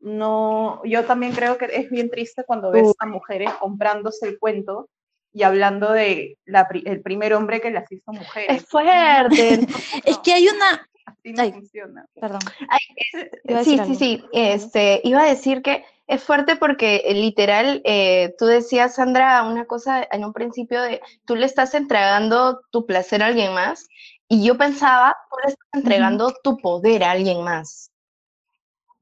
no, 0.00 0.82
yo 0.84 1.04
también 1.04 1.32
creo 1.32 1.56
que 1.56 1.66
es 1.72 1.88
bien 1.90 2.10
triste 2.10 2.42
cuando 2.44 2.72
ves 2.72 2.92
a 2.98 3.06
mujeres 3.06 3.52
comprándose 3.60 4.28
el 4.28 4.38
cuento 4.38 4.88
y 5.32 5.44
hablando 5.44 5.92
de 5.92 6.38
la, 6.44 6.68
el 6.84 7.00
primer 7.02 7.34
hombre 7.34 7.60
que 7.60 7.70
las 7.70 7.90
hizo 7.90 8.12
mujeres. 8.12 8.62
Es 8.62 8.68
fuerte. 8.68 9.60
es 10.04 10.18
que 10.18 10.32
hay 10.32 10.48
una, 10.48 10.88
Así 11.06 11.32
no 11.32 11.42
Ay, 11.42 11.52
funciona. 11.52 12.06
Perdón. 12.20 12.40
Ay, 12.68 13.64
sí, 13.64 13.78
sí, 13.86 13.94
sí. 13.94 14.24
Este, 14.32 15.00
iba 15.04 15.22
a 15.22 15.28
decir 15.28 15.62
que 15.62 15.84
es 16.06 16.22
fuerte 16.22 16.56
porque 16.56 17.02
eh, 17.04 17.14
literal, 17.14 17.80
eh, 17.84 18.34
tú 18.38 18.46
decías, 18.46 18.94
Sandra, 18.94 19.42
una 19.44 19.66
cosa 19.66 20.06
en 20.10 20.24
un 20.24 20.32
principio 20.32 20.82
de, 20.82 21.00
tú 21.24 21.36
le 21.36 21.46
estás 21.46 21.74
entregando 21.74 22.60
tu 22.70 22.86
placer 22.86 23.22
a 23.22 23.26
alguien 23.26 23.54
más 23.54 23.88
y 24.28 24.44
yo 24.44 24.56
pensaba, 24.56 25.16
tú 25.30 25.36
le 25.44 25.52
estás 25.52 25.68
entregando 25.72 26.26
uh 26.26 26.30
-huh. 26.30 26.40
tu 26.42 26.56
poder 26.58 27.04
a 27.04 27.12
alguien 27.12 27.42
más. 27.42 27.90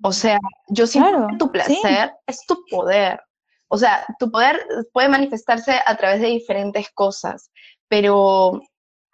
O 0.03 0.13
sea, 0.13 0.39
yo 0.69 0.87
siento 0.87 1.11
claro, 1.11 1.27
que 1.29 1.37
tu 1.37 1.53
placer 1.53 2.09
sí. 2.09 2.15
es 2.27 2.47
tu 2.47 2.65
poder. 2.71 3.21
O 3.69 3.77
sea, 3.77 4.05
tu 4.19 4.31
poder 4.31 4.61
puede 4.93 5.09
manifestarse 5.09 5.81
a 5.85 5.97
través 5.97 6.21
de 6.21 6.29
diferentes 6.29 6.91
cosas, 6.91 7.51
pero 7.89 8.61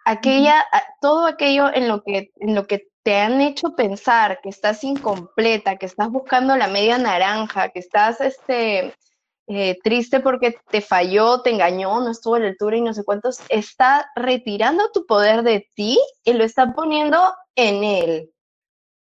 aquella, 0.07 0.65
todo 1.01 1.25
aquello 1.25 1.73
en 1.73 1.89
lo 1.89 2.01
que, 2.01 2.31
en 2.37 2.55
lo 2.55 2.65
que 2.65 2.87
te 3.03 3.17
han 3.17 3.41
hecho 3.41 3.75
pensar 3.75 4.39
que 4.41 4.47
estás 4.47 4.83
incompleta, 4.85 5.75
que 5.75 5.85
estás 5.85 6.09
buscando 6.09 6.55
la 6.55 6.67
media 6.67 6.97
naranja, 6.97 7.69
que 7.69 7.79
estás 7.79 8.21
este, 8.21 8.95
eh, 9.47 9.77
triste 9.83 10.21
porque 10.21 10.57
te 10.71 10.79
falló, 10.79 11.41
te 11.41 11.49
engañó, 11.49 11.99
no 11.99 12.11
estuvo 12.11 12.35
a 12.35 12.39
la 12.39 12.47
altura 12.47 12.77
y 12.77 12.81
no 12.81 12.93
sé 12.93 13.03
cuántos, 13.03 13.41
está 13.49 14.09
retirando 14.15 14.91
tu 14.93 15.05
poder 15.05 15.43
de 15.43 15.69
ti 15.75 15.99
y 16.23 16.33
lo 16.33 16.45
está 16.45 16.73
poniendo 16.73 17.35
en 17.55 17.83
él, 17.83 18.31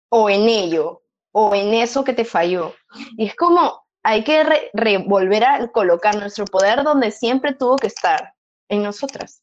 o 0.09 0.29
en 0.29 0.49
ello, 0.49 1.01
o 1.31 1.55
en 1.55 1.73
eso 1.75 2.03
que 2.03 2.13
te 2.13 2.25
falló. 2.25 2.73
Y 3.17 3.27
es 3.27 3.35
como, 3.37 3.85
hay 4.03 4.25
que 4.25 4.43
re, 4.43 4.69
re, 4.73 4.97
volver 4.97 5.45
a 5.45 5.67
colocar 5.69 6.17
nuestro 6.17 6.43
poder 6.43 6.83
donde 6.83 7.11
siempre 7.11 7.53
tuvo 7.53 7.77
que 7.77 7.87
estar, 7.87 8.33
en 8.67 8.83
nosotras. 8.83 9.41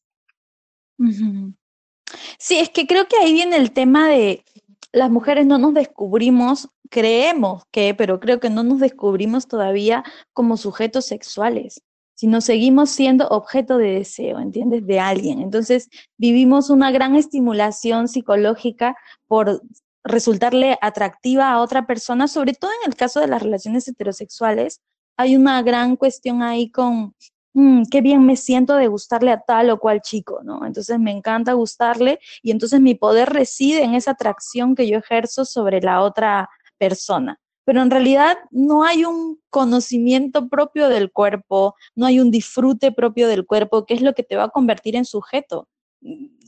Sí, 2.39 2.59
es 2.59 2.71
que 2.71 2.87
creo 2.87 3.09
que 3.09 3.17
ahí 3.17 3.33
viene 3.33 3.57
el 3.57 3.73
tema 3.73 4.09
de 4.09 4.45
las 4.93 5.11
mujeres 5.11 5.47
no 5.47 5.59
nos 5.59 5.75
descubrimos, 5.75 6.69
creemos 6.89 7.65
que, 7.71 7.95
pero 7.95 8.21
creo 8.21 8.41
que 8.41 8.51
no 8.51 8.63
nos 8.63 8.81
descubrimos 8.81 9.47
todavía 9.47 10.05
como 10.33 10.57
sujetos 10.57 11.07
sexuales. 11.07 11.83
sino 12.17 12.41
seguimos 12.41 12.91
siendo 12.91 13.29
objeto 13.29 13.77
de 13.77 13.91
deseo, 13.91 14.41
¿entiendes? 14.41 14.87
De 14.87 14.99
alguien. 14.99 15.41
Entonces, 15.41 15.91
vivimos 16.17 16.71
una 16.71 16.91
gran 16.91 17.15
estimulación 17.15 18.09
psicológica 18.09 18.97
por 19.27 19.61
resultarle 20.03 20.79
atractiva 20.81 21.51
a 21.51 21.61
otra 21.61 21.87
persona, 21.87 22.27
sobre 22.27 22.55
todo 22.55 22.71
en 22.83 22.91
el 22.91 22.97
caso 22.97 23.21
de 23.21 23.27
las 23.27 23.43
relaciones 23.43 23.87
heterosexuales, 23.87 24.81
hay 25.19 25.37
una 25.37 25.61
gran 25.63 25.97
cuestión 25.97 26.43
ahí 26.43 26.71
con 26.71 27.15
mm, 27.57 27.85
qué 27.91 28.03
bien 28.03 28.25
me 28.25 28.37
siento 28.37 28.77
de 28.77 28.87
gustarle 28.87 29.33
a 29.33 29.41
tal 29.41 29.71
o 29.71 29.79
cual 29.79 30.03
chico, 30.03 30.41
¿no? 30.45 30.65
Entonces 30.67 30.99
me 30.99 31.11
encanta 31.11 31.55
gustarle 31.55 32.21
y 32.43 32.51
entonces 32.51 32.81
mi 32.81 32.95
poder 32.95 33.31
reside 33.31 33.83
en 33.83 33.95
esa 33.95 34.13
atracción 34.13 34.75
que 34.75 34.87
yo 34.87 34.99
ejerzo 34.99 35.45
sobre 35.45 35.81
la 35.81 36.03
otra 36.03 36.51
persona. 36.79 37.41
Pero 37.65 37.83
en 37.83 37.91
realidad 37.91 38.37
no 38.51 38.85
hay 38.85 39.05
un 39.05 39.41
conocimiento 39.51 40.49
propio 40.49 40.89
del 40.89 41.11
cuerpo, 41.11 41.75
no 41.95 42.07
hay 42.07 42.21
un 42.21 42.31
disfrute 42.31 42.93
propio 42.93 43.27
del 43.27 43.47
cuerpo, 43.47 43.87
que 43.87 43.95
es 43.95 44.03
lo 44.03 44.13
que 44.13 44.23
te 44.23 44.37
va 44.37 44.45
a 44.45 44.51
convertir 44.51 44.95
en 44.95 45.05
sujeto. 45.07 45.67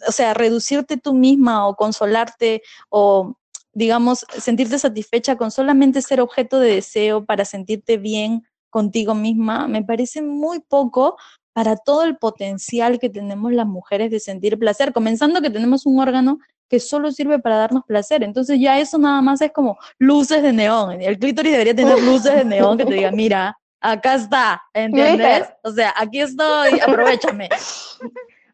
O 0.07 0.13
sea, 0.13 0.35
reducirte 0.35 0.99
tú 0.99 1.15
misma 1.15 1.67
o 1.67 1.75
consolarte 1.75 2.63
o 2.91 3.35
digamos, 3.73 4.27
sentirte 4.39 4.77
satisfecha 4.79 5.37
con 5.37 5.53
solamente 5.53 6.03
ser 6.03 6.21
objeto 6.21 6.59
de 6.59 6.75
deseo 6.75 7.25
para 7.25 7.45
sentirte 7.45 7.97
bien 7.97 8.43
contigo 8.71 9.15
misma, 9.15 9.69
me 9.69 9.83
parece 9.83 10.23
muy 10.23 10.61
poco 10.61 11.17
para 11.53 11.77
todo 11.77 12.05
el 12.05 12.17
potencial 12.17 12.99
que 12.99 13.11
tenemos 13.11 13.53
las 13.53 13.67
mujeres 13.67 14.11
de 14.11 14.21
sentir 14.21 14.59
placer, 14.59 14.93
comenzando 14.93 15.41
que 15.41 15.51
tenemos 15.51 15.87
un 15.87 15.99
órgano 16.01 16.39
que 16.69 16.81
solo 16.81 17.11
sirve 17.11 17.39
para 17.39 17.57
darnos 17.57 17.85
placer. 17.85 18.23
Entonces 18.23 18.61
ya 18.61 18.79
eso 18.79 18.99
nada 18.99 19.21
más 19.23 19.41
es 19.41 19.51
como 19.53 19.79
luces 19.99 20.43
de 20.43 20.53
neón. 20.53 21.01
El 21.01 21.19
clítoris 21.19 21.53
debería 21.53 21.75
tener 21.75 22.01
luces 22.03 22.35
de 22.35 22.45
neón 22.45 22.79
que 22.79 22.85
te 22.85 22.95
diga, 22.95 23.11
mira, 23.11 23.59
acá 23.81 24.15
está, 24.15 24.63
¿entiendes? 24.75 25.49
O 25.63 25.73
sea, 25.73 25.95
aquí 25.97 26.21
estoy, 26.21 26.79
aprovechame. 26.81 27.49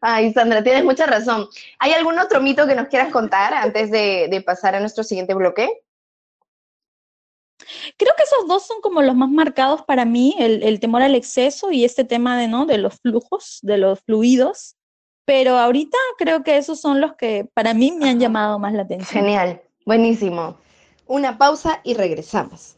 Ay, 0.01 0.31
Sandra, 0.33 0.63
tienes 0.63 0.83
mucha 0.83 1.05
razón. 1.05 1.47
¿Hay 1.79 1.93
algún 1.93 2.19
otro 2.19 2.39
mito 2.41 2.67
que 2.67 2.75
nos 2.75 2.87
quieras 2.87 3.11
contar 3.11 3.53
antes 3.53 3.89
de, 3.91 4.43
pasar 4.45 4.75
a 4.75 4.79
nuestro 4.79 5.03
siguiente 5.03 5.33
bloque? 5.33 5.81
Creo 7.97 8.13
que 8.17 8.23
esos 8.23 8.47
dos 8.47 8.65
son 8.65 8.81
como 8.81 9.01
los 9.01 9.15
más 9.15 9.29
marcados 9.29 9.81
para 9.83 10.05
mí, 10.05 10.35
el, 10.39 10.79
temor 10.79 11.01
al 11.01 11.15
exceso 11.15 11.71
y 11.71 11.85
este 11.85 12.03
tema 12.03 12.37
de, 12.37 12.47
¿no? 12.47 12.65
de 12.65 12.77
los 12.77 12.95
flujos, 12.99 13.59
de 13.61 13.77
los 13.77 13.99
fluidos. 14.01 14.75
Pero 15.25 15.57
ahorita 15.57 15.97
creo 16.17 16.43
que 16.43 16.57
esos 16.57 16.79
son 16.79 17.01
los 17.01 17.15
que 17.15 17.49
para 17.53 17.73
mí 17.73 17.91
me 17.91 18.09
han 18.09 18.19
llamado 18.19 18.59
más 18.59 18.73
la 18.73 18.83
atención. 18.83 19.23
Genial, 19.23 19.61
buenísimo. 19.85 20.57
Una 21.07 21.37
pausa 21.37 21.81
y 21.83 21.95
regresamos. 21.95 22.75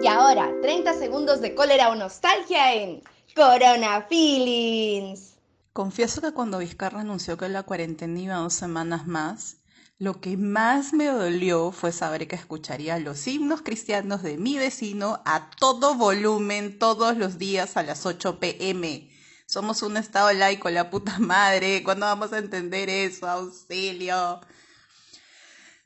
Y 0.00 0.06
ahora, 0.06 0.50
30 0.62 0.94
segundos 0.94 1.40
de 1.40 1.54
cólera 1.54 1.90
o 1.90 1.94
nostalgia 1.94 2.72
en 2.72 3.02
Corona 3.34 4.02
Feelings. 4.08 5.34
Confieso 5.72 6.20
que 6.20 6.32
cuando 6.32 6.58
Vizcarra 6.58 7.00
anunció 7.00 7.36
que 7.36 7.48
la 7.48 7.64
cuarentena 7.64 8.18
iba 8.18 8.34
dos 8.36 8.54
semanas 8.54 9.06
más, 9.06 9.57
lo 10.00 10.20
que 10.20 10.36
más 10.36 10.92
me 10.92 11.06
dolió 11.06 11.72
fue 11.72 11.90
saber 11.90 12.28
que 12.28 12.36
escucharía 12.36 13.00
los 13.00 13.26
himnos 13.26 13.62
cristianos 13.62 14.22
de 14.22 14.38
mi 14.38 14.56
vecino 14.56 15.20
a 15.24 15.50
todo 15.58 15.96
volumen 15.96 16.78
todos 16.78 17.16
los 17.16 17.36
días 17.36 17.76
a 17.76 17.82
las 17.82 18.06
8 18.06 18.38
pm. 18.38 19.10
Somos 19.46 19.82
un 19.82 19.96
estado 19.96 20.32
laico, 20.32 20.70
la 20.70 20.88
puta 20.88 21.18
madre. 21.18 21.82
¿Cuándo 21.82 22.06
vamos 22.06 22.32
a 22.32 22.38
entender 22.38 22.88
eso? 22.88 23.28
Auxilio. 23.28 24.40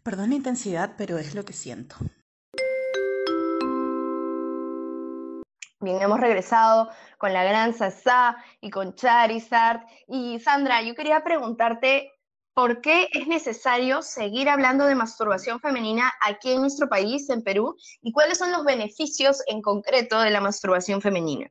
Perdón 0.02 0.30
la 0.30 0.36
intensidad, 0.36 0.94
pero 0.98 1.16
es 1.16 1.34
lo 1.34 1.46
que 1.46 1.54
siento. 1.54 1.96
Bien, 5.80 6.02
hemos 6.02 6.20
regresado 6.20 6.90
con 7.16 7.32
la 7.32 7.44
gran 7.44 7.72
Sasa 7.72 8.36
y 8.60 8.68
con 8.68 8.94
Charizard. 8.94 9.80
Y 10.06 10.38
Sandra, 10.40 10.82
yo 10.82 10.94
quería 10.94 11.24
preguntarte, 11.24 12.12
¿por 12.54 12.80
qué 12.80 13.08
es 13.12 13.26
necesario 13.26 14.02
seguir 14.02 14.48
hablando 14.48 14.84
de 14.84 14.94
masturbación 14.94 15.60
femenina 15.60 16.12
aquí 16.20 16.52
en 16.52 16.60
nuestro 16.60 16.88
país, 16.88 17.28
en 17.30 17.42
Perú? 17.42 17.76
¿Y 18.02 18.12
cuáles 18.12 18.38
son 18.38 18.52
los 18.52 18.64
beneficios 18.64 19.42
en 19.46 19.62
concreto 19.62 20.20
de 20.20 20.30
la 20.30 20.40
masturbación 20.40 21.00
femenina? 21.00 21.50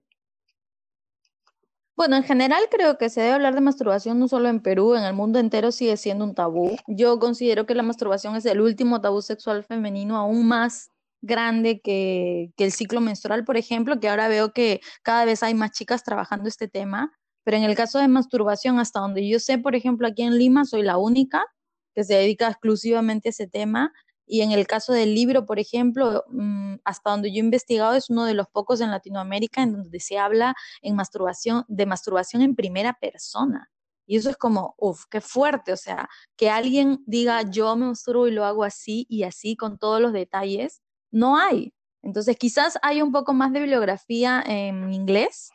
Bueno, 1.95 2.15
en 2.15 2.23
general 2.23 2.63
creo 2.71 2.97
que 2.97 3.09
se 3.09 3.21
debe 3.21 3.33
hablar 3.33 3.53
de 3.53 3.61
masturbación 3.61 4.17
no 4.17 4.27
solo 4.27 4.49
en 4.49 4.61
Perú, 4.61 4.95
en 4.95 5.03
el 5.03 5.13
mundo 5.13 5.39
entero 5.39 5.71
sigue 5.71 5.97
siendo 5.97 6.25
un 6.25 6.33
tabú. 6.33 6.75
Yo 6.87 7.19
considero 7.19 7.65
que 7.65 7.75
la 7.75 7.83
masturbación 7.83 8.35
es 8.35 8.45
el 8.45 8.61
último 8.61 9.01
tabú 9.01 9.21
sexual 9.21 9.63
femenino 9.63 10.17
aún 10.17 10.47
más 10.47 10.89
grande 11.21 11.79
que, 11.81 12.51
el 12.57 12.71
ciclo 12.71 13.01
menstrual, 13.01 13.45
por 13.45 13.57
ejemplo, 13.57 13.99
que 13.99 14.09
ahora 14.09 14.27
veo 14.27 14.51
que 14.51 14.81
cada 15.03 15.25
vez 15.25 15.43
hay 15.43 15.53
más 15.53 15.71
chicas 15.71 16.03
trabajando 16.03 16.49
este 16.49 16.67
tema, 16.67 17.11
pero 17.43 17.57
en 17.57 17.63
el 17.63 17.75
caso 17.75 17.99
de 17.99 18.07
masturbación, 18.07 18.79
hasta 18.79 18.99
donde 18.99 19.27
yo 19.27 19.39
sé, 19.39 19.57
por 19.57 19.75
ejemplo, 19.75 20.07
aquí 20.07 20.23
en 20.23 20.37
Lima 20.37 20.65
soy 20.65 20.83
la 20.83 20.97
única 20.97 21.45
que 21.93 22.03
se 22.03 22.15
dedica 22.15 22.47
exclusivamente 22.47 23.29
a 23.29 23.31
ese 23.31 23.47
tema. 23.47 23.93
Y 24.25 24.41
en 24.41 24.51
el 24.51 24.65
caso 24.65 24.93
del 24.93 25.13
libro, 25.13 25.45
por 25.45 25.59
ejemplo, 25.59 26.23
mm, 26.29 26.75
hasta 26.85 27.11
donde 27.11 27.31
yo 27.31 27.37
he 27.37 27.39
investigado, 27.39 27.95
es 27.95 28.09
uno 28.09 28.25
de 28.25 28.33
los 28.33 28.47
pocos 28.47 28.79
en 28.79 28.91
Latinoamérica 28.91 29.61
en 29.63 29.73
donde 29.73 29.99
se 29.99 30.17
habla 30.17 30.55
de 30.81 31.85
masturbación 31.85 32.41
en 32.41 32.55
primera 32.55 32.97
persona. 32.99 33.69
Y 34.05 34.17
eso 34.17 34.29
es 34.29 34.37
como, 34.37 34.75
uff, 34.77 35.05
qué 35.09 35.21
fuerte. 35.21 35.73
O 35.73 35.77
sea, 35.77 36.09
que 36.37 36.49
alguien 36.49 37.03
diga, 37.07 37.43
yo 37.49 37.75
me 37.75 37.87
masturbo 37.87 38.27
y 38.27 38.31
lo 38.31 38.45
hago 38.45 38.63
así 38.63 39.05
y 39.09 39.23
así 39.23 39.55
con 39.55 39.77
todos 39.77 40.01
los 40.01 40.13
detalles, 40.13 40.81
no 41.11 41.37
hay. 41.37 41.73
Entonces, 42.03 42.37
quizás 42.37 42.79
hay 42.81 43.01
un 43.01 43.11
poco 43.11 43.33
más 43.33 43.53
de 43.53 43.59
bibliografía 43.59 44.43
en 44.45 44.93
inglés, 44.93 45.51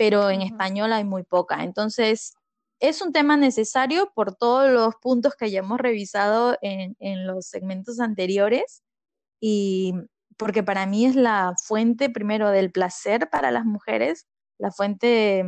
pero 0.00 0.30
en 0.30 0.40
español 0.40 0.94
hay 0.94 1.04
muy 1.04 1.24
poca. 1.24 1.62
Entonces, 1.62 2.32
es 2.80 3.02
un 3.02 3.12
tema 3.12 3.36
necesario 3.36 4.10
por 4.14 4.34
todos 4.34 4.70
los 4.70 4.94
puntos 4.96 5.34
que 5.36 5.50
ya 5.50 5.58
hemos 5.58 5.78
revisado 5.78 6.56
en, 6.62 6.96
en 7.00 7.26
los 7.26 7.48
segmentos 7.48 8.00
anteriores 8.00 8.82
y 9.42 9.92
porque 10.38 10.62
para 10.62 10.86
mí 10.86 11.04
es 11.04 11.16
la 11.16 11.52
fuente 11.62 12.08
primero 12.08 12.50
del 12.50 12.72
placer 12.72 13.28
para 13.28 13.50
las 13.50 13.66
mujeres, 13.66 14.26
la 14.56 14.70
fuente 14.70 15.44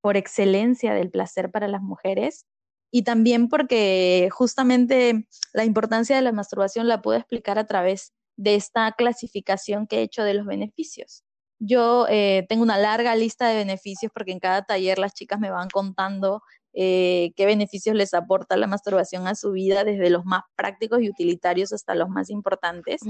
por 0.00 0.16
excelencia 0.16 0.92
del 0.92 1.12
placer 1.12 1.52
para 1.52 1.68
las 1.68 1.80
mujeres 1.80 2.44
y 2.90 3.04
también 3.04 3.48
porque 3.48 4.28
justamente 4.32 5.28
la 5.52 5.64
importancia 5.64 6.16
de 6.16 6.22
la 6.22 6.32
masturbación 6.32 6.88
la 6.88 7.02
puedo 7.02 7.18
explicar 7.18 7.56
a 7.60 7.66
través 7.68 8.14
de 8.36 8.56
esta 8.56 8.90
clasificación 8.98 9.86
que 9.86 9.98
he 9.98 10.02
hecho 10.02 10.24
de 10.24 10.34
los 10.34 10.44
beneficios. 10.44 11.25
Yo 11.58 12.06
eh, 12.08 12.44
tengo 12.48 12.62
una 12.62 12.78
larga 12.78 13.14
lista 13.16 13.48
de 13.48 13.56
beneficios 13.56 14.12
porque 14.12 14.32
en 14.32 14.40
cada 14.40 14.62
taller 14.62 14.98
las 14.98 15.14
chicas 15.14 15.40
me 15.40 15.50
van 15.50 15.68
contando 15.68 16.42
eh, 16.78 17.32
qué 17.36 17.46
beneficios 17.46 17.96
les 17.96 18.12
aporta 18.12 18.58
la 18.58 18.66
masturbación 18.66 19.26
a 19.26 19.34
su 19.34 19.52
vida, 19.52 19.82
desde 19.82 20.10
los 20.10 20.26
más 20.26 20.42
prácticos 20.56 21.00
y 21.00 21.08
utilitarios 21.08 21.72
hasta 21.72 21.94
los 21.94 22.10
más 22.10 22.28
importantes. 22.28 23.00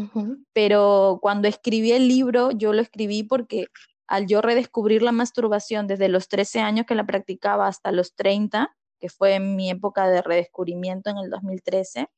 Pero 0.53 1.19
cuando 1.21 1.49
escribí 1.49 1.91
el 1.91 2.07
libro, 2.07 2.53
yo 2.53 2.73
lo 2.73 2.81
escribí 2.81 3.25
porque 3.25 3.67
al 4.07 4.29
yo 4.29 4.41
redescubrir 4.41 5.03
la 5.03 5.11
masturbación 5.11 5.89
desde 5.89 6.09
los 6.09 6.29
13 6.29 6.61
años 6.61 6.87
que 6.87 6.95
la 6.95 7.07
practicaba 7.07 7.67
hasta 7.67 7.91
los 7.91 8.15
30, 8.15 8.73
que 9.01 9.09
fue 9.09 9.41
mi 9.41 9.69
época 9.69 10.09
de 10.09 10.23
redescubrimiento 10.23 11.11
en 11.11 11.19
el 11.19 11.29
2013, 11.29 12.09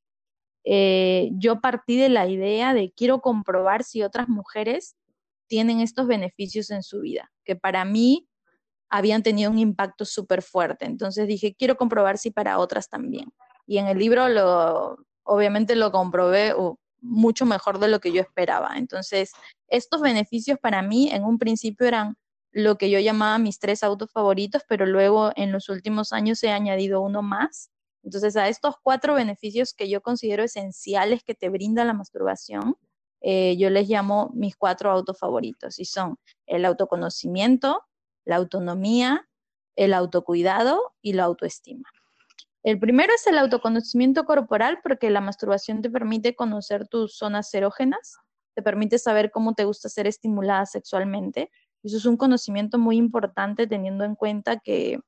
eh, 0.64 1.30
yo 1.32 1.62
partí 1.62 1.96
de 1.96 2.10
la 2.10 2.28
idea 2.28 2.74
de 2.74 2.92
quiero 2.94 3.22
comprobar 3.22 3.84
si 3.84 4.02
otras 4.02 4.28
mujeres 4.28 4.96
tienen 5.48 5.80
estos 5.80 6.06
beneficios 6.06 6.70
en 6.70 6.82
su 6.82 7.00
vida, 7.00 7.30
que 7.44 7.56
para 7.56 7.84
mí 7.84 8.28
habían 8.88 9.22
tenido 9.22 9.50
un 9.50 9.58
impacto 9.58 10.04
súper 10.04 10.42
fuerte. 10.42 10.84
Entonces 10.84 11.26
dije, 11.26 11.54
quiero 11.58 11.76
comprobar 11.76 12.18
si 12.18 12.30
para 12.30 12.58
otras 12.58 12.88
también. 12.88 13.32
Y 13.66 13.78
en 13.78 13.86
el 13.86 13.98
libro 13.98 14.28
lo, 14.28 14.98
obviamente 15.24 15.76
lo 15.76 15.92
comprobé 15.92 16.54
mucho 17.00 17.44
mejor 17.44 17.78
de 17.78 17.88
lo 17.88 18.00
que 18.00 18.12
yo 18.12 18.20
esperaba. 18.20 18.76
Entonces, 18.76 19.32
estos 19.68 20.00
beneficios 20.00 20.58
para 20.58 20.82
mí 20.82 21.10
en 21.10 21.24
un 21.24 21.38
principio 21.38 21.86
eran 21.86 22.16
lo 22.50 22.78
que 22.78 22.88
yo 22.88 22.98
llamaba 22.98 23.38
mis 23.38 23.58
tres 23.58 23.82
autos 23.82 24.10
favoritos, 24.10 24.62
pero 24.68 24.86
luego 24.86 25.32
en 25.36 25.52
los 25.52 25.68
últimos 25.68 26.12
años 26.12 26.42
he 26.42 26.50
añadido 26.50 27.02
uno 27.02 27.20
más, 27.20 27.70
entonces, 28.02 28.36
a 28.36 28.48
estos 28.48 28.76
cuatro 28.82 29.14
beneficios 29.14 29.74
que 29.74 29.88
yo 29.88 30.00
considero 30.00 30.42
esenciales 30.42 31.22
que 31.22 31.34
te 31.34 31.48
brinda 31.48 31.84
la 31.84 31.92
masturbación, 31.92 32.76
eh, 33.20 33.56
yo 33.56 33.70
les 33.70 33.88
llamo 33.88 34.30
mis 34.34 34.56
cuatro 34.56 34.90
autos 34.90 35.18
favoritos 35.18 35.78
y 35.78 35.84
son 35.84 36.18
el 36.46 36.64
autoconocimiento, 36.64 37.84
la 38.24 38.36
autonomía, 38.36 39.28
el 39.76 39.94
autocuidado 39.94 40.94
y 41.02 41.14
la 41.14 41.24
autoestima. 41.24 41.88
El 42.62 42.78
primero 42.78 43.12
es 43.14 43.26
el 43.26 43.38
autoconocimiento 43.38 44.24
corporal 44.24 44.80
porque 44.82 45.10
la 45.10 45.20
masturbación 45.20 45.80
te 45.80 45.90
permite 45.90 46.34
conocer 46.34 46.86
tus 46.88 47.16
zonas 47.16 47.52
erógenas, 47.54 48.16
te 48.54 48.62
permite 48.62 48.98
saber 48.98 49.30
cómo 49.30 49.54
te 49.54 49.64
gusta 49.64 49.88
ser 49.88 50.06
estimulada 50.06 50.66
sexualmente. 50.66 51.50
Eso 51.82 51.96
es 51.96 52.04
un 52.04 52.16
conocimiento 52.16 52.78
muy 52.78 52.96
importante 52.96 53.66
teniendo 53.66 54.04
en 54.04 54.16
cuenta 54.16 54.58
que 54.58 54.98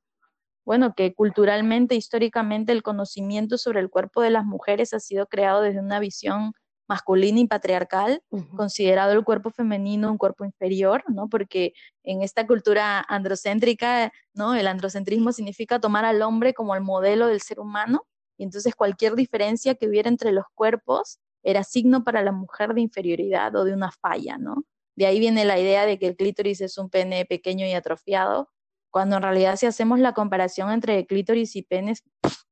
bueno, 0.63 0.93
que 0.95 1.13
culturalmente, 1.13 1.95
históricamente, 1.95 2.71
el 2.71 2.83
conocimiento 2.83 3.57
sobre 3.57 3.79
el 3.79 3.89
cuerpo 3.89 4.21
de 4.21 4.29
las 4.29 4.45
mujeres 4.45 4.93
ha 4.93 4.99
sido 4.99 5.25
creado 5.25 5.61
desde 5.61 5.79
una 5.79 5.99
visión 5.99 6.53
masculina 6.91 7.39
y 7.39 7.47
patriarcal, 7.47 8.21
considerado 8.53 9.13
el 9.13 9.23
cuerpo 9.23 9.49
femenino 9.49 10.11
un 10.11 10.17
cuerpo 10.17 10.43
inferior, 10.43 11.05
¿no? 11.07 11.29
Porque 11.29 11.71
en 12.03 12.21
esta 12.21 12.45
cultura 12.45 12.99
androcéntrica, 13.07 14.11
¿no? 14.33 14.55
El 14.55 14.67
androcentrismo 14.67 15.31
significa 15.31 15.79
tomar 15.79 16.03
al 16.03 16.21
hombre 16.21 16.53
como 16.53 16.75
el 16.75 16.81
modelo 16.81 17.27
del 17.27 17.39
ser 17.39 17.61
humano, 17.61 18.05
y 18.37 18.43
entonces 18.43 18.75
cualquier 18.75 19.15
diferencia 19.15 19.75
que 19.75 19.87
hubiera 19.87 20.09
entre 20.09 20.33
los 20.33 20.43
cuerpos 20.53 21.21
era 21.43 21.63
signo 21.63 22.03
para 22.03 22.21
la 22.23 22.33
mujer 22.33 22.73
de 22.73 22.81
inferioridad 22.81 23.55
o 23.55 23.63
de 23.63 23.71
una 23.73 23.91
falla, 23.91 24.37
¿no? 24.37 24.65
De 24.97 25.05
ahí 25.05 25.17
viene 25.17 25.45
la 25.45 25.57
idea 25.57 25.85
de 25.85 25.97
que 25.97 26.07
el 26.07 26.17
clítoris 26.17 26.59
es 26.59 26.77
un 26.77 26.89
pene 26.89 27.25
pequeño 27.25 27.65
y 27.65 27.71
atrofiado, 27.71 28.49
cuando 28.89 29.15
en 29.15 29.21
realidad 29.21 29.55
si 29.55 29.65
hacemos 29.65 29.97
la 29.99 30.11
comparación 30.11 30.71
entre 30.71 31.05
clítoris 31.05 31.55
y 31.55 31.61
penes, 31.61 32.03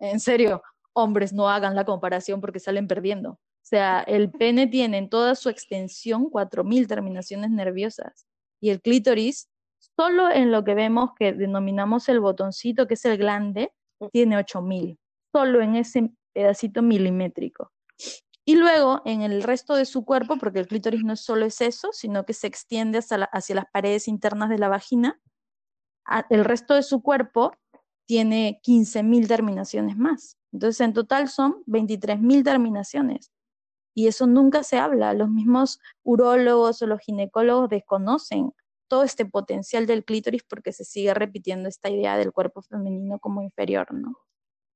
en 0.00 0.18
serio, 0.18 0.60
hombres 0.92 1.32
no 1.32 1.48
hagan 1.48 1.76
la 1.76 1.84
comparación 1.84 2.40
porque 2.40 2.58
salen 2.58 2.88
perdiendo. 2.88 3.38
O 3.70 3.76
sea, 3.76 4.00
el 4.00 4.32
pene 4.32 4.66
tiene 4.66 4.98
en 4.98 5.08
toda 5.08 5.36
su 5.36 5.48
extensión 5.48 6.28
4.000 6.28 6.88
terminaciones 6.88 7.52
nerviosas 7.52 8.26
y 8.60 8.70
el 8.70 8.82
clítoris, 8.82 9.48
solo 9.96 10.28
en 10.28 10.50
lo 10.50 10.64
que 10.64 10.74
vemos 10.74 11.10
que 11.16 11.32
denominamos 11.32 12.08
el 12.08 12.18
botoncito, 12.18 12.88
que 12.88 12.94
es 12.94 13.04
el 13.04 13.16
glande, 13.16 13.72
tiene 14.10 14.36
8.000, 14.38 14.98
solo 15.32 15.62
en 15.62 15.76
ese 15.76 16.10
pedacito 16.34 16.82
milimétrico. 16.82 17.70
Y 18.44 18.56
luego 18.56 19.02
en 19.04 19.22
el 19.22 19.40
resto 19.44 19.76
de 19.76 19.84
su 19.84 20.04
cuerpo, 20.04 20.36
porque 20.36 20.58
el 20.58 20.66
clítoris 20.66 21.04
no 21.04 21.14
solo 21.14 21.46
es 21.46 21.60
eso, 21.60 21.90
sino 21.92 22.24
que 22.26 22.32
se 22.32 22.48
extiende 22.48 22.98
hacia, 22.98 23.18
la- 23.18 23.30
hacia 23.32 23.54
las 23.54 23.66
paredes 23.72 24.08
internas 24.08 24.48
de 24.48 24.58
la 24.58 24.66
vagina, 24.66 25.20
a- 26.04 26.26
el 26.28 26.44
resto 26.44 26.74
de 26.74 26.82
su 26.82 27.02
cuerpo 27.02 27.52
tiene 28.08 28.58
15.000 28.64 29.28
terminaciones 29.28 29.96
más. 29.96 30.36
Entonces, 30.52 30.80
en 30.80 30.92
total 30.92 31.28
son 31.28 31.62
23.000 31.66 32.42
terminaciones. 32.42 33.30
Y 33.94 34.08
eso 34.08 34.26
nunca 34.26 34.62
se 34.62 34.78
habla. 34.78 35.14
Los 35.14 35.28
mismos 35.30 35.80
urólogos 36.02 36.82
o 36.82 36.86
los 36.86 37.00
ginecólogos 37.00 37.68
desconocen 37.68 38.52
todo 38.88 39.04
este 39.04 39.24
potencial 39.24 39.86
del 39.86 40.04
clítoris 40.04 40.42
porque 40.42 40.72
se 40.72 40.84
sigue 40.84 41.14
repitiendo 41.14 41.68
esta 41.68 41.88
idea 41.90 42.16
del 42.16 42.32
cuerpo 42.32 42.62
femenino 42.62 43.18
como 43.20 43.42
inferior, 43.42 43.94
¿no? 43.94 44.16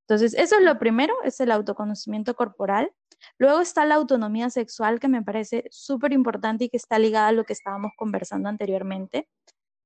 Entonces, 0.06 0.34
eso 0.34 0.56
es 0.56 0.62
lo 0.62 0.78
primero, 0.78 1.14
es 1.24 1.40
el 1.40 1.50
autoconocimiento 1.50 2.34
corporal. 2.34 2.92
Luego 3.38 3.60
está 3.60 3.86
la 3.86 3.94
autonomía 3.94 4.50
sexual, 4.50 5.00
que 5.00 5.08
me 5.08 5.22
parece 5.22 5.64
súper 5.70 6.12
importante 6.12 6.64
y 6.64 6.68
que 6.68 6.76
está 6.76 6.98
ligada 6.98 7.28
a 7.28 7.32
lo 7.32 7.44
que 7.44 7.54
estábamos 7.54 7.92
conversando 7.96 8.48
anteriormente. 8.48 9.28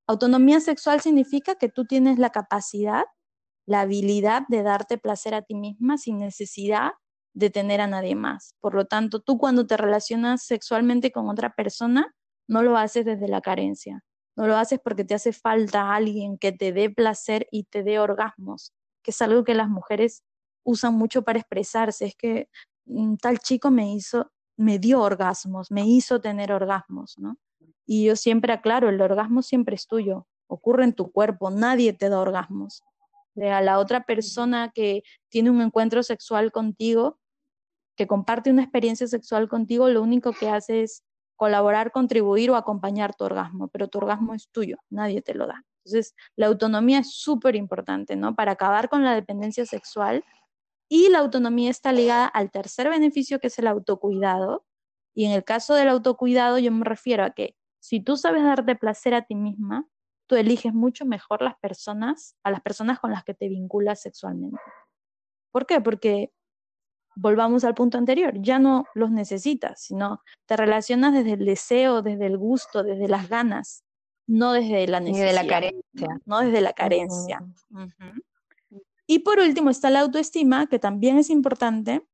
Autonomía 0.08 0.60
sexual 0.60 1.00
significa 1.00 1.54
que 1.54 1.68
tú 1.68 1.84
tienes 1.84 2.18
la 2.18 2.30
capacidad, 2.30 3.04
la 3.66 3.82
habilidad 3.82 4.42
de 4.48 4.62
darte 4.62 4.98
placer 4.98 5.34
a 5.34 5.42
ti 5.42 5.54
misma 5.54 5.98
sin 5.98 6.18
necesidad 6.18 6.92
de 7.34 7.50
tener 7.50 7.80
a 7.80 7.86
nadie 7.86 8.14
más. 8.14 8.54
Por 8.60 8.74
lo 8.74 8.86
tanto, 8.86 9.20
tú 9.20 9.38
cuando 9.38 9.66
te 9.66 9.76
relacionas 9.76 10.42
sexualmente 10.42 11.12
con 11.12 11.28
otra 11.28 11.54
persona, 11.54 12.14
no 12.48 12.62
lo 12.62 12.76
haces 12.76 13.04
desde 13.04 13.28
la 13.28 13.40
carencia, 13.40 14.02
no 14.36 14.46
lo 14.46 14.56
haces 14.56 14.80
porque 14.82 15.04
te 15.04 15.14
hace 15.14 15.32
falta 15.32 15.94
alguien 15.94 16.38
que 16.38 16.52
te 16.52 16.72
dé 16.72 16.90
placer 16.90 17.46
y 17.50 17.64
te 17.64 17.82
dé 17.82 17.98
orgasmos, 17.98 18.72
que 19.02 19.10
es 19.10 19.22
algo 19.22 19.44
que 19.44 19.54
las 19.54 19.68
mujeres 19.68 20.22
usan 20.64 20.94
mucho 20.94 21.22
para 21.22 21.38
expresarse. 21.38 22.06
Es 22.06 22.16
que 22.16 22.48
mm, 22.86 23.16
tal 23.16 23.38
chico 23.38 23.70
me 23.70 23.92
hizo, 23.92 24.30
me 24.56 24.78
dio 24.78 25.00
orgasmos, 25.00 25.70
me 25.70 25.86
hizo 25.86 26.20
tener 26.20 26.52
orgasmos, 26.52 27.18
¿no? 27.18 27.36
Y 27.86 28.04
yo 28.04 28.16
siempre 28.16 28.52
aclaro, 28.52 28.88
el 28.88 29.00
orgasmo 29.00 29.42
siempre 29.42 29.74
es 29.74 29.86
tuyo, 29.86 30.26
ocurre 30.46 30.84
en 30.84 30.92
tu 30.92 31.10
cuerpo, 31.10 31.50
nadie 31.50 31.92
te 31.92 32.08
da 32.08 32.20
orgasmos. 32.20 32.82
Sea, 33.38 33.60
la 33.60 33.78
otra 33.78 34.04
persona 34.04 34.72
que 34.74 35.02
tiene 35.28 35.50
un 35.50 35.62
encuentro 35.62 36.02
sexual 36.02 36.50
contigo, 36.50 37.18
que 37.96 38.06
comparte 38.06 38.50
una 38.50 38.62
experiencia 38.62 39.06
sexual 39.06 39.48
contigo, 39.48 39.88
lo 39.88 40.02
único 40.02 40.32
que 40.32 40.48
hace 40.48 40.82
es 40.82 41.04
colaborar, 41.36 41.92
contribuir 41.92 42.50
o 42.50 42.56
acompañar 42.56 43.14
tu 43.14 43.24
orgasmo, 43.24 43.68
pero 43.68 43.86
tu 43.86 43.98
orgasmo 43.98 44.34
es 44.34 44.48
tuyo, 44.50 44.78
nadie 44.90 45.22
te 45.22 45.34
lo 45.34 45.46
da. 45.46 45.64
Entonces, 45.84 46.14
la 46.36 46.48
autonomía 46.48 46.98
es 46.98 47.14
súper 47.14 47.54
importante, 47.54 48.16
¿no? 48.16 48.34
Para 48.34 48.52
acabar 48.52 48.88
con 48.88 49.04
la 49.04 49.14
dependencia 49.14 49.64
sexual 49.64 50.24
y 50.88 51.08
la 51.10 51.20
autonomía 51.20 51.70
está 51.70 51.92
ligada 51.92 52.26
al 52.26 52.50
tercer 52.50 52.88
beneficio 52.88 53.38
que 53.38 53.46
es 53.46 53.58
el 53.58 53.68
autocuidado. 53.68 54.64
Y 55.14 55.26
en 55.26 55.32
el 55.32 55.44
caso 55.44 55.74
del 55.74 55.88
autocuidado 55.88 56.58
yo 56.58 56.72
me 56.72 56.84
refiero 56.84 57.24
a 57.24 57.30
que 57.30 57.54
si 57.80 58.00
tú 58.00 58.16
sabes 58.16 58.42
darte 58.42 58.74
placer 58.74 59.14
a 59.14 59.22
ti 59.22 59.34
misma, 59.34 59.86
tú 60.28 60.36
eliges 60.36 60.72
mucho 60.72 61.04
mejor 61.04 61.42
las 61.42 61.56
personas, 61.58 62.36
a 62.44 62.52
las 62.52 62.60
personas 62.60 63.00
con 63.00 63.10
las 63.10 63.24
que 63.24 63.34
te 63.34 63.48
vinculas 63.48 64.00
sexualmente. 64.02 64.60
¿Por 65.50 65.66
qué? 65.66 65.80
Porque 65.80 66.32
volvamos 67.16 67.64
al 67.64 67.74
punto 67.74 67.98
anterior, 67.98 68.34
ya 68.36 68.60
no 68.60 68.84
los 68.94 69.10
necesitas, 69.10 69.82
sino 69.82 70.22
te 70.46 70.56
relacionas 70.56 71.14
desde 71.14 71.32
el 71.32 71.44
deseo, 71.44 72.02
desde 72.02 72.26
el 72.26 72.38
gusto, 72.38 72.84
desde 72.84 73.08
las 73.08 73.28
ganas, 73.28 73.82
no 74.28 74.52
desde 74.52 74.86
la 74.86 75.00
necesidad. 75.00 75.26
de 75.26 75.32
la 75.32 75.46
carencia. 75.46 76.20
No, 76.26 76.40
desde 76.40 76.60
la 76.60 76.72
carencia. 76.74 77.40
Y 79.06 79.20
por 79.20 79.40
último 79.40 79.70
está 79.70 79.90
la 79.90 80.00
autoestima, 80.00 80.66
que 80.66 80.78
también 80.78 81.18
es 81.18 81.30
importante, 81.30 82.06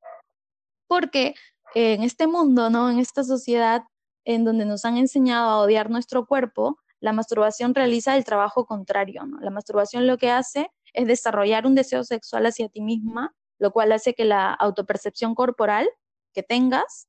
porque 0.86 1.34
en 1.74 2.04
este 2.04 2.28
mundo, 2.28 2.70
¿no? 2.70 2.88
En 2.88 3.00
esta 3.00 3.24
sociedad 3.24 3.82
en 4.24 4.44
donde 4.44 4.64
nos 4.64 4.84
han 4.84 4.96
enseñado 4.96 5.50
a 5.50 5.58
odiar 5.58 5.90
nuestro 5.90 6.24
cuerpo, 6.24 6.78
la 7.04 7.12
masturbación 7.12 7.74
realiza 7.74 8.16
el 8.16 8.24
trabajo 8.24 8.64
contrario, 8.64 9.26
¿no? 9.26 9.38
La 9.40 9.50
masturbación 9.50 10.06
lo 10.06 10.16
que 10.16 10.30
hace 10.30 10.70
es 10.94 11.06
desarrollar 11.06 11.66
un 11.66 11.74
deseo 11.74 12.02
sexual 12.02 12.46
hacia 12.46 12.70
ti 12.70 12.80
misma, 12.80 13.34
lo 13.58 13.72
cual 13.72 13.92
hace 13.92 14.14
que 14.14 14.24
la 14.24 14.54
autopercepción 14.54 15.34
corporal 15.34 15.86
que 16.32 16.42
tengas 16.42 17.06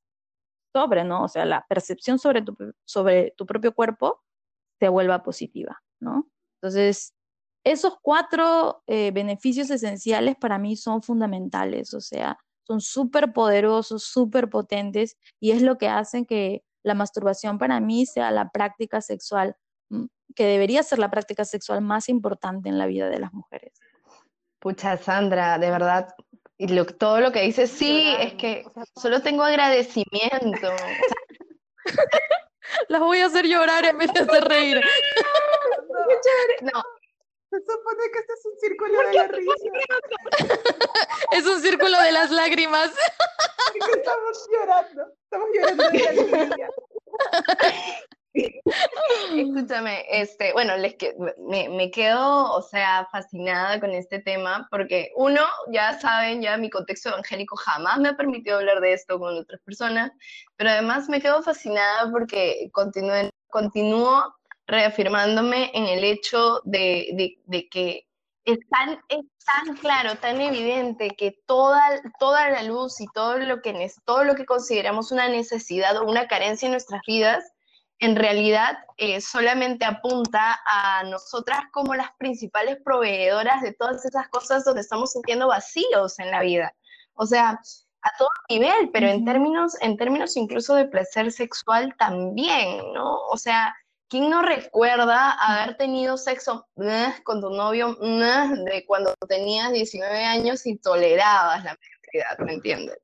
sobre, 0.74 1.04
¿no? 1.04 1.24
O 1.24 1.28
sea, 1.28 1.46
la 1.46 1.64
percepción 1.66 2.18
sobre 2.18 2.42
tu, 2.42 2.54
sobre 2.84 3.32
tu 3.38 3.46
propio 3.46 3.74
cuerpo 3.74 4.20
se 4.78 4.90
vuelva 4.90 5.22
positiva, 5.22 5.82
¿no? 5.98 6.28
Entonces, 6.60 7.14
esos 7.64 7.94
cuatro 8.02 8.82
eh, 8.86 9.12
beneficios 9.12 9.70
esenciales 9.70 10.36
para 10.36 10.58
mí 10.58 10.76
son 10.76 11.00
fundamentales, 11.00 11.94
o 11.94 12.02
sea, 12.02 12.38
son 12.66 12.82
súper 12.82 13.32
poderosos, 13.32 14.04
súper 14.04 14.50
potentes 14.50 15.16
y 15.40 15.52
es 15.52 15.62
lo 15.62 15.78
que 15.78 15.88
hacen 15.88 16.26
que 16.26 16.64
la 16.82 16.92
masturbación 16.92 17.56
para 17.56 17.80
mí 17.80 18.04
sea 18.04 18.30
la 18.30 18.50
práctica 18.50 19.00
sexual, 19.00 19.56
que 20.34 20.44
debería 20.46 20.82
ser 20.82 20.98
la 20.98 21.10
práctica 21.10 21.44
sexual 21.44 21.80
más 21.80 22.08
importante 22.08 22.68
en 22.68 22.78
la 22.78 22.86
vida 22.86 23.08
de 23.08 23.18
las 23.18 23.32
mujeres. 23.32 23.72
Pucha, 24.58 24.96
Sandra, 24.96 25.58
de 25.58 25.70
verdad, 25.70 26.14
y 26.58 26.68
lo- 26.68 26.86
todo 26.86 27.20
lo 27.20 27.32
que 27.32 27.42
dices, 27.42 27.70
sí, 27.70 28.04
es 28.18 28.34
que 28.34 28.64
solo 28.96 29.20
tengo 29.22 29.44
agradecimiento. 29.44 30.68
Las 32.88 33.00
voy 33.00 33.20
a 33.20 33.26
hacer 33.26 33.46
llorar 33.46 33.84
en 33.84 33.96
vez 33.98 34.12
de 34.12 34.20
hacer 34.20 34.44
reír. 34.44 34.80
No, 36.62 36.82
Se 37.50 37.58
supone 37.60 38.02
que 38.12 38.18
este 38.18 38.32
es 38.32 38.44
un 38.44 38.58
círculo 38.58 38.98
de 39.06 39.14
la 39.14 39.28
risa. 39.28 39.52
Es 41.32 41.46
un 41.46 41.62
círculo 41.62 42.00
de 42.02 42.12
las 42.12 42.30
lágrimas. 42.30 42.90
Porque 43.78 43.98
estamos 44.00 44.48
llorando. 44.52 45.06
Estamos 45.24 45.48
llorando 45.54 45.90
de 45.90 46.08
alegría. 46.08 46.68
Escúchame, 49.34 50.04
este, 50.10 50.52
bueno, 50.52 50.76
les 50.76 50.94
que, 50.96 51.14
me, 51.48 51.68
me 51.68 51.90
quedo, 51.90 52.52
o 52.52 52.62
sea, 52.62 53.08
fascinada 53.10 53.80
con 53.80 53.90
este 53.90 54.20
tema, 54.20 54.66
porque 54.70 55.10
uno, 55.16 55.40
ya 55.72 55.98
saben, 55.98 56.42
ya 56.42 56.56
mi 56.56 56.70
contexto 56.70 57.10
evangélico 57.10 57.56
jamás 57.56 57.98
me 57.98 58.10
ha 58.10 58.16
permitido 58.16 58.58
hablar 58.58 58.80
de 58.80 58.92
esto 58.92 59.18
con 59.18 59.36
otras 59.36 59.60
personas, 59.62 60.12
pero 60.56 60.70
además 60.70 61.08
me 61.08 61.20
quedo 61.20 61.42
fascinada 61.42 62.10
porque 62.10 62.70
continúo, 62.72 64.34
reafirmándome 64.66 65.70
en 65.74 65.86
el 65.86 66.04
hecho 66.04 66.60
de, 66.64 67.38
de, 67.46 67.68
que 67.68 68.06
es 68.44 68.58
tan, 68.68 69.00
es 69.08 69.24
tan 69.44 69.76
claro, 69.76 70.16
tan 70.16 70.40
evidente 70.40 71.10
que 71.10 71.38
toda, 71.46 71.80
toda 72.18 72.50
la 72.50 72.62
luz 72.64 73.00
y 73.00 73.06
todo 73.14 73.38
lo, 73.38 73.62
que, 73.62 73.90
todo 74.04 74.24
lo 74.24 74.34
que 74.34 74.44
consideramos 74.44 75.12
una 75.12 75.28
necesidad 75.28 75.96
o 75.96 76.04
una 76.04 76.26
carencia 76.26 76.66
en 76.66 76.72
nuestras 76.72 77.00
vidas, 77.06 77.44
en 77.98 78.16
realidad 78.16 78.78
eh, 78.98 79.20
solamente 79.20 79.84
apunta 79.84 80.60
a 80.66 81.04
nosotras 81.04 81.60
como 81.72 81.94
las 81.94 82.10
principales 82.18 82.78
proveedoras 82.84 83.62
de 83.62 83.72
todas 83.72 84.04
esas 84.04 84.28
cosas 84.28 84.64
donde 84.64 84.82
estamos 84.82 85.12
sintiendo 85.12 85.48
vacíos 85.48 86.18
en 86.18 86.30
la 86.30 86.42
vida. 86.42 86.74
O 87.14 87.26
sea, 87.26 87.58
a 88.02 88.16
todo 88.18 88.28
nivel, 88.48 88.90
pero 88.92 89.08
en 89.08 89.24
términos, 89.24 89.76
en 89.80 89.96
términos 89.96 90.36
incluso 90.36 90.74
de 90.74 90.86
placer 90.86 91.32
sexual 91.32 91.94
también, 91.98 92.92
¿no? 92.92 93.18
O 93.30 93.36
sea, 93.36 93.74
¿quién 94.08 94.30
no 94.30 94.42
recuerda 94.42 95.32
haber 95.32 95.76
tenido 95.76 96.16
sexo 96.16 96.68
eh, 96.80 97.14
con 97.24 97.40
tu 97.40 97.50
novio 97.50 97.96
eh, 98.02 98.48
de 98.64 98.84
cuando 98.86 99.14
tenías 99.26 99.72
19 99.72 100.24
años 100.24 100.66
y 100.66 100.76
tolerabas 100.76 101.64
la 101.64 101.76
mediocridad, 101.80 102.38
¿me 102.44 102.52
entiendes? 102.52 102.98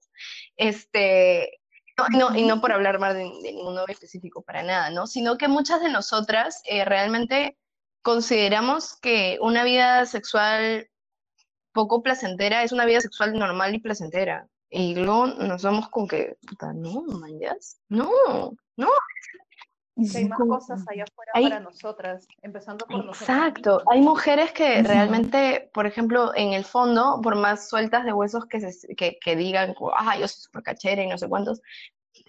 Este, 0.57 1.62
no, 1.99 2.31
no, 2.31 2.37
y 2.37 2.45
no 2.45 2.61
por 2.61 2.73
hablar 2.73 2.99
más 2.99 3.15
de, 3.15 3.25
de 3.43 3.53
ningún 3.53 3.75
novio 3.75 3.93
específico 3.93 4.43
para 4.43 4.63
nada, 4.63 4.91
¿no? 4.91 5.07
Sino 5.07 5.37
que 5.37 5.49
muchas 5.49 5.81
de 5.81 5.91
nosotras 5.91 6.63
eh, 6.65 6.85
realmente 6.85 7.57
consideramos 8.03 8.97
que 8.97 9.39
una 9.41 9.65
vida 9.65 10.05
sexual 10.07 10.89
poco 11.73 12.03
placentera 12.03 12.63
es 12.63 12.73
una 12.73 12.85
vida 12.85 13.01
sexual 13.01 13.39
normal 13.39 13.75
y 13.75 13.81
placentera. 13.81 14.49
y 14.71 14.95
luego 14.95 15.27
nos 15.27 15.63
vamos 15.63 15.89
con 15.91 16.09
que, 16.09 16.37
puta, 16.47 16.73
no, 16.73 17.03
man, 17.03 17.39
ya, 17.39 17.55
no, 17.89 18.11
no, 18.77 18.89
Que 20.11 20.19
hay 20.19 20.25
más 20.29 20.39
como- 20.39 20.55
cosas 20.59 20.83
allá 20.89 21.05
afuera 21.05 21.33
hay- 21.35 21.45
para 21.45 21.61
nosotras, 21.61 22.27
empezando 22.43 22.87
por 22.87 23.05
nosotras 23.05 23.21
Exacto, 23.39 23.83
hay 23.91 24.01
mujeres 24.01 24.53
que 24.53 24.83
realmente, 24.83 25.71
por 25.75 25.87
ejemplo, 25.87 26.33
en 26.35 26.53
el 26.55 26.65
fondo, 26.65 27.21
por 27.23 27.37
más 27.37 27.69
sueltas 27.69 28.05
de 28.05 28.13
huesos 28.13 28.47
que, 28.47 28.61
se, 28.61 28.95
que, 28.95 29.19
que 29.23 29.37
digan, 29.37 29.75
ah, 29.97 30.17
yo 30.19 30.27
soy 30.29 30.43
súper 30.43 30.63
cachera 30.63 31.03
y 31.03 31.07
no 31.09 31.19
sé 31.19 31.29
cuántos, 31.29 31.61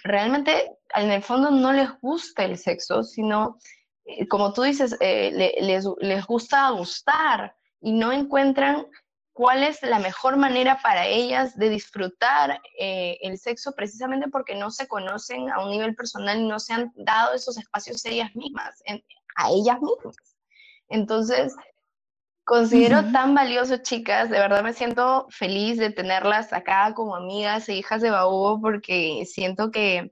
realmente 0.04 0.72
en 0.96 1.12
el 1.12 1.24
fondo 1.24 1.52
no 1.52 1.72
les 1.74 1.90
gusta 2.02 2.44
el 2.46 2.58
sexo, 2.58 3.04
sino, 3.04 3.58
eh, 4.06 4.28
como 4.28 4.54
tú 4.54 4.64
dices, 4.64 4.96
eh, 5.00 5.32
le- 5.34 5.56
les, 5.62 5.86
les 6.00 6.26
gusta 6.26 6.70
gustar 6.72 7.56
y 7.82 7.92
no 7.94 8.12
encuentran 8.12 8.86
cuál 9.34 9.64
es 9.64 9.82
la 9.82 10.00
mejor 10.00 10.38
manera 10.38 10.80
para 10.82 11.08
ellas 11.08 11.58
de 11.58 11.70
disfrutar 11.70 12.62
eh, 12.80 13.18
el 13.22 13.38
sexo 13.40 13.74
precisamente 13.74 14.30
porque 14.30 14.56
no 14.56 14.70
se 14.72 14.88
conocen 14.88 15.50
a 15.52 15.64
un 15.64 15.72
nivel 15.72 15.96
personal 15.96 16.40
y 16.40 16.48
no 16.48 16.60
se 16.60 16.74
han 16.74 16.92
dado 16.96 17.34
esos 17.34 17.58
espacios 17.58 18.06
ellas 18.06 18.30
mismas, 18.36 18.82
en- 18.86 19.04
a 19.36 19.50
ellas 19.50 19.80
mismas. 19.82 20.16
Entonces, 20.90 21.56
considero 22.44 23.12
tan 23.12 23.34
valioso, 23.34 23.78
chicas, 23.78 24.30
de 24.30 24.38
verdad 24.38 24.64
me 24.64 24.74
siento 24.74 25.26
feliz 25.30 25.78
de 25.78 25.90
tenerlas 25.90 26.54
acá 26.54 26.94
como 26.94 27.16
amigas 27.16 27.68
e 27.70 27.76
hijas 27.76 28.02
de 28.02 28.12
Baú, 28.12 28.60
porque 28.62 29.24
siento 29.26 29.72
que, 29.72 30.12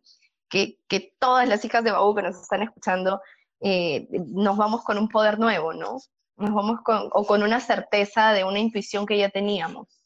que, 0.49 0.79
que 0.87 1.13
todas 1.19 1.47
las 1.47 1.63
hijas 1.65 1.83
de 1.83 1.91
Baú 1.91 2.15
que 2.15 2.23
nos 2.23 2.41
están 2.41 2.63
escuchando, 2.63 3.21
eh, 3.59 4.07
nos 4.27 4.57
vamos 4.57 4.83
con 4.83 4.97
un 4.97 5.09
poder 5.09 5.37
nuevo, 5.39 5.73
¿no? 5.73 5.97
Nos 6.41 6.53
vamos 6.53 6.81
con, 6.83 7.09
o 7.11 7.25
con 7.25 7.43
una 7.43 7.59
certeza 7.59 8.33
de 8.33 8.43
una 8.43 8.59
intuición 8.59 9.05
que 9.05 9.17
ya 9.17 9.29
teníamos. 9.29 10.01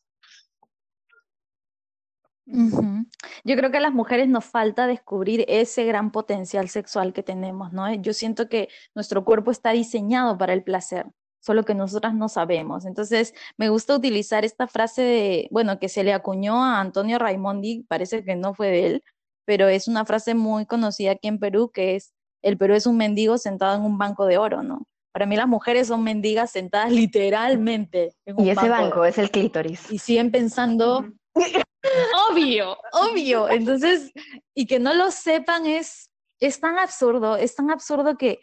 Ujú. 2.47 3.05
Yo 3.43 3.55
creo 3.55 3.71
que 3.71 3.77
a 3.77 3.81
las 3.81 3.93
mujeres 3.93 4.27
nos 4.27 4.45
falta 4.45 4.85
descubrir 4.85 5.45
ese 5.47 5.83
gran 5.85 6.11
potencial 6.11 6.69
sexual 6.69 7.11
que 7.11 7.23
tenemos, 7.23 7.73
¿no? 7.73 7.91
Yo 7.95 8.13
siento 8.13 8.49
que 8.49 8.69
nuestro 8.93 9.25
cuerpo 9.25 9.49
está 9.51 9.71
diseñado 9.71 10.37
para 10.37 10.53
el 10.53 10.63
placer, 10.63 11.07
solo 11.39 11.63
que 11.63 11.73
nosotras 11.73 12.13
no 12.13 12.29
sabemos. 12.29 12.85
Entonces, 12.85 13.33
me 13.57 13.69
gusta 13.69 13.95
utilizar 13.95 14.45
esta 14.45 14.67
frase 14.67 15.01
de, 15.01 15.47
bueno, 15.51 15.79
que 15.79 15.89
se 15.89 16.03
le 16.03 16.13
acuñó 16.13 16.63
a 16.63 16.79
Antonio 16.79 17.17
Raimondi, 17.17 17.83
parece 17.87 18.23
que 18.23 18.35
no 18.35 18.53
fue 18.53 18.67
de 18.67 18.85
él, 18.87 19.03
pero 19.45 19.67
es 19.67 19.87
una 19.87 20.05
frase 20.05 20.35
muy 20.35 20.65
conocida 20.67 21.11
aquí 21.11 21.27
en 21.27 21.39
Perú, 21.39 21.71
que 21.73 21.95
es, 21.95 22.13
el 22.43 22.57
Perú 22.57 22.75
es 22.75 22.85
un 22.85 22.97
mendigo 22.97 23.37
sentado 23.39 23.75
en 23.75 23.83
un 23.83 23.97
banco 23.97 24.25
de 24.25 24.37
oro, 24.37 24.61
¿no? 24.61 24.87
Para 25.15 25.27
mí 25.27 25.37
las 25.37 25.47
mujeres 25.47 25.87
son 25.87 26.03
mendigas 26.03 26.51
sentadas 26.51 26.91
literalmente 26.91 28.13
en 28.25 28.37
un 28.37 28.45
Y 28.45 28.49
ese 28.49 28.67
banco 28.67 28.83
banco 28.83 29.05
es 29.05 29.17
el 29.17 29.31
clítoris. 29.31 29.89
y 29.89 29.97
siguen 29.97 30.29
pensando, 30.29 31.09
obvio, 32.29 32.75
obvio. 32.91 33.49
Entonces, 33.49 34.11
y 34.53 34.65
que 34.65 34.77
no 34.77 34.93
lo 34.93 35.11
sepan 35.11 35.67
es, 35.67 36.11
es 36.41 36.59
tan 36.59 36.77
absurdo, 36.77 37.37
es 37.37 37.55
tan 37.55 37.71
absurdo 37.71 38.17
que, 38.17 38.39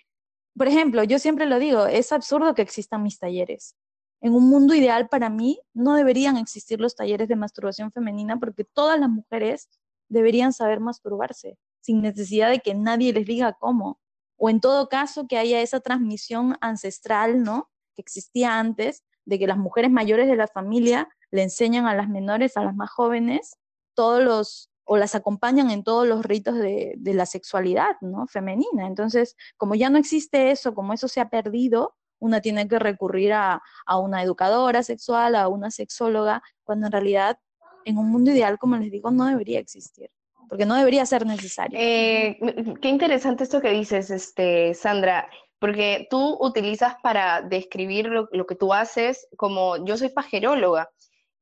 por 0.57 0.67
ejemplo, 0.67 1.05
yo 1.05 1.19
siempre 1.19 1.45
lo 1.45 1.59
digo, 1.59 1.85
es 1.85 2.11
absurdo 2.11 2.55
que 2.55 2.63
existan 2.63 3.03
mis 3.03 3.19
talleres. 3.19 3.77
En 4.23 4.33
un 4.33 4.49
mundo 4.49 4.75
ideal 4.75 5.11
para 5.11 5.29
mí 5.29 5.61
no 5.75 5.95
deberían 5.95 6.39
existir 6.39 6.81
los 6.81 6.97
talleres 6.97 7.29
de 7.29 7.37
masturbación 7.37 7.93
femenina 7.93 8.39
porque 8.39 8.65
todas 8.65 8.99
las 8.99 9.11
mujeres 9.11 9.69
deberían 10.09 10.55
saber 10.55 10.81
masturbarse 10.81 11.59
sin 11.83 12.01
necesidad 12.01 12.49
de 12.49 12.61
que 12.61 12.75
nadie 12.75 13.13
les 13.13 13.27
diga 13.27 13.53
cómo. 13.61 14.01
O 14.45 14.51
en 14.51 14.59
todo 14.59 14.89
caso 14.89 15.29
que 15.29 15.39
haya 15.39 15.61
esa 15.61 15.79
transmisión 15.79 16.57
ancestral, 16.61 17.45
¿no? 17.45 17.71
Que 17.95 18.03
existía 18.03 18.59
antes, 18.59 19.05
de 19.25 19.39
que 19.39 19.47
las 19.47 19.57
mujeres 19.57 19.93
mayores 19.93 20.27
de 20.27 20.35
la 20.35 20.49
familia 20.49 21.09
le 21.31 21.45
enseñan 21.45 21.87
a 21.87 21.95
las 21.95 22.09
menores, 22.09 22.57
a 22.57 22.65
las 22.65 22.75
más 22.75 22.91
jóvenes, 22.91 23.57
todos 23.95 24.21
los, 24.21 24.69
o 24.83 24.97
las 24.97 25.15
acompañan 25.15 25.71
en 25.71 25.85
todos 25.85 26.09
los 26.09 26.25
ritos 26.25 26.57
de, 26.57 26.99
la 27.05 27.25
sexualidad, 27.25 27.93
¿no? 28.01 28.27
Femenina. 28.27 28.89
Entonces, 28.89 29.37
como 29.57 29.77
ya 29.77 29.91
no 29.91 29.99
existe 29.99 30.51
eso, 30.51 30.75
como 30.75 30.93
eso 30.93 31.07
se 31.07 31.21
ha 31.21 31.29
perdido, 31.29 31.95
una 32.19 32.41
tiene 32.41 32.67
que 32.67 32.81
recurrir 32.81 33.35
a, 33.35 33.63
a 33.87 33.99
una 34.01 34.25
educadora 34.25 34.83
sexual, 34.83 35.37
a 35.37 35.47
una 35.47 35.71
sexóloga, 35.71 36.43
cuando 36.65 36.87
en 36.87 36.93
realidad, 36.93 37.39
en 37.85 37.97
un 37.97 38.11
mundo 38.11 38.33
ideal, 38.33 38.59
como 38.59 38.77
les 38.77 38.91
digo, 38.91 39.13
no 39.13 39.27
debería 39.27 39.61
existir, 39.61 40.11
porque 40.49 40.67
no 40.67 40.75
debería 40.77 41.05
ser 41.07 41.25
necesario. 41.27 41.79
Eh, 41.81 42.39
qué 42.81 42.89
interesante 42.89 43.45
esto 43.45 43.61
que 43.61 43.71
dices, 43.71 44.11
este, 44.11 44.75
Sandra, 44.75 45.29
porque 45.59 46.07
tú 46.11 46.37
utilizas 46.41 46.97
para 47.03 47.41
describir 47.43 48.07
lo, 48.07 48.29
lo 48.33 48.47
que 48.47 48.55
tú 48.57 48.73
haces 48.75 49.27
como 49.37 49.85
yo 49.85 49.97
soy 49.97 50.09
pajeróloga. 50.11 50.91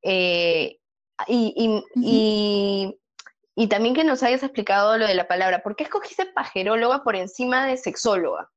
eh, 0.02 0.78
y, 1.26 1.52
y- 1.56 1.84
y- 2.02 2.96
y 3.54 3.66
también 3.68 3.94
que 3.94 4.04
nos 4.04 4.22
hayas 4.22 4.42
explicado 4.42 4.96
lo 4.96 5.06
de 5.06 5.14
la 5.14 5.28
palabra. 5.28 5.62
¿Por 5.62 5.76
qué 5.76 5.84
escogiste 5.84 6.24
pajeróloga 6.24 7.02
por 7.04 7.14
encima 7.16 7.66
de 7.66 7.76
sexóloga? 7.76 8.48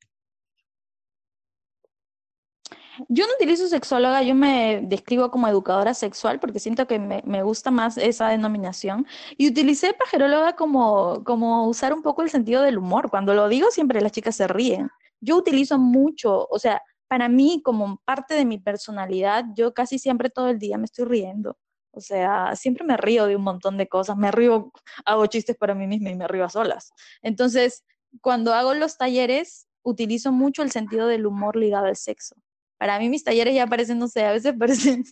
Yo 3.09 3.25
no 3.25 3.33
utilizo 3.33 3.67
sexóloga, 3.67 4.21
yo 4.23 4.35
me 4.35 4.81
describo 4.83 5.31
como 5.31 5.47
educadora 5.47 5.93
sexual 5.93 6.39
porque 6.39 6.59
siento 6.59 6.85
que 6.85 6.99
me, 6.99 7.23
me 7.25 7.41
gusta 7.41 7.71
más 7.71 7.97
esa 7.97 8.29
denominación. 8.29 9.07
Y 9.37 9.49
utilicé 9.49 9.93
pajeróloga 9.93 10.55
como, 10.55 11.23
como 11.23 11.67
usar 11.67 11.93
un 11.93 12.03
poco 12.03 12.21
el 12.21 12.29
sentido 12.29 12.61
del 12.61 12.77
humor. 12.77 13.09
Cuando 13.09 13.33
lo 13.33 13.47
digo, 13.47 13.71
siempre 13.71 14.01
las 14.01 14.11
chicas 14.11 14.35
se 14.35 14.47
ríen. 14.47 14.89
Yo 15.21 15.37
utilizo 15.37 15.79
mucho, 15.79 16.47
o 16.49 16.59
sea, 16.59 16.81
para 17.07 17.29
mí, 17.29 17.61
como 17.63 18.01
parte 18.05 18.33
de 18.33 18.45
mi 18.45 18.57
personalidad, 18.57 19.45
yo 19.55 19.73
casi 19.73 19.99
siempre 19.99 20.29
todo 20.29 20.49
el 20.49 20.59
día 20.59 20.77
me 20.77 20.85
estoy 20.85 21.05
riendo. 21.05 21.57
O 21.91 22.01
sea, 22.01 22.55
siempre 22.55 22.83
me 22.83 22.97
río 22.97 23.27
de 23.27 23.35
un 23.35 23.43
montón 23.43 23.77
de 23.77 23.87
cosas, 23.87 24.17
me 24.17 24.31
río, 24.31 24.71
hago 25.05 25.25
chistes 25.27 25.55
para 25.55 25.75
mí 25.75 25.85
misma 25.85 26.09
y 26.09 26.15
me 26.15 26.27
río 26.27 26.45
a 26.45 26.49
solas. 26.49 26.91
Entonces, 27.21 27.85
cuando 28.21 28.53
hago 28.53 28.73
los 28.73 28.97
talleres, 28.97 29.67
utilizo 29.83 30.31
mucho 30.31 30.63
el 30.63 30.71
sentido 30.71 31.07
del 31.07 31.27
humor 31.27 31.55
ligado 31.55 31.85
al 31.85 31.95
sexo. 31.95 32.35
Para 32.83 32.99
mí 32.99 33.07
mis 33.07 33.23
talleres 33.23 33.55
ya 33.55 33.65
parecen, 33.65 33.97
no 33.97 34.09
sé, 34.09 34.25
a 34.25 34.33
veces 34.33 34.53
parecen 34.59 35.05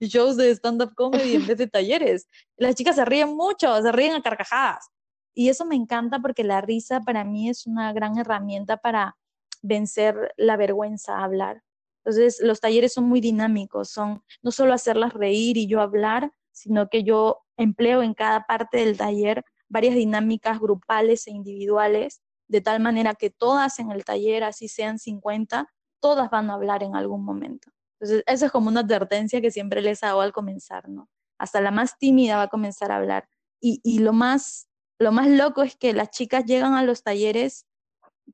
shows 0.00 0.38
de 0.38 0.50
stand-up 0.52 0.94
comedy 0.94 1.34
en 1.34 1.46
vez 1.46 1.58
de 1.58 1.66
talleres. 1.66 2.30
Las 2.56 2.76
chicas 2.76 2.96
se 2.96 3.04
ríen 3.04 3.36
mucho, 3.36 3.82
se 3.82 3.92
ríen 3.92 4.14
a 4.14 4.22
carcajadas. 4.22 4.88
Y 5.34 5.50
eso 5.50 5.66
me 5.66 5.74
encanta 5.76 6.20
porque 6.20 6.44
la 6.44 6.62
risa 6.62 7.00
para 7.00 7.22
mí 7.22 7.50
es 7.50 7.66
una 7.66 7.92
gran 7.92 8.16
herramienta 8.16 8.78
para 8.78 9.18
vencer 9.60 10.32
la 10.38 10.56
vergüenza 10.56 11.18
a 11.18 11.24
hablar. 11.24 11.62
Entonces, 12.02 12.40
los 12.40 12.60
talleres 12.60 12.94
son 12.94 13.04
muy 13.04 13.20
dinámicos, 13.20 13.90
son 13.90 14.22
no 14.40 14.50
solo 14.50 14.72
hacerlas 14.72 15.12
reír 15.12 15.58
y 15.58 15.66
yo 15.66 15.82
hablar, 15.82 16.32
sino 16.52 16.88
que 16.88 17.02
yo 17.02 17.42
empleo 17.58 18.02
en 18.02 18.14
cada 18.14 18.46
parte 18.46 18.78
del 18.78 18.96
taller 18.96 19.44
varias 19.68 19.94
dinámicas 19.94 20.58
grupales 20.58 21.26
e 21.26 21.32
individuales, 21.32 22.22
de 22.48 22.62
tal 22.62 22.80
manera 22.80 23.14
que 23.14 23.28
todas 23.28 23.78
en 23.78 23.90
el 23.90 24.06
taller, 24.06 24.42
así 24.42 24.68
sean 24.68 24.98
50, 24.98 25.68
todas 26.04 26.28
van 26.28 26.50
a 26.50 26.54
hablar 26.54 26.82
en 26.82 26.94
algún 26.94 27.24
momento. 27.24 27.70
Entonces, 27.98 28.22
eso 28.26 28.44
es 28.44 28.52
como 28.52 28.68
una 28.68 28.80
advertencia 28.80 29.40
que 29.40 29.50
siempre 29.50 29.80
les 29.80 30.02
hago 30.02 30.20
al 30.20 30.34
comenzar, 30.34 30.86
¿no? 30.86 31.08
Hasta 31.38 31.62
la 31.62 31.70
más 31.70 31.96
tímida 31.96 32.36
va 32.36 32.42
a 32.42 32.48
comenzar 32.48 32.92
a 32.92 32.96
hablar. 32.96 33.26
Y, 33.58 33.80
y 33.82 34.00
lo, 34.00 34.12
más, 34.12 34.68
lo 34.98 35.12
más 35.12 35.28
loco 35.28 35.62
es 35.62 35.76
que 35.76 35.94
las 35.94 36.10
chicas 36.10 36.44
llegan 36.44 36.74
a 36.74 36.82
los 36.82 37.02
talleres 37.02 37.64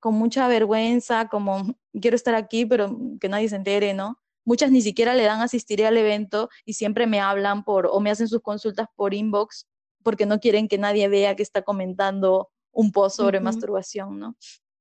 con 0.01 0.15
mucha 0.15 0.49
vergüenza, 0.49 1.29
como 1.29 1.77
quiero 1.93 2.17
estar 2.17 2.35
aquí, 2.35 2.67
pero 2.67 2.99
que 3.21 3.29
nadie 3.29 3.49
se 3.49 3.55
entere, 3.55 3.95
¿no? 3.95 4.19
Muchas 4.45 4.73
ni 4.73 4.83
siquiera 4.83 5.15
le 5.15 5.23
dan 5.23 5.41
asistir 5.41 5.87
al 5.87 5.97
evento 5.97 6.49
y 6.65 6.73
siempre 6.73 7.07
me 7.07 7.21
hablan 7.21 7.63
por, 7.63 7.87
o 7.87 8.01
me 8.01 8.11
hacen 8.11 8.27
sus 8.27 8.43
consultas 8.43 8.89
por 8.97 9.15
inbox 9.15 9.69
porque 10.03 10.27
no 10.27 10.41
quieren 10.41 10.67
que 10.67 10.77
nadie 10.77 11.07
vea 11.07 11.37
que 11.37 11.45
está 11.45 11.63
comentando 11.63 12.51
un 12.73 12.91
post 12.91 13.19
sobre 13.19 13.39
masturbación, 13.39 14.19
¿no? 14.19 14.35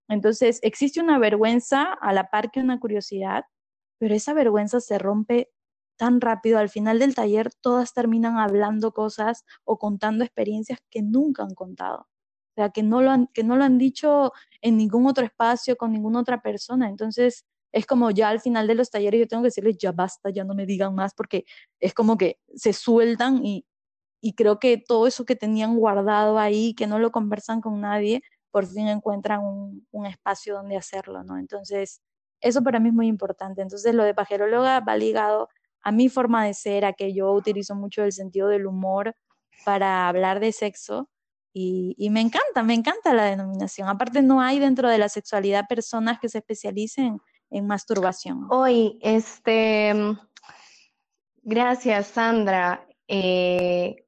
Entonces, 0.10 0.60
existe 0.64 1.00
una 1.02 1.20
vergüenza 1.20 1.94
a 1.94 2.14
la 2.14 2.30
par 2.30 2.52
que 2.52 2.60
una 2.60 2.80
curiosidad, 2.80 3.46
pero 4.00 4.16
esa 4.16 4.34
vergüenza 4.34 4.80
se 4.82 4.98
rompe 4.98 5.52
tan 5.98 6.22
rápido. 6.22 6.58
Al 6.60 6.70
final 6.70 7.00
del 7.00 7.16
taller, 7.16 7.52
todas 7.62 7.94
terminan 7.94 8.38
hablando 8.38 8.92
cosas 8.92 9.46
o 9.66 9.78
contando 9.78 10.24
experiencias 10.24 10.80
que 10.90 11.02
nunca 11.04 11.44
han 11.44 11.54
contado. 11.54 12.08
O 12.54 12.54
sea, 12.56 12.70
que 12.72 12.84
no 12.84 13.02
lo 13.02 13.12
han, 13.12 13.28
que 13.28 13.44
no 13.44 13.56
lo 13.56 13.64
han 13.64 13.78
dicho 13.78 14.34
en 14.62 14.78
ningún 14.78 15.08
otro 15.08 15.26
espacio, 15.26 15.78
con 15.78 15.92
ninguna 15.92 16.22
otra 16.22 16.42
persona. 16.42 16.90
Entonces, 16.90 17.46
es 17.72 17.86
como 17.86 18.12
ya 18.12 18.30
al 18.30 18.40
final 18.40 18.68
de 18.68 18.76
los 18.76 18.90
talleres 18.90 19.20
yo 19.22 19.28
tengo 19.28 19.44
que 19.44 19.48
decirles, 19.48 19.78
ya 19.78 19.92
basta, 19.92 20.30
ya 20.32 20.44
no 20.44 20.56
me 20.56 20.66
digan 20.66 20.96
más, 20.96 21.14
porque 21.14 21.46
es 21.80 21.94
como 21.94 22.18
que 22.18 22.40
se 22.56 22.74
sueltan 22.74 23.46
y, 23.46 23.66
y 24.22 24.34
creo 24.34 24.60
que 24.60 24.78
todo 24.78 25.08
eso 25.08 25.26
que 25.26 25.36
tenían 25.36 25.78
guardado 25.78 26.40
ahí, 26.40 26.74
que 26.74 26.88
no 26.88 27.00
lo 27.00 27.12
conversan 27.12 27.62
con 27.62 27.80
nadie, 27.82 28.22
por 28.52 28.66
fin 28.68 28.88
encuentran 28.88 29.42
un, 29.44 30.06
espacio 30.06 30.56
donde 30.56 30.78
hacerlo, 30.78 31.24
¿no? 31.24 31.38
Entonces, 31.38 32.02
eso 32.42 32.64
para 32.64 32.80
mí 32.80 32.90
es 32.90 32.96
muy 32.96 33.08
importante. 33.08 33.62
Entonces, 33.62 33.94
lo 33.94 34.04
de 34.04 34.14
pajeróloga 34.14 34.80
va 34.80 34.96
ligado 34.96 35.50
a 35.82 35.92
mi 35.92 36.10
forma 36.10 36.46
de 36.46 36.54
ser, 36.54 36.86
a 36.86 36.94
que 36.94 37.14
yo 37.14 37.32
utilizo 37.32 37.76
mucho 37.76 38.04
el 38.04 38.12
sentido 38.12 38.48
del 38.48 38.66
humor 38.66 39.16
para 39.66 40.08
hablar 40.08 40.40
de 40.40 40.52
sexo. 40.52 41.10
Y, 41.54 41.96
y 41.98 42.10
me 42.10 42.22
encanta, 42.22 42.64
me 42.64 42.74
encanta 42.74 43.14
la 43.14 43.26
denominación. 43.26 43.88
Aparte, 43.88 44.22
no 44.22 44.42
hay 44.42 44.60
dentro 44.60 44.90
de 44.90 44.98
la 44.98 45.10
sexualidad 45.10 45.66
personas 45.68 46.20
que 46.20 46.30
se 46.30 46.38
especialicen 46.40 47.20
en 47.50 47.68
masturbación. 47.68 48.48
Hoy, 48.50 49.00
este, 49.02 49.94
gracias, 51.42 52.08
Sandra. 52.08 52.88
Eh, 53.08 54.06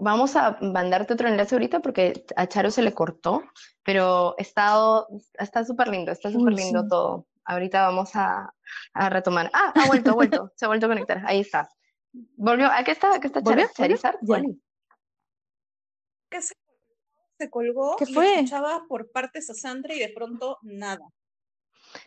vamos 0.00 0.36
a 0.36 0.58
mandarte 0.60 1.14
otro 1.14 1.28
enlace 1.28 1.54
ahorita 1.54 1.80
porque 1.80 2.24
a 2.36 2.46
Charo 2.46 2.70
se 2.70 2.82
le 2.82 2.92
cortó, 2.92 3.42
pero 3.84 4.34
estado, 4.38 5.06
está 5.38 5.64
súper 5.64 5.88
lindo, 5.88 6.12
está 6.12 6.30
súper 6.30 6.54
lindo 6.54 6.82
sí. 6.82 6.88
todo. 6.88 7.26
Ahorita 7.44 7.86
vamos 7.86 8.14
a, 8.14 8.52
a 8.94 9.10
retomar. 9.10 9.50
Ah, 9.52 9.72
ha 9.74 9.86
vuelto, 9.86 10.10
ha 10.10 10.14
vuelto, 10.14 10.52
se 10.56 10.64
ha 10.64 10.68
vuelto 10.68 10.86
a 10.86 10.88
conectar. 10.88 11.22
Ahí 11.26 11.40
está. 11.40 11.68
Volvió, 12.12 12.68
aquí 12.70 12.90
está, 12.90 13.14
aquí 13.14 13.26
está 13.26 13.42
Charo. 13.42 13.62
Charizard. 13.74 14.18
Que 16.30 16.42
se, 16.42 16.54
se 17.38 17.50
colgó 17.50 17.96
¿Qué 17.96 18.04
y 18.08 18.14
fue? 18.14 18.34
escuchaba 18.34 18.84
por 18.88 19.10
partes 19.10 19.50
a 19.50 19.54
Sandra 19.54 19.94
y 19.94 19.98
de 19.98 20.12
pronto 20.14 20.58
nada. 20.62 21.04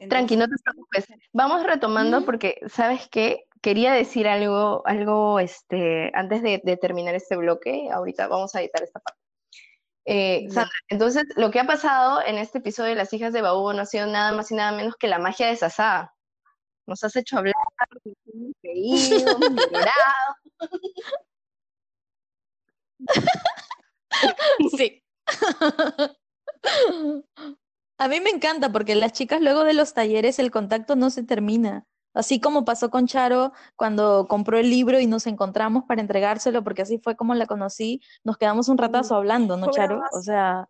Tranqui, 0.09 0.37
no 0.37 0.47
te 0.47 0.55
preocupes. 0.63 1.07
Vamos 1.33 1.63
retomando 1.63 2.25
porque, 2.25 2.59
¿sabes 2.67 3.07
qué? 3.09 3.45
Quería 3.61 3.93
decir 3.93 4.27
algo, 4.27 4.83
algo 4.85 5.39
este, 5.39 6.11
antes 6.13 6.41
de, 6.41 6.61
de 6.63 6.77
terminar 6.77 7.15
este 7.15 7.37
bloque. 7.37 7.89
Ahorita 7.91 8.27
vamos 8.27 8.55
a 8.55 8.61
editar 8.61 8.83
esta 8.83 8.99
parte. 8.99 9.19
Eh. 10.05 10.47
Sandra, 10.49 10.73
entonces, 10.89 11.23
lo 11.35 11.49
que 11.49 11.59
ha 11.59 11.65
pasado 11.65 12.21
en 12.25 12.37
este 12.37 12.57
episodio 12.57 12.89
de 12.89 12.95
Las 12.95 13.13
hijas 13.13 13.33
de 13.33 13.41
Baú 13.41 13.71
no 13.73 13.81
ha 13.81 13.85
sido 13.85 14.05
nada 14.05 14.33
más 14.33 14.51
y 14.51 14.55
nada 14.55 14.73
menos 14.73 14.95
que 14.97 15.07
la 15.07 15.19
magia 15.19 15.47
de 15.47 15.55
Sasá. 15.55 16.13
Nos 16.85 17.03
has 17.03 17.15
hecho 17.15 17.37
hablar, 17.37 17.55
hemos 18.05 18.53
reído, 18.61 19.31
hemos 19.31 19.71
llorado. 19.71 20.35
Sí. 24.77 25.03
A 27.97 28.07
mí 28.07 28.19
me 28.21 28.29
encanta 28.29 28.71
porque 28.71 28.95
las 28.95 29.13
chicas 29.13 29.41
luego 29.41 29.63
de 29.63 29.73
los 29.73 29.93
talleres 29.93 30.39
el 30.39 30.51
contacto 30.51 30.95
no 30.95 31.09
se 31.09 31.23
termina. 31.23 31.85
Así 32.13 32.39
como 32.39 32.63
pasó 32.63 32.91
con 32.91 33.07
Charo 33.07 33.53
cuando 33.75 34.27
compró 34.27 34.57
el 34.59 34.69
libro 34.69 34.99
y 34.99 35.07
nos 35.07 35.25
encontramos 35.25 35.85
para 35.87 36.01
entregárselo, 36.01 36.63
porque 36.63 36.83
así 36.83 36.99
fue 36.99 37.15
como 37.15 37.33
la 37.33 37.47
conocí, 37.47 38.01
nos 38.23 38.37
quedamos 38.37 38.69
un 38.69 38.77
ratazo 38.77 39.15
hablando, 39.15 39.57
¿no, 39.57 39.71
Charo? 39.71 40.01
O 40.11 40.21
sea, 40.21 40.69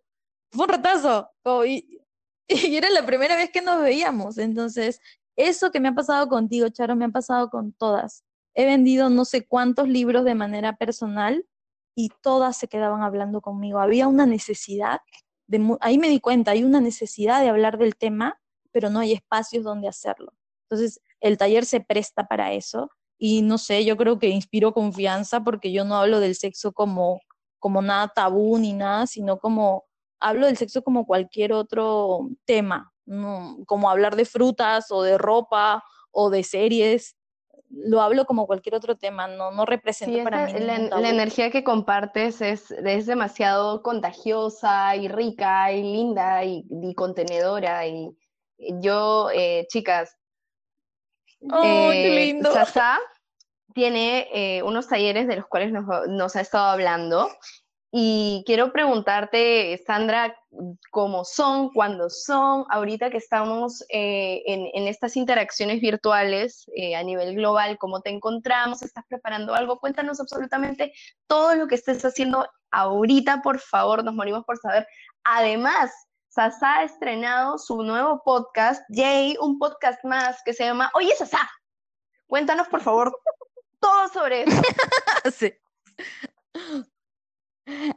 fue 0.52 0.66
un 0.66 0.70
ratazo. 0.70 1.30
y, 1.66 2.00
y 2.48 2.76
era 2.76 2.90
la 2.90 3.06
primera 3.06 3.36
vez 3.36 3.52
que 3.52 3.62
nos 3.62 3.82
veíamos. 3.82 4.38
Entonces, 4.38 5.02
eso 5.36 5.72
que 5.72 5.80
me 5.80 5.90
ha 5.90 5.94
pasado 5.94 6.30
contigo, 6.30 6.70
Charo, 6.70 6.96
me 6.96 7.06
ha 7.06 7.10
pasado 7.10 7.50
con 7.50 7.74
todas. 7.74 8.24
He 8.54 8.66
vendido 8.66 9.10
no 9.10 9.26
sé 9.26 9.46
cuántos 9.46 9.90
libros 9.90 10.24
de 10.24 10.36
manera 10.36 10.78
personal 10.78 11.46
y 11.96 12.10
todas 12.22 12.56
se 12.58 12.68
quedaban 12.68 13.02
hablando 13.02 13.42
conmigo. 13.42 13.80
Había 13.80 14.08
una 14.08 14.26
necesidad, 14.26 15.02
ahí 15.82 15.98
me 15.98 16.10
di 16.10 16.20
cuenta, 16.20 16.52
hay 16.52 16.64
una 16.64 16.82
necesidad 16.82 17.42
de 17.42 17.50
hablar 17.50 17.78
del 17.78 17.96
tema, 17.96 18.40
pero 18.72 18.90
no 18.90 19.00
hay 19.00 19.14
espacios 19.14 19.64
donde 19.64 19.88
hacerlo. 19.88 20.34
Entonces, 20.70 21.02
el 21.20 21.38
taller 21.38 21.66
se 21.66 21.80
presta 21.80 22.26
para 22.26 22.54
eso 22.54 22.90
y 23.18 23.42
no 23.42 23.58
sé, 23.58 23.86
yo 23.86 23.96
creo 23.96 24.20
que 24.20 24.30
inspiro 24.30 24.74
confianza 24.74 25.42
porque 25.44 25.72
yo 25.72 25.86
no 25.86 25.96
hablo 25.96 26.20
del 26.20 26.36
sexo 26.36 26.74
como, 26.74 27.22
como 27.60 27.82
nada 27.82 28.10
tabú 28.10 28.58
ni 28.58 28.74
nada, 28.74 29.08
sino 29.08 29.38
como 29.40 29.86
hablo 30.20 30.48
del 30.48 30.58
sexo 30.58 30.84
como 30.84 31.06
cualquier 31.06 31.54
otro 31.54 32.30
tema, 32.46 32.92
como 33.66 33.90
hablar 33.90 34.16
de 34.16 34.26
frutas 34.26 34.92
o 34.92 35.04
de 35.04 35.18
ropa 35.18 35.84
o 36.12 36.30
de 36.30 36.44
series, 36.44 37.16
lo 37.76 38.02
hablo 38.02 38.26
como 38.26 38.46
cualquier 38.46 38.76
otro 38.76 38.96
tema, 38.96 39.28
no, 39.28 39.52
no 39.52 39.66
representa 39.66 40.16
Sí, 40.16 40.24
para 40.24 40.46
mí 40.46 40.54
la, 40.60 41.10
energía 41.10 41.50
que 41.50 41.64
compartes 41.64 42.42
es, 42.42 42.72
es 42.72 43.06
demasiado 43.06 43.82
contagiosa 43.82 44.96
y 44.96 45.08
rica 45.08 45.72
y 45.72 45.82
linda 45.82 46.44
y, 46.44 46.66
y 46.70 46.94
contenedora. 46.94 47.88
Y 47.88 48.16
yo, 48.58 49.30
eh, 49.34 49.66
chicas, 49.70 50.18
¡Oh, 51.52 51.90
qué 51.92 52.08
eh, 52.08 52.26
lindo! 52.26 52.52
Sasá 52.52 53.00
tiene 53.74 54.28
eh, 54.34 54.64
unos 54.64 54.88
talleres 54.88 55.28
de 55.28 55.38
los 55.38 55.48
cuales 55.48 55.72
nos, 55.72 55.86
nos 56.08 56.36
ha 56.36 56.42
estado 56.42 56.68
hablando. 56.68 57.30
Y 57.96 58.42
quiero 58.48 58.74
preguntarte, 58.74 59.80
Sandra, 59.86 60.36
cómo 60.90 61.24
son, 61.24 61.70
cuándo 61.70 62.10
son, 62.10 62.66
ahorita 62.72 63.12
que 63.12 63.18
estamos 63.18 63.86
eh, 63.90 64.42
en, 64.48 64.68
en 64.74 64.88
estas 64.88 65.16
interacciones 65.16 65.80
virtuales 65.80 66.66
eh, 66.76 66.96
a 66.96 67.04
nivel 67.04 67.36
global, 67.36 67.78
cómo 67.78 68.02
te 68.02 68.10
encontramos, 68.10 68.82
estás 68.82 69.06
preparando 69.08 69.54
algo, 69.54 69.78
cuéntanos 69.78 70.20
absolutamente 70.20 70.92
todo 71.28 71.54
lo 71.54 71.68
que 71.68 71.76
estés 71.76 72.04
haciendo 72.04 72.50
ahorita, 72.72 73.44
por 73.44 73.60
favor, 73.60 74.04
nos 74.04 74.16
morimos 74.16 74.44
por 74.44 74.58
saber. 74.58 74.88
Además, 75.24 75.92
Sasá 76.30 76.80
ha 76.80 76.84
estrenado 76.86 77.60
su 77.60 77.84
nuevo 77.84 78.24
podcast, 78.26 78.84
Jay, 78.90 79.38
un 79.40 79.60
podcast 79.60 80.04
más 80.04 80.42
que 80.44 80.54
se 80.54 80.66
llama 80.66 80.90
Oye 80.96 81.16
Sasá. 81.16 81.48
Cuéntanos, 82.26 82.68
por 82.70 82.82
favor, 82.82 83.16
todo 83.80 84.08
sobre 84.08 84.46
eso. 84.46 84.62
Sí. 85.32 85.54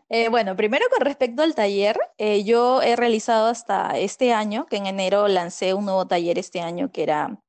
Eh, 0.08 0.28
bueno, 0.28 0.54
primero 0.56 0.86
con 0.90 1.04
respecto 1.04 1.42
al 1.42 1.54
taller, 1.54 1.98
eh, 2.18 2.44
yo 2.44 2.80
he 2.82 2.94
realizado 2.94 3.48
hasta 3.48 3.98
este 3.98 4.32
año, 4.32 4.66
que 4.66 4.76
en 4.76 4.86
enero 4.86 5.26
lancé 5.28 5.74
un 5.74 5.84
nuevo 5.86 6.06
taller 6.06 6.38
este 6.38 6.60
año 6.60 6.90
que 6.92 7.02
era 7.02 7.40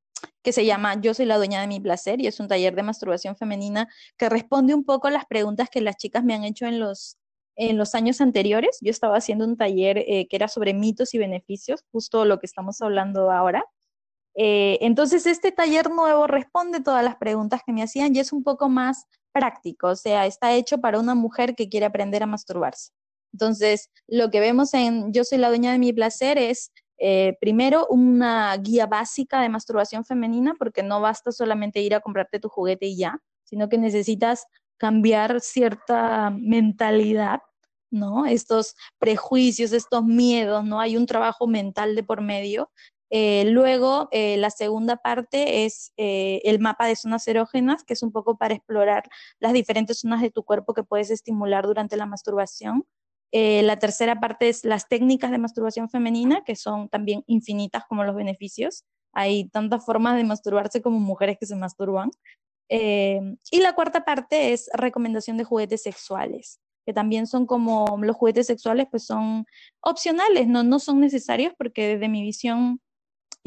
que 0.42 0.52
se 0.52 0.66
llama 0.66 1.00
Yo 1.00 1.14
soy 1.14 1.26
la 1.26 1.38
dueña 1.38 1.62
de 1.62 1.68
mi 1.68 1.80
placer 1.80 2.22
y 2.22 2.28
es 2.28 2.40
un 2.40 2.48
taller 2.48 2.74
de 2.74 2.82
masturbación 2.82 3.36
femenina 3.36 3.88
que 4.18 4.30
responde 4.30 4.74
un 4.74 4.84
poco 4.86 5.08
a 5.08 5.12
las 5.12 5.26
preguntas 5.26 5.70
que 5.70 5.82
las 5.82 5.98
chicas 5.98 6.24
me 6.24 6.34
han 6.34 6.44
hecho 6.44 6.66
en 6.66 6.80
los 6.80 7.18
en 7.56 7.78
los 7.78 7.96
años 7.96 8.22
anteriores. 8.22 8.78
Yo 8.82 8.92
estaba 8.92 9.18
haciendo 9.18 9.46
un 9.46 9.58
taller 9.58 9.98
eh, 10.00 10.28
que 10.30 10.36
era 10.36 10.48
sobre 10.48 10.74
mitos 10.74 11.14
y 11.14 11.18
beneficios, 11.18 11.84
justo 11.92 12.24
lo 12.24 12.40
que 12.40 12.46
estamos 12.46 12.82
hablando 12.82 13.32
ahora. 13.32 13.64
Entonces, 14.40 15.26
este 15.26 15.52
taller 15.52 15.90
nuevo 15.90 16.28
responde 16.28 16.80
todas 16.82 17.04
las 17.04 17.16
preguntas 17.16 17.62
que 17.66 17.74
me 17.74 17.82
hacían 17.82 18.16
y 18.16 18.20
es 18.20 18.32
un 18.32 18.44
poco 18.44 18.70
más 18.70 19.08
práctico, 19.38 19.90
o 19.90 19.96
sea, 19.96 20.26
está 20.26 20.54
hecho 20.54 20.80
para 20.80 21.00
una 21.00 21.14
mujer 21.14 21.56
que 21.56 21.70
quiere 21.70 21.86
aprender 21.86 22.24
a 22.24 22.28
masturbarse. 22.28 22.92
Entonces, 23.32 23.92
lo 24.08 24.32
que 24.32 24.40
vemos 24.40 24.74
en 24.74 25.14
Yo 25.14 25.24
soy 25.24 25.38
la 25.38 25.50
dueña 25.50 25.72
de 25.72 25.78
mi 25.78 25.94
placer 25.94 26.40
es, 26.40 26.72
eh, 26.98 27.38
primero, 27.40 27.86
una 27.88 28.58
guía 28.58 28.88
básica 28.88 29.42
de 29.42 29.50
masturbación 29.50 30.06
femenina, 30.06 30.56
porque 30.58 30.82
no 30.82 31.02
basta 31.02 31.32
solamente 31.32 31.82
ir 31.82 31.94
a 31.94 32.00
comprarte 32.00 32.40
tu 32.40 32.50
juguete 32.50 32.88
y 32.88 32.98
ya, 32.98 33.20
sino 33.44 33.70
que 33.70 33.78
necesitas 33.78 34.48
cambiar 34.78 35.40
cierta 35.42 36.32
mentalidad, 36.32 37.42
¿no? 37.92 38.26
Estos 38.26 38.76
prejuicios, 38.98 39.72
estos 39.72 40.04
miedos, 40.04 40.64
¿no? 40.64 40.80
Hay 40.80 40.98
un 40.98 41.06
trabajo 41.06 41.48
mental 41.48 41.96
de 41.96 42.04
por 42.04 42.22
medio 42.22 42.72
eh, 43.10 43.46
luego, 43.46 44.10
eh, 44.12 44.38
la 44.38 44.50
segunda 44.50 44.98
parte 44.98 45.66
es 45.66 45.94
eh, 45.98 46.42
el 46.44 46.60
mapa 46.60 46.88
de 46.88 46.96
zonas 46.96 47.28
erógenas, 47.28 47.84
que 47.84 47.94
es 47.94 48.04
un 48.04 48.12
poco 48.12 48.38
para 48.38 48.56
explorar 48.56 49.04
las 49.40 49.54
diferentes 49.54 50.00
zonas 50.00 50.22
de 50.22 50.32
tu 50.32 50.44
cuerpo 50.44 50.74
que 50.74 50.84
puedes 50.84 51.10
estimular 51.10 51.66
durante 51.66 51.98
la 51.98 52.06
masturbación. 52.06 52.86
Eh, 53.32 53.62
la 53.64 53.78
tercera 53.78 54.20
parte 54.20 54.50
es 54.50 54.64
las 54.64 54.88
técnicas 54.88 55.32
de 55.32 55.38
masturbación 55.38 55.90
femenina, 55.90 56.44
que 56.46 56.56
son 56.56 56.90
también 56.90 57.24
infinitas 57.28 57.84
como 57.88 58.04
los 58.04 58.16
beneficios. 58.16 58.86
Hay 59.14 59.50
tantas 59.50 59.86
formas 59.86 60.16
de 60.16 60.24
masturbarse 60.24 60.82
como 60.82 61.00
mujeres 61.00 61.38
que 61.40 61.46
se 61.46 61.56
masturban. 61.56 62.12
Eh, 62.70 63.22
y 63.52 63.60
la 63.62 63.74
cuarta 63.74 64.06
parte 64.06 64.54
es 64.54 64.70
recomendación 64.74 65.38
de 65.38 65.46
juguetes 65.46 65.84
sexuales, 65.84 66.60
que 66.86 66.94
también 66.94 67.28
son 67.28 67.46
como 67.46 67.98
los 68.02 68.16
juguetes 68.16 68.48
sexuales, 68.48 68.88
pues 68.92 69.06
son 69.06 69.46
opcionales, 69.82 70.48
no, 70.48 70.64
no 70.64 70.80
son 70.80 71.00
necesarios 71.00 71.54
porque 71.58 71.88
desde 71.96 72.10
mi 72.10 72.22
visión 72.24 72.82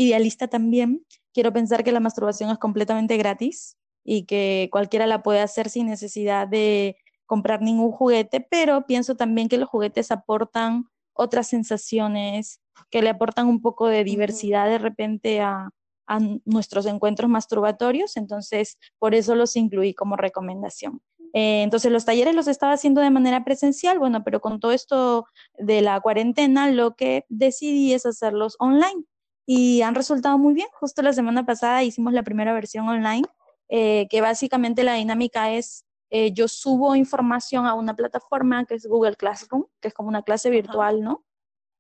idealista 0.01 0.49
también, 0.49 1.05
quiero 1.35 1.53
pensar 1.53 1.85
que 1.85 1.93
la 1.93 2.01
masturbación 2.01 2.51
es 2.51 2.59
completamente 2.59 3.17
gratis 3.19 3.77
y 4.03 4.25
que 4.25 4.69
cualquiera 4.73 5.07
la 5.07 5.23
puede 5.23 5.41
hacer 5.41 5.69
sin 5.69 5.87
necesidad 5.87 6.49
de 6.49 6.97
comprar 7.27 7.61
ningún 7.61 7.93
juguete, 7.93 8.41
pero 8.41 8.87
pienso 8.87 9.15
también 9.15 9.49
que 9.49 9.59
los 9.59 9.69
juguetes 9.69 10.11
aportan 10.11 10.87
otras 11.13 11.49
sensaciones, 11.49 12.61
que 12.91 13.03
le 13.03 13.11
aportan 13.11 13.47
un 13.47 13.61
poco 13.61 13.89
de 13.89 14.03
diversidad 14.03 14.67
de 14.69 14.79
repente 14.79 15.41
a, 15.41 15.69
a 16.07 16.19
nuestros 16.47 16.87
encuentros 16.87 17.31
masturbatorios, 17.31 18.17
entonces 18.17 18.79
por 18.99 19.15
eso 19.15 19.35
los 19.35 19.55
incluí 19.55 19.95
como 19.95 20.17
recomendación. 20.17 21.03
Eh, 21.35 21.63
entonces 21.63 21.93
los 21.93 22.07
talleres 22.07 22.35
los 22.35 22.49
estaba 22.49 22.73
haciendo 22.73 23.03
de 23.03 23.11
manera 23.11 23.45
presencial, 23.45 23.99
bueno, 23.99 24.25
pero 24.25 24.41
con 24.41 24.59
todo 24.59 24.73
esto 24.73 25.27
de 25.59 25.83
la 25.83 26.01
cuarentena, 26.01 26.71
lo 26.71 26.97
que 26.97 27.27
decidí 27.29 27.93
es 27.93 28.07
hacerlos 28.07 28.57
online 28.59 29.05
y 29.53 29.83
han 29.83 29.97
resultado 29.97 30.39
muy 30.39 30.55
bien. 30.55 30.69
Justo 30.75 31.03
la 31.03 31.13
semana 31.13 31.45
pasada 31.45 31.83
hicimos 31.83 32.13
la 32.13 32.23
primera 32.23 32.53
versión 32.53 32.89
online, 32.89 33.27
eh, 33.69 34.07
que 34.09 34.21
básicamente 34.21 34.85
la 34.85 34.95
dinámica 34.95 35.51
es, 35.51 35.85
eh, 36.11 36.31
yo 36.33 36.47
subo 36.47 36.95
información 36.95 37.67
a 37.67 37.75
una 37.75 37.97
plataforma 37.97 38.65
que 38.65 38.75
es 38.75 38.87
Google 38.87 39.17
Classroom, 39.17 39.65
que 39.81 39.89
es 39.89 39.95
como 39.95 40.09
una 40.09 40.23
clase 40.23 40.51
virtual, 40.51 41.03
¿no? 41.03 41.25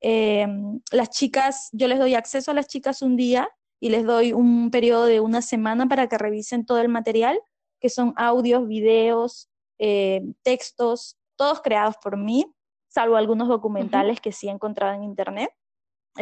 Eh, 0.00 0.48
las 0.90 1.10
chicas, 1.10 1.68
yo 1.70 1.86
les 1.86 2.00
doy 2.00 2.16
acceso 2.16 2.50
a 2.50 2.54
las 2.54 2.66
chicas 2.66 3.02
un 3.02 3.14
día 3.14 3.48
y 3.78 3.90
les 3.90 4.04
doy 4.04 4.32
un 4.32 4.72
periodo 4.72 5.04
de 5.04 5.20
una 5.20 5.40
semana 5.40 5.86
para 5.86 6.08
que 6.08 6.18
revisen 6.18 6.66
todo 6.66 6.80
el 6.80 6.88
material, 6.88 7.40
que 7.78 7.88
son 7.88 8.14
audios, 8.16 8.66
videos, 8.66 9.48
eh, 9.78 10.22
textos, 10.42 11.18
todos 11.36 11.60
creados 11.60 11.94
por 12.02 12.16
mí, 12.16 12.52
salvo 12.88 13.14
algunos 13.14 13.46
documentales 13.46 14.16
uh 14.16 14.18
-huh. 14.18 14.22
que 14.22 14.32
sí 14.32 14.48
he 14.48 14.50
encontrado 14.50 14.94
en 14.94 15.04
internet. 15.04 15.52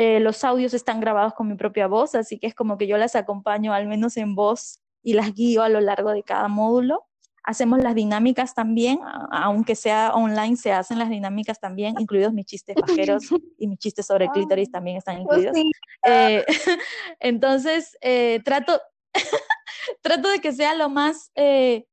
Eh, 0.01 0.21
los 0.21 0.45
audios 0.45 0.75
están 0.75 1.01
grabados 1.01 1.35
con 1.35 1.49
mi 1.49 1.57
propia 1.57 1.89
voz, 1.89 2.15
así 2.15 2.39
que 2.39 2.47
es 2.47 2.55
como 2.55 2.79
que 2.79 2.87
yo 2.87 2.97
las 2.97 3.17
acompaño 3.17 3.73
al 3.73 3.89
menos 3.89 4.17
en 4.17 4.37
voz 4.37 4.81
y 5.03 5.15
las 5.15 5.35
guío 5.35 5.61
a 5.65 5.69
lo 5.69 5.81
largo 5.81 6.13
de 6.13 6.23
cada 6.23 6.47
módulo. 6.47 7.05
hacemos 7.43 7.83
las 7.83 7.97
dinámicas 7.97 8.55
también, 8.55 9.01
aunque 9.33 9.75
sea 9.75 10.13
online, 10.15 10.57
se 10.57 10.71
hacen 10.71 11.01
las 11.01 11.11
dinámicas 11.11 11.59
también, 11.59 11.97
incluidos 11.99 12.33
mis 12.33 12.47
chistes 12.47 12.77
pajeros 13.11 13.25
y 13.59 13.67
mis 13.67 13.81
chistes 13.81 14.07
sobre 14.07 14.27
Ah, 14.27 14.31
clítoris 14.33 14.71
también 14.71 14.99
están 14.99 15.25
pues 15.25 15.45
incluidos. 15.45 15.73
Eh, 16.07 16.45
entonces, 17.19 17.99
eh, 18.01 18.41
trato, 18.45 18.81
trato 20.01 20.29
de 20.29 20.39
que 20.39 20.53
sea 20.53 20.77
lo 20.77 20.89
más, 20.91 21.33
eh, 21.35 21.87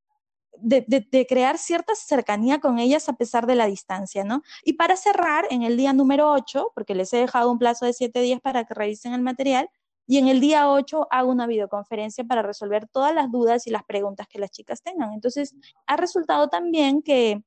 de, 0.57 1.25
crear 1.27 1.57
cierta 1.57 1.95
cercanía 1.95 2.59
con 2.59 2.79
ellas 2.79 3.09
a 3.09 3.13
pesar 3.13 3.45
de 3.47 3.55
la 3.55 3.67
distancia, 3.67 4.23
¿no? 4.23 4.41
Y 4.63 4.73
para 4.73 4.95
cerrar, 4.97 5.45
en 5.49 5.63
el 5.63 5.77
día 5.77 5.93
número 5.93 6.31
8, 6.31 6.71
porque 6.73 6.95
les 6.95 7.13
he 7.13 7.17
dejado 7.17 7.51
un 7.51 7.59
plazo 7.59 7.85
de 7.85 7.93
7 7.93 8.19
días 8.21 8.41
para 8.41 8.65
que 8.65 8.73
revisen 8.73 9.13
el 9.13 9.21
material, 9.21 9.69
y 10.07 10.17
en 10.19 10.27
el 10.27 10.39
día 10.39 10.69
8 10.69 11.07
hago 11.09 11.31
una 11.31 11.47
videoconferencia 11.47 12.23
para 12.23 12.41
resolver 12.41 12.87
todas 12.87 13.13
las 13.15 13.31
dudas 13.31 13.65
y 13.67 13.71
las 13.71 13.83
preguntas 13.83 14.27
que 14.27 14.39
las 14.39 14.51
chicas 14.51 14.81
tengan. 14.83 15.13
Entonces, 15.13 15.55
ha 15.87 15.97
resultado 15.97 16.47
también 16.47 17.01
que 17.01 17.41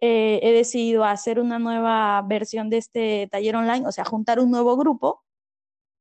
eh, 0.00 0.40
he 0.42 0.52
decidido 0.52 1.04
hacer 1.04 1.40
una 1.40 1.58
nueva 1.58 2.20
versión 2.22 2.68
de 2.68 2.78
este 2.78 3.28
taller 3.30 3.56
online, 3.56 3.86
o 3.86 3.92
sea, 3.92 4.04
juntar 4.04 4.38
un 4.38 4.50
nuevo 4.50 4.76
grupo 4.76 5.22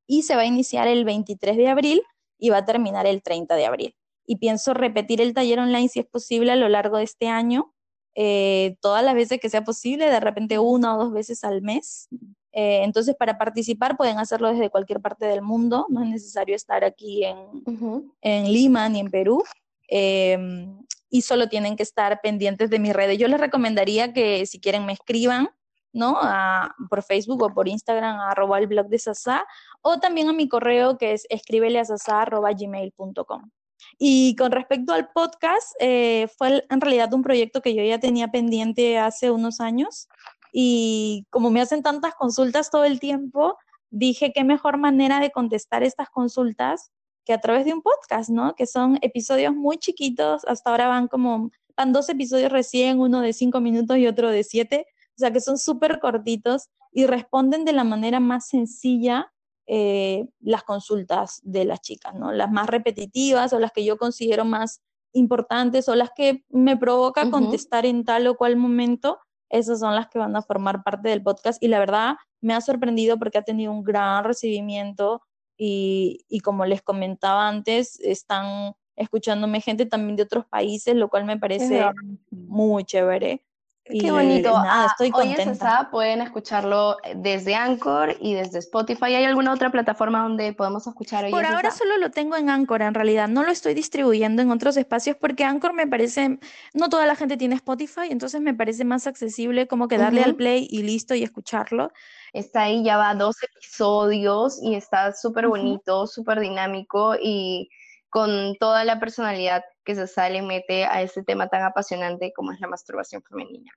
y 0.07 0.23
se 0.23 0.35
va 0.35 0.41
a 0.41 0.45
iniciar 0.45 0.87
el 0.87 1.05
23 1.05 1.55
de 1.57 1.69
abril 1.69 2.03
y 2.37 2.49
va 2.49 2.57
a 2.57 2.65
terminar 2.65 3.05
el 3.07 3.23
30 3.23 3.55
de 3.55 3.65
abril. 3.65 3.95
Y 4.25 4.37
pienso 4.37 4.73
repetir 4.73 5.19
el 5.21 5.33
taller 5.33 5.59
online 5.59 5.89
si 5.89 5.99
es 5.99 6.05
posible 6.05 6.51
a 6.51 6.55
lo 6.55 6.69
largo 6.69 6.97
de 6.97 7.03
este 7.03 7.27
año, 7.27 7.73
eh, 8.15 8.77
todas 8.81 9.03
las 9.03 9.15
veces 9.15 9.39
que 9.39 9.49
sea 9.49 9.63
posible, 9.63 10.09
de 10.09 10.19
repente 10.19 10.59
una 10.59 10.95
o 10.95 11.03
dos 11.03 11.13
veces 11.13 11.43
al 11.43 11.61
mes. 11.61 12.07
Eh, 12.51 12.83
entonces, 12.83 13.15
para 13.17 13.37
participar 13.39 13.97
pueden 13.97 14.19
hacerlo 14.19 14.49
desde 14.51 14.69
cualquier 14.69 15.01
parte 15.01 15.25
del 15.25 15.41
mundo, 15.41 15.87
no 15.89 16.03
es 16.03 16.09
necesario 16.09 16.55
estar 16.55 16.83
aquí 16.83 17.23
en, 17.25 18.51
Lima 18.51 18.87
ni 18.89 18.99
en 18.99 19.09
Perú. 19.09 19.43
eh, 19.89 20.67
y 21.09 21.21
solo 21.21 21.47
tienen 21.47 21.75
que 21.75 21.83
estar 21.83 22.21
pendientes 22.21 22.71
de 22.71 22.79
mis 22.79 22.91
redes. 22.91 23.19
Yo 23.19 23.27
les 23.27 23.39
recomendaría 23.39 24.13
que 24.13 24.47
si 24.47 24.59
quieren 24.59 24.83
me 24.87 24.93
escriban, 24.93 25.47
¿no? 25.91 26.17
A- 26.19 26.73
por 26.89 27.03
Facebook 27.03 27.43
o 27.43 27.53
por 27.53 27.67
Instagram, 27.67 28.19
a 28.19 28.31
arroba 28.31 28.57
el 28.57 28.65
blog 28.65 28.87
de 28.87 28.97
Sasa, 28.97 29.45
o 29.83 29.99
también 29.99 30.27
a 30.29 30.33
mi 30.33 30.47
correo 30.49 30.97
que 30.97 31.13
es 31.13 31.27
escríbele 31.29 31.77
a 31.79 31.85
sasa 31.85 32.21
arroba 32.23 32.51
gmail.com. 32.51 33.51
Y 33.97 34.35
con 34.35 34.51
respecto 34.51 34.93
al 34.93 35.09
podcast, 35.11 35.73
eh, 35.79 36.27
fue 36.37 36.65
en 36.69 36.81
realidad 36.81 37.13
un 37.13 37.21
proyecto 37.21 37.61
que 37.61 37.75
yo 37.75 37.83
ya 37.83 37.99
tenía 37.99 38.29
pendiente 38.29 38.97
hace 38.97 39.31
unos 39.31 39.59
años 39.59 40.07
y 40.53 41.25
como 41.31 41.49
me 41.49 41.61
hacen 41.61 41.81
tantas 41.81 42.13
consultas 42.13 42.69
todo 42.69 42.83
el 42.85 42.99
tiempo, 42.99 43.57
dije 43.89 44.31
qué 44.33 44.43
mejor 44.43 44.77
manera 44.77 45.19
de 45.19 45.31
contestar 45.31 45.83
estas 45.83 46.09
consultas 46.09 46.91
que 47.25 47.33
a 47.33 47.41
través 47.41 47.65
de 47.65 47.73
un 47.73 47.81
podcast, 47.81 48.29
¿no? 48.29 48.53
Que 48.55 48.67
son 48.67 48.99
episodios 49.01 49.55
muy 49.55 49.77
chiquitos, 49.77 50.45
hasta 50.45 50.69
ahora 50.69 50.87
van 50.87 51.07
como, 51.07 51.49
van 51.75 51.91
dos 51.91 52.07
episodios 52.09 52.51
recién, 52.51 52.99
uno 52.99 53.21
de 53.21 53.33
cinco 53.33 53.61
minutos 53.61 53.97
y 53.97 54.07
otro 54.07 54.29
de 54.29 54.43
siete, 54.43 54.85
o 55.15 55.19
sea 55.19 55.31
que 55.31 55.41
son 55.41 55.57
súper 55.57 55.99
cortitos 55.99 56.69
y 56.91 57.07
responden 57.07 57.65
de 57.65 57.73
la 57.73 57.83
manera 57.83 58.19
más 58.19 58.47
sencilla 58.47 59.32
eh, 59.67 60.27
las 60.39 60.63
consultas 60.63 61.39
de 61.43 61.65
las 61.65 61.81
chicas, 61.81 62.13
¿no? 62.15 62.31
Las 62.31 62.51
más 62.51 62.67
repetitivas 62.67 63.53
o 63.53 63.59
las 63.59 63.71
que 63.71 63.85
yo 63.85 63.97
considero 63.97 64.45
más 64.45 64.81
importantes 65.13 65.87
o 65.87 65.95
las 65.95 66.11
que 66.15 66.43
me 66.49 66.75
provoca 66.75 67.29
contestar 67.29 67.85
en 67.85 68.03
tal 68.03 68.27
o 68.27 68.35
cual 68.35 68.55
momento, 68.57 69.19
esas 69.49 69.79
son 69.79 69.95
las 69.95 70.07
que 70.09 70.19
van 70.19 70.35
a 70.35 70.41
formar 70.41 70.83
parte 70.83 71.09
del 71.09 71.21
podcast 71.21 71.61
y 71.61 71.67
la 71.67 71.79
verdad 71.79 72.15
me 72.41 72.53
ha 72.53 72.61
sorprendido 72.61 73.17
porque 73.19 73.37
ha 73.37 73.43
tenido 73.43 73.71
un 73.71 73.83
gran 73.83 74.23
recibimiento 74.23 75.21
y, 75.55 76.25
y 76.27 76.39
como 76.39 76.65
les 76.65 76.81
comentaba 76.81 77.47
antes, 77.47 77.99
están 77.99 78.73
escuchándome 78.95 79.61
gente 79.61 79.85
también 79.85 80.15
de 80.15 80.23
otros 80.23 80.45
países, 80.45 80.95
lo 80.95 81.09
cual 81.09 81.25
me 81.25 81.37
parece 81.37 81.83
muy 82.31 82.83
chévere. 82.83 83.43
Qué 83.85 84.11
bonito. 84.11 84.51
nada, 84.51 84.83
Ah, 84.83 84.87
estoy 84.89 85.11
hoy 85.13 85.27
en 85.27 85.35
contenta. 85.35 85.55
Sasa 85.55 85.91
pueden 85.91 86.21
escucharlo 86.21 86.97
desde 87.15 87.53
Anchor 87.55 88.15
y 88.21 88.33
desde 88.33 88.59
Spotify. 88.59 89.15
¿Hay 89.15 89.25
alguna 89.25 89.51
otra 89.53 89.71
plataforma 89.71 90.23
donde 90.23 90.53
podemos 90.53 90.87
escuchar 90.87 91.25
hoy 91.25 91.31
Por 91.31 91.45
ahora 91.45 91.69
solo 91.69 91.97
lo 91.97 92.09
tengo 92.09 92.37
en 92.37 92.49
Anchor, 92.49 92.81
en 92.81 92.93
realidad. 92.93 93.27
No 93.27 93.43
lo 93.43 93.51
estoy 93.51 93.73
distribuyendo 93.73 94.41
en 94.41 94.51
otros 94.51 94.77
espacios 94.77 95.17
porque 95.17 95.43
Anchor 95.43 95.73
me 95.73 95.85
parece, 95.85 96.39
no 96.73 96.87
toda 96.87 97.05
la 97.05 97.15
gente 97.15 97.35
tiene 97.35 97.55
Spotify, 97.55 98.07
entonces 98.09 98.39
me 98.39 98.53
parece 98.53 98.85
más 98.85 99.05
accesible 99.05 99.67
como 99.67 99.89
que 99.89 99.97
darle 99.97 100.23
al 100.23 100.35
play 100.35 100.65
y 100.69 100.83
listo 100.83 101.13
y 101.13 101.23
escucharlo. 101.23 101.91
Está 102.31 102.63
ahí, 102.63 102.83
ya 102.83 102.95
va 102.95 103.13
dos 103.15 103.43
episodios 103.43 104.59
y 104.63 104.75
está 104.75 105.11
súper 105.11 105.47
bonito, 105.47 106.07
súper 106.07 106.39
dinámico 106.39 107.15
y 107.21 107.69
con 108.09 108.55
toda 108.59 108.85
la 108.85 108.99
personalidad 108.99 109.63
que 109.83 109.95
se 109.95 110.07
sale 110.07 110.41
mete 110.41 110.85
a 110.85 111.01
este 111.01 111.23
tema 111.23 111.47
tan 111.47 111.63
apasionante 111.63 112.31
como 112.33 112.51
es 112.51 112.59
la 112.59 112.67
masturbación 112.67 113.21
femenina. 113.23 113.71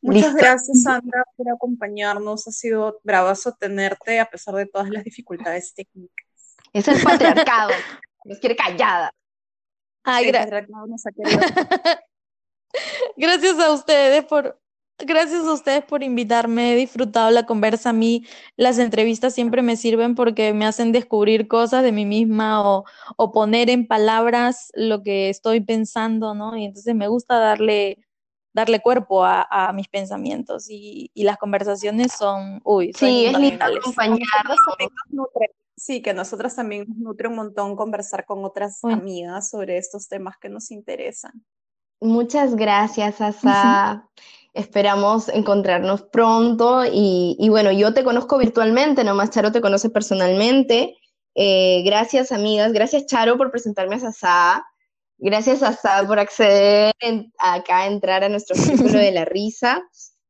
Muchas 0.00 0.22
Listo. 0.32 0.36
gracias, 0.38 0.82
Sandra, 0.82 1.24
por 1.36 1.48
acompañarnos. 1.50 2.46
Ha 2.48 2.50
sido 2.52 3.00
bravazo 3.04 3.52
tenerte 3.52 4.18
a 4.20 4.26
pesar 4.26 4.54
de 4.54 4.66
todas 4.66 4.88
las 4.90 5.04
dificultades 5.04 5.74
técnicas. 5.74 6.26
Es 6.72 6.88
el 6.88 7.02
patriarcado, 7.02 7.70
nos 8.24 8.38
quiere 8.38 8.56
callada. 8.56 9.12
Ay, 10.04 10.26
El 10.28 10.34
gra- 10.34 10.40
patriarcado 10.40 10.86
nos 10.86 11.06
ha 11.06 11.10
querido. 11.12 11.40
gracias 13.16 13.58
a 13.58 13.72
ustedes 13.72 14.24
por, 14.24 14.58
gracias 15.06 15.44
a 15.44 15.52
ustedes 15.52 15.84
por 15.84 16.02
invitarme. 16.02 16.72
He 16.72 16.76
disfrutado 16.76 17.30
la 17.30 17.46
conversa. 17.46 17.90
A 17.90 17.92
mí 17.92 18.26
las 18.56 18.78
entrevistas 18.78 19.34
siempre 19.34 19.62
me 19.62 19.76
sirven 19.76 20.14
porque 20.14 20.52
me 20.52 20.66
hacen 20.66 20.92
descubrir 20.92 21.48
cosas 21.48 21.82
de 21.82 21.92
mí 21.92 22.04
misma 22.04 22.68
o, 22.68 22.84
o 23.16 23.32
poner 23.32 23.70
en 23.70 23.86
palabras 23.86 24.70
lo 24.74 25.02
que 25.02 25.28
estoy 25.28 25.60
pensando, 25.60 26.34
¿no? 26.34 26.56
Y 26.56 26.64
entonces 26.64 26.94
me 26.94 27.08
gusta 27.08 27.38
darle, 27.38 27.98
darle 28.52 28.80
cuerpo 28.80 29.24
a, 29.24 29.46
a 29.50 29.72
mis 29.72 29.88
pensamientos 29.88 30.68
y, 30.68 31.10
y 31.14 31.24
las 31.24 31.38
conversaciones 31.38 32.12
son, 32.12 32.60
uy, 32.64 32.92
son 32.92 33.08
Sí, 33.08 33.26
es 33.26 33.38
lindo 33.38 33.64
sí, 35.76 36.00
que 36.00 36.10
a 36.10 36.14
nosotras 36.14 36.54
también 36.54 36.84
nos 36.88 36.98
nutre 36.98 37.28
un 37.28 37.36
montón 37.36 37.76
conversar 37.76 38.24
con 38.24 38.44
otras 38.44 38.78
Uy. 38.82 38.92
amigas 38.92 39.50
sobre 39.50 39.78
estos 39.78 40.08
temas 40.08 40.36
que 40.38 40.48
nos 40.48 40.70
interesan. 40.70 41.44
Muchas 42.00 42.54
gracias, 42.54 43.20
Asa. 43.20 44.08
Esperamos 44.54 45.28
encontrarnos 45.30 46.02
pronto 46.02 46.84
y, 46.84 47.36
y 47.38 47.48
bueno, 47.48 47.72
yo 47.72 47.94
te 47.94 48.04
conozco 48.04 48.36
virtualmente, 48.38 49.02
nomás 49.02 49.30
Charo 49.30 49.50
te 49.50 49.62
conoce 49.62 49.88
personalmente. 49.88 50.96
Eh, 51.34 51.82
gracias, 51.86 52.32
amigas. 52.32 52.72
Gracias, 52.72 53.06
Charo, 53.06 53.38
por 53.38 53.50
presentarme 53.50 53.94
a 53.96 54.00
Sasa. 54.00 54.64
Gracias, 55.16 55.60
Sasa, 55.60 56.04
por 56.06 56.18
acceder 56.18 56.92
en- 57.00 57.32
acá 57.38 57.78
a 57.82 57.86
entrar 57.86 58.24
a 58.24 58.28
nuestro 58.28 58.54
círculo 58.92 58.98
de 58.98 59.12
la 59.12 59.24
risa. 59.24 59.82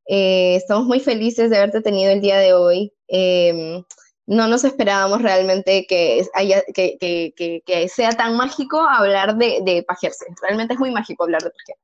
Eh, 0.06 0.54
estamos 0.56 0.84
muy 0.86 1.00
felices 1.00 1.50
de 1.50 1.56
haberte 1.56 1.80
tenido 1.80 2.12
el 2.12 2.20
día 2.20 2.38
de 2.38 2.54
hoy. 2.54 2.92
Eh, 3.08 3.82
no 4.26 4.46
nos 4.46 4.62
esperábamos 4.62 5.20
realmente 5.20 5.84
que, 5.88 6.24
haya, 6.34 6.62
que, 6.72 6.96
que- 7.00 7.32
que- 7.36 7.62
que 7.66 7.88
sea 7.88 8.10
tan 8.12 8.36
mágico 8.36 8.78
hablar 8.80 9.36
de, 9.36 9.58
de 9.64 9.82
pajearse. 9.82 10.26
Realmente 10.42 10.74
es 10.74 10.80
muy 10.80 10.92
mágico 10.92 11.24
hablar 11.24 11.42
de 11.42 11.50
pajearse. 11.50 11.82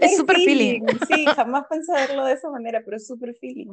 Es 0.00 0.16
súper 0.16 0.36
feeling. 0.36 0.86
Sí, 1.08 1.26
jamás 1.26 1.66
pensé 1.68 1.92
verlo 1.92 2.24
de 2.24 2.32
esa 2.34 2.50
manera, 2.50 2.82
pero 2.84 2.96
es 2.96 3.06
súper 3.06 3.34
feeling. 3.34 3.68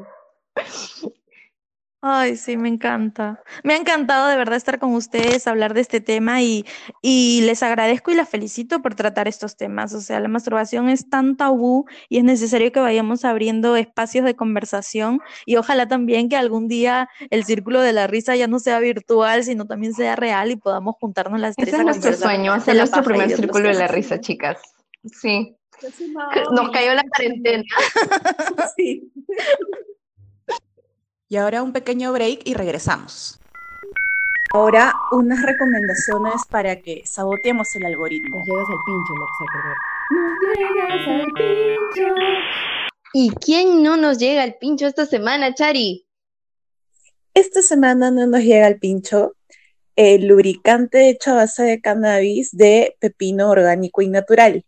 Ay, 2.07 2.35
sí, 2.35 2.55
me 2.55 2.69
encanta. 2.69 3.41
Me 3.63 3.73
ha 3.73 3.77
encantado 3.77 4.27
de 4.27 4.35
verdad 4.35 4.57
estar 4.57 4.77
con 4.77 4.93
ustedes, 4.93 5.47
hablar 5.47 5.73
de 5.73 5.81
este 5.81 6.01
tema 6.01 6.39
y, 6.39 6.63
y 7.01 7.41
les 7.41 7.63
agradezco 7.63 8.11
y 8.11 8.13
las 8.13 8.29
felicito 8.29 8.83
por 8.83 8.93
tratar 8.93 9.27
estos 9.27 9.57
temas. 9.57 9.91
O 9.95 10.01
sea, 10.01 10.19
la 10.19 10.27
masturbación 10.27 10.87
es 10.87 11.09
tan 11.09 11.35
tabú 11.35 11.87
y 12.07 12.19
es 12.19 12.23
necesario 12.23 12.71
que 12.71 12.79
vayamos 12.79 13.25
abriendo 13.25 13.75
espacios 13.75 14.23
de 14.23 14.35
conversación 14.35 15.19
y 15.47 15.55
ojalá 15.55 15.87
también 15.87 16.29
que 16.29 16.35
algún 16.35 16.67
día 16.67 17.09
el 17.31 17.43
círculo 17.43 17.81
de 17.81 17.91
la 17.91 18.05
risa 18.05 18.35
ya 18.35 18.45
no 18.45 18.59
sea 18.59 18.77
virtual, 18.77 19.43
sino 19.43 19.65
también 19.65 19.95
sea 19.95 20.15
real 20.15 20.51
y 20.51 20.57
podamos 20.57 20.97
juntarnos 20.99 21.39
las 21.39 21.55
tres 21.55 21.69
Ese 21.69 21.77
a 21.77 21.79
es 21.79 21.85
nuestro 21.85 22.13
sueño, 22.13 22.53
hacer 22.53 22.75
nuestro 22.75 23.01
primer 23.01 23.31
círculo 23.31 23.69
de 23.69 23.73
la 23.73 23.87
risa, 23.87 24.19
chicas. 24.19 24.61
Sí. 25.11 25.55
Nos 25.81 26.51
Nos 26.51 26.69
cayó 26.69 26.93
la 26.93 27.03
cuarentena. 27.09 27.63
Sí. 28.77 29.11
Y 31.27 31.37
ahora 31.37 31.63
un 31.63 31.73
pequeño 31.73 32.11
break 32.13 32.41
y 32.45 32.53
regresamos. 32.53 33.39
Ahora, 34.53 34.93
unas 35.11 35.41
recomendaciones 35.41 36.41
para 36.49 36.79
que 36.81 37.03
saboteemos 37.05 37.75
el 37.75 37.85
algoritmo. 37.85 38.37
Nos 38.37 38.47
llegas 38.47 38.67
al 38.69 38.77
pincho. 38.85 39.13
Nos 40.11 40.57
llegas 40.57 41.07
al 41.07 41.25
pincho. 41.33 42.15
¿Y 43.13 43.31
quién 43.31 43.83
no 43.83 43.97
nos 43.97 44.17
llega 44.17 44.43
al 44.43 44.55
pincho 44.55 44.87
esta 44.87 45.05
semana, 45.05 45.53
Chari? 45.53 46.05
Esta 47.33 47.61
semana 47.61 48.11
no 48.11 48.27
nos 48.27 48.41
llega 48.41 48.67
el 48.67 48.79
pincho 48.79 49.33
el 49.95 50.27
lubricante 50.27 51.09
hecho 51.09 51.31
a 51.31 51.35
base 51.35 51.63
de 51.63 51.81
cannabis 51.81 52.51
de 52.51 52.95
pepino 52.99 53.49
orgánico 53.49 54.01
y 54.01 54.09
natural. 54.09 54.65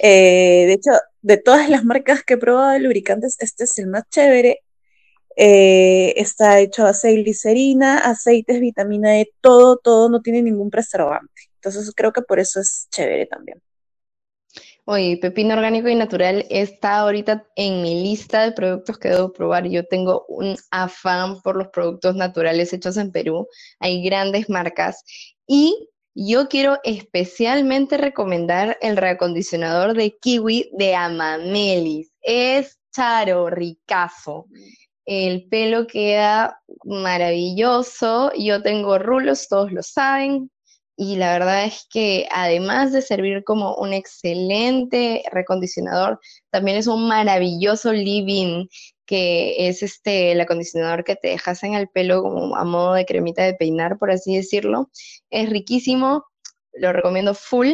Eh, 0.00 0.64
de 0.66 0.72
hecho, 0.72 0.90
de 1.22 1.36
todas 1.36 1.70
las 1.70 1.84
marcas 1.84 2.24
que 2.24 2.34
he 2.34 2.38
probado 2.38 2.72
de 2.72 2.80
lubricantes, 2.80 3.36
este 3.38 3.64
es 3.64 3.78
el 3.78 3.86
más 3.86 4.04
chévere. 4.10 4.63
Eh, 5.36 6.14
está 6.16 6.60
hecho 6.60 6.82
a 6.82 6.86
base 6.86 7.08
de 7.08 7.22
glicerina, 7.22 7.98
aceites, 7.98 8.60
vitamina 8.60 9.20
E, 9.20 9.30
todo, 9.40 9.76
todo, 9.78 10.08
no 10.08 10.20
tiene 10.22 10.42
ningún 10.42 10.70
preservante. 10.70 11.50
Entonces 11.56 11.92
creo 11.94 12.12
que 12.12 12.22
por 12.22 12.38
eso 12.38 12.60
es 12.60 12.88
chévere 12.90 13.26
también. 13.26 13.60
Oye, 14.86 15.16
pepino 15.16 15.54
orgánico 15.54 15.88
y 15.88 15.94
natural 15.94 16.44
está 16.50 16.98
ahorita 16.98 17.46
en 17.56 17.80
mi 17.80 18.02
lista 18.02 18.42
de 18.42 18.52
productos 18.52 18.98
que 18.98 19.08
debo 19.08 19.32
probar. 19.32 19.66
Yo 19.66 19.86
tengo 19.86 20.26
un 20.28 20.56
afán 20.70 21.40
por 21.40 21.56
los 21.56 21.68
productos 21.68 22.14
naturales 22.16 22.72
hechos 22.74 22.98
en 22.98 23.10
Perú. 23.10 23.48
Hay 23.80 24.04
grandes 24.04 24.50
marcas 24.50 25.02
y 25.46 25.88
yo 26.14 26.48
quiero 26.48 26.78
especialmente 26.84 27.96
recomendar 27.96 28.76
el 28.82 28.98
reacondicionador 28.98 29.94
de 29.94 30.18
kiwi 30.18 30.70
de 30.74 30.94
Amamelis. 30.94 32.12
Es 32.20 32.78
charo, 32.94 33.48
ricazo. 33.48 34.46
El 35.06 35.48
pelo 35.48 35.86
queda 35.86 36.60
maravilloso. 36.84 38.32
Yo 38.36 38.62
tengo 38.62 38.98
rulos, 38.98 39.48
todos 39.48 39.72
lo 39.72 39.82
saben. 39.82 40.50
Y 40.96 41.16
la 41.16 41.32
verdad 41.32 41.64
es 41.64 41.86
que 41.90 42.28
además 42.30 42.92
de 42.92 43.02
servir 43.02 43.42
como 43.44 43.74
un 43.76 43.92
excelente 43.92 45.24
recondicionador, 45.32 46.20
también 46.50 46.76
es 46.76 46.86
un 46.86 47.08
maravilloso 47.08 47.92
living 47.92 48.66
que 49.06 49.68
es 49.68 49.82
este 49.82 50.32
el 50.32 50.40
acondicionador 50.40 51.04
que 51.04 51.16
te 51.16 51.28
dejas 51.28 51.62
en 51.64 51.74
el 51.74 51.88
pelo 51.88 52.22
como 52.22 52.56
a 52.56 52.64
modo 52.64 52.94
de 52.94 53.04
cremita 53.04 53.42
de 53.42 53.54
peinar, 53.54 53.98
por 53.98 54.10
así 54.10 54.36
decirlo. 54.36 54.90
Es 55.30 55.50
riquísimo, 55.50 56.24
lo 56.72 56.92
recomiendo 56.92 57.34
full. 57.34 57.72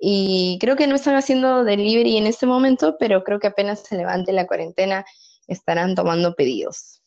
Y 0.00 0.58
creo 0.60 0.76
que 0.76 0.86
no 0.86 0.94
están 0.94 1.16
haciendo 1.16 1.64
delivery 1.64 2.18
en 2.18 2.26
este 2.26 2.46
momento, 2.46 2.96
pero 2.98 3.24
creo 3.24 3.40
que 3.40 3.48
apenas 3.48 3.80
se 3.80 3.96
levante 3.96 4.32
la 4.32 4.46
cuarentena 4.46 5.04
estarán 5.48 5.94
tomando 5.94 6.34
pedidos. 6.36 7.02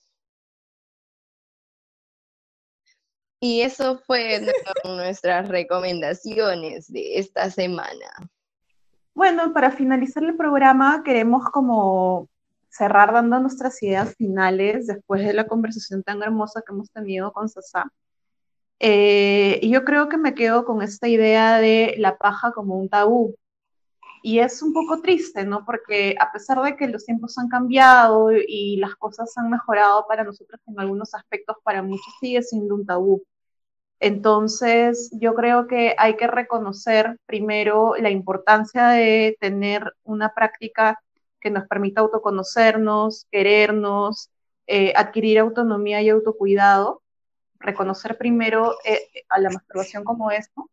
Y 3.39 3.61
eso 3.61 3.99
fue 4.05 4.39
nuestras 4.85 5.47
recomendaciones 5.47 6.91
de 6.91 7.17
esta 7.17 7.49
semana. 7.49 8.07
Bueno, 9.13 9.51
para 9.53 9.71
finalizar 9.71 10.23
el 10.23 10.37
programa 10.37 11.03
queremos 11.03 11.45
como 11.45 12.29
cerrar 12.69 13.11
dando 13.11 13.39
nuestras 13.39 13.81
ideas 13.83 14.15
finales 14.15 14.87
después 14.87 15.25
de 15.25 15.33
la 15.33 15.47
conversación 15.47 16.03
tan 16.03 16.23
hermosa 16.23 16.61
que 16.65 16.73
hemos 16.73 16.91
tenido 16.91 17.33
con 17.33 17.49
Sasa. 17.49 17.91
Eh, 18.79 19.59
y 19.61 19.69
yo 19.69 19.83
creo 19.85 20.09
que 20.09 20.17
me 20.17 20.33
quedo 20.33 20.65
con 20.65 20.81
esta 20.81 21.07
idea 21.07 21.57
de 21.59 21.95
la 21.97 22.17
paja 22.17 22.51
como 22.51 22.77
un 22.77 22.89
tabú. 22.89 23.35
Y 24.23 24.39
es 24.39 24.61
un 24.61 24.73
poco 24.73 25.01
triste, 25.01 25.45
¿no? 25.45 25.65
Porque 25.65 26.15
a 26.19 26.31
pesar 26.31 26.61
de 26.61 26.75
que 26.75 26.87
los 26.87 27.05
tiempos 27.05 27.37
han 27.37 27.49
cambiado 27.49 28.31
y 28.31 28.77
las 28.77 28.95
cosas 28.95 29.35
han 29.37 29.49
mejorado 29.49 30.05
para 30.07 30.23
nosotros 30.23 30.61
en 30.67 30.79
algunos 30.79 31.13
aspectos, 31.15 31.57
para 31.63 31.81
muchos 31.81 32.13
sigue 32.19 32.41
siendo 32.43 32.75
un 32.75 32.85
tabú. 32.85 33.23
Entonces, 33.99 35.11
yo 35.13 35.35
creo 35.35 35.67
que 35.67 35.95
hay 35.97 36.17
que 36.17 36.27
reconocer 36.27 37.17
primero 37.27 37.93
la 37.99 38.09
importancia 38.09 38.87
de 38.89 39.37
tener 39.39 39.93
una 40.03 40.33
práctica 40.33 40.99
que 41.39 41.51
nos 41.51 41.67
permita 41.67 42.01
autoconocernos, 42.01 43.27
querernos, 43.31 44.31
eh, 44.67 44.93
adquirir 44.95 45.39
autonomía 45.39 46.01
y 46.01 46.09
autocuidado, 46.09 47.01
reconocer 47.59 48.17
primero 48.17 48.75
eh, 48.85 49.01
a 49.29 49.39
la 49.39 49.49
masturbación 49.51 50.03
como 50.03 50.31
esto, 50.31 50.69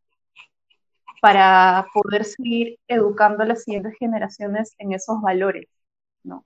para 1.20 1.86
poder 1.92 2.24
seguir 2.24 2.78
educando 2.88 3.42
a 3.42 3.46
las 3.46 3.64
siguientes 3.64 3.94
generaciones 3.98 4.74
en 4.78 4.92
esos 4.92 5.20
valores, 5.20 5.68
¿no? 6.22 6.44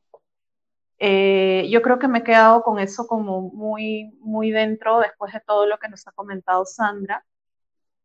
Eh, 0.98 1.68
yo 1.70 1.82
creo 1.82 1.98
que 1.98 2.08
me 2.08 2.18
he 2.20 2.24
quedado 2.24 2.62
con 2.62 2.78
eso 2.78 3.06
como 3.08 3.50
muy, 3.50 4.16
muy 4.20 4.52
dentro 4.52 5.00
después 5.00 5.32
de 5.32 5.40
todo 5.40 5.66
lo 5.66 5.78
que 5.78 5.88
nos 5.88 6.06
ha 6.06 6.12
comentado 6.12 6.64
Sandra 6.64 7.24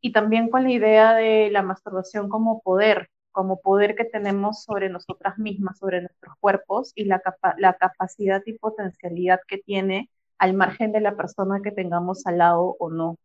y 0.01 0.11
también 0.13 0.49
con 0.49 0.63
la 0.63 0.71
idea 0.71 1.13
de 1.13 1.49
la 1.51 1.61
masturbación 1.61 2.29
como 2.29 2.61
poder, 2.61 3.09
como 3.31 3.61
poder 3.61 3.95
que 3.95 4.05
tenemos 4.05 4.63
sobre 4.63 4.89
nosotras 4.89 5.37
mismas, 5.37 5.77
sobre 5.79 6.01
nuestros 6.01 6.35
cuerpos 6.39 6.91
y 6.95 7.05
la, 7.05 7.21
la 7.57 7.73
capacidad 7.75 8.41
y 8.45 8.57
potencialidad 8.57 9.41
que 9.47 9.59
tiene 9.59 10.09
al 10.39 10.53
margen 10.55 10.91
de 10.91 11.01
la 11.01 11.15
persona 11.15 11.61
que 11.63 11.71
tengamos 11.71 12.25
al 12.27 12.39
lado 12.39 12.75
o 12.79 12.89
no. 12.89 13.17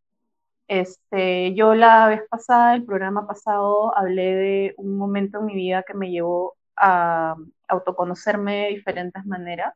Este, 0.72 1.52
yo 1.54 1.74
la 1.74 2.08
vez 2.08 2.22
pasada, 2.30 2.74
el 2.74 2.86
programa 2.86 3.26
pasado, 3.26 3.94
hablé 3.94 4.34
de 4.34 4.74
un 4.78 4.96
momento 4.96 5.38
en 5.40 5.44
mi 5.44 5.54
vida 5.54 5.84
que 5.86 5.92
me 5.92 6.10
llevó 6.10 6.56
a 6.76 7.36
autoconocerme 7.68 8.56
de 8.64 8.68
diferentes 8.68 9.22
maneras. 9.26 9.74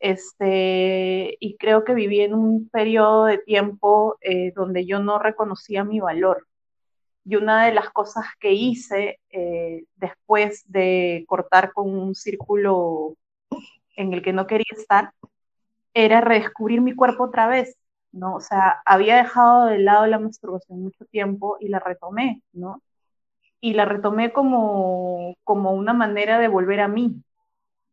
Este, 0.00 1.38
y 1.40 1.56
creo 1.56 1.84
que 1.84 1.94
viví 1.94 2.20
en 2.20 2.34
un 2.34 2.68
periodo 2.68 3.24
de 3.24 3.38
tiempo 3.38 4.18
eh, 4.20 4.52
donde 4.54 4.84
yo 4.84 4.98
no 5.00 5.18
reconocía 5.18 5.84
mi 5.84 6.00
valor. 6.00 6.46
Y 7.24 7.36
una 7.36 7.64
de 7.64 7.72
las 7.72 7.88
cosas 7.88 8.26
que 8.40 8.52
hice 8.52 9.20
eh, 9.30 9.84
después 9.96 10.64
de 10.70 11.24
cortar 11.26 11.72
con 11.72 11.88
un 11.88 12.14
círculo 12.14 13.16
en 13.96 14.12
el 14.12 14.22
que 14.22 14.34
no 14.34 14.46
quería 14.46 14.66
estar 14.72 15.12
era 15.94 16.20
redescubrir 16.20 16.82
mi 16.82 16.94
cuerpo 16.94 17.24
otra 17.24 17.46
vez, 17.46 17.78
¿no? 18.14 18.36
O 18.36 18.40
sea, 18.40 18.82
había 18.86 19.16
dejado 19.16 19.66
de 19.66 19.78
lado 19.78 20.06
la 20.06 20.18
masturbación 20.18 20.82
mucho 20.82 21.04
tiempo 21.06 21.56
y 21.60 21.68
la 21.68 21.80
retomé, 21.80 22.42
¿no? 22.52 22.82
Y 23.60 23.74
la 23.74 23.84
retomé 23.84 24.32
como, 24.32 25.36
como 25.44 25.72
una 25.72 25.92
manera 25.94 26.38
de 26.38 26.48
volver 26.48 26.80
a 26.80 26.88
mí. 26.88 27.22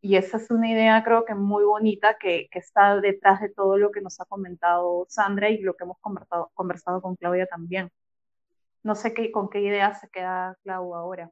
Y 0.00 0.16
esa 0.16 0.36
es 0.36 0.50
una 0.50 0.70
idea 0.70 1.04
creo 1.04 1.24
que 1.24 1.34
muy 1.34 1.64
bonita 1.64 2.16
que, 2.18 2.48
que 2.50 2.58
está 2.58 3.00
detrás 3.00 3.40
de 3.40 3.50
todo 3.50 3.78
lo 3.78 3.90
que 3.92 4.00
nos 4.00 4.20
ha 4.20 4.24
comentado 4.26 5.06
Sandra 5.08 5.50
y 5.50 5.58
lo 5.58 5.74
que 5.74 5.84
hemos 5.84 5.98
conversado, 6.00 6.50
conversado 6.54 7.00
con 7.02 7.16
Claudia 7.16 7.46
también. 7.46 7.90
No 8.82 8.94
sé 8.94 9.14
qué, 9.14 9.30
con 9.30 9.48
qué 9.48 9.60
idea 9.60 9.94
se 9.94 10.08
queda 10.08 10.56
Clau 10.62 10.94
ahora. 10.94 11.30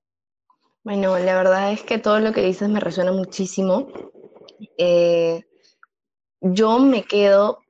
Bueno, 0.82 1.18
la 1.18 1.34
verdad 1.34 1.72
es 1.72 1.82
que 1.82 1.98
todo 1.98 2.20
lo 2.20 2.32
que 2.32 2.42
dices 2.42 2.68
me 2.68 2.80
resuena 2.80 3.12
muchísimo. 3.12 3.88
Eh, 4.78 5.42
yo 6.40 6.78
me 6.78 7.02
quedo 7.02 7.60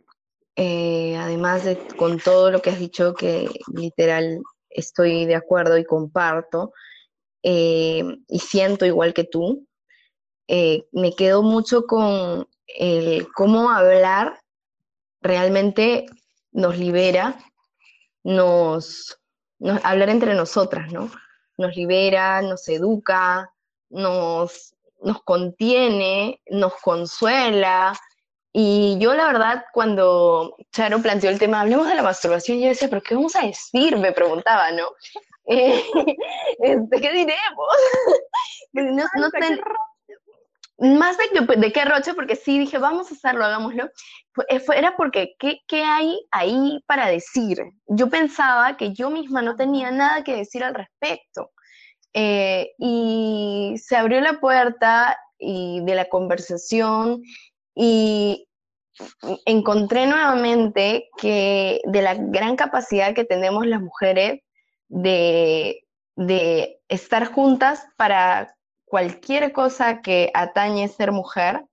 eh, 0.63 1.17
además 1.17 1.65
de 1.65 1.79
con 1.97 2.19
todo 2.19 2.51
lo 2.51 2.61
que 2.61 2.69
has 2.69 2.79
dicho, 2.79 3.15
que 3.15 3.49
literal 3.73 4.43
estoy 4.69 5.25
de 5.25 5.35
acuerdo 5.35 5.79
y 5.79 5.87
comparto, 5.87 6.75
eh, 7.43 8.05
y 8.29 8.39
siento 8.41 8.85
igual 8.85 9.15
que 9.15 9.25
tú, 9.25 9.67
eh, 10.49 10.85
me 10.93 11.15
quedo 11.15 11.43
mucho 11.43 11.87
con 11.87 12.47
el 12.67 13.27
cómo 13.33 13.71
hablar 13.71 14.39
realmente 15.23 16.05
nos 16.53 16.77
libera, 16.77 17.39
nos, 18.23 19.19
nos, 19.59 19.83
hablar 19.83 20.11
entre 20.11 20.35
nosotras, 20.35 20.93
¿no? 20.93 21.11
Nos 21.57 21.75
libera, 21.75 22.43
nos 22.43 22.69
educa, 22.69 23.51
nos, 23.89 24.75
nos 25.01 25.23
contiene, 25.23 26.43
nos 26.51 26.75
consuela, 26.83 27.99
y 28.53 28.99
yo 28.99 29.15
la 29.15 29.27
verdad, 29.27 29.65
cuando 29.73 30.57
Charo 30.73 31.01
planteó 31.01 31.31
el 31.31 31.39
tema, 31.39 31.61
hablemos 31.61 31.89
de 31.89 31.95
la 31.95 32.03
masturbación, 32.03 32.59
yo 32.59 32.69
decía, 32.69 32.89
pero 32.89 33.03
¿qué 33.03 33.15
vamos 33.15 33.37
a 33.37 33.47
decir? 33.47 33.97
Me 33.97 34.13
preguntaba, 34.13 34.71
¿no? 34.73 34.89
Eh, 35.47 35.83
este, 36.61 37.01
¿Qué 37.01 37.13
diremos? 37.13 37.69
no, 38.73 39.05
no 39.17 39.31
más 40.81 41.17
de, 41.19 41.57
de, 41.57 41.73
qué 41.73 41.85
roche, 41.85 42.15
porque 42.15 42.37
sí 42.37 42.59
dije, 42.59 42.79
vamos 42.79 43.11
a 43.11 43.15
hacerlo, 43.15 43.45
hagámoslo, 43.45 43.91
eh, 44.49 44.63
era 44.75 44.97
porque, 44.97 45.35
¿qué, 45.39 45.61
¿qué, 45.67 45.83
hay 45.83 46.19
ahí 46.31 46.83
para 46.87 47.09
decir? 47.09 47.59
Yo 47.87 48.09
pensaba 48.09 48.77
que 48.77 48.95
yo 48.95 49.11
misma 49.11 49.43
no 49.43 49.57
tenía 49.57 49.91
nada 49.91 50.25
que 50.25 50.37
decir 50.37 50.65
al 50.65 50.75
respecto. 50.75 51.51
Eh, 52.15 52.73
y 52.79 53.75
se 53.77 53.97
abrió 53.97 54.21
la 54.21 54.41
puerta 54.41 55.19
y 55.39 55.81
de 55.85 55.95
la 55.95 56.09
conversación 56.09 57.23
y 57.75 58.47
encontré 59.47 60.07
nuevamente 60.07 61.09
que 61.17 61.81
de 61.85 62.03
la 62.03 62.15
gran 62.15 62.57
capacidad 62.57 63.15
que 63.15 63.25
tenemos 63.25 63.67
las 63.67 63.81
mujeres 63.81 64.41
de, 64.89 65.87
estar 66.89 67.33
juntas 67.33 67.87
para 67.97 68.55
cualquier 68.85 69.53
cosa 69.53 70.03
que 70.03 70.31
atañe 70.35 70.89
ser 70.89 71.13
mujer, 71.13 71.65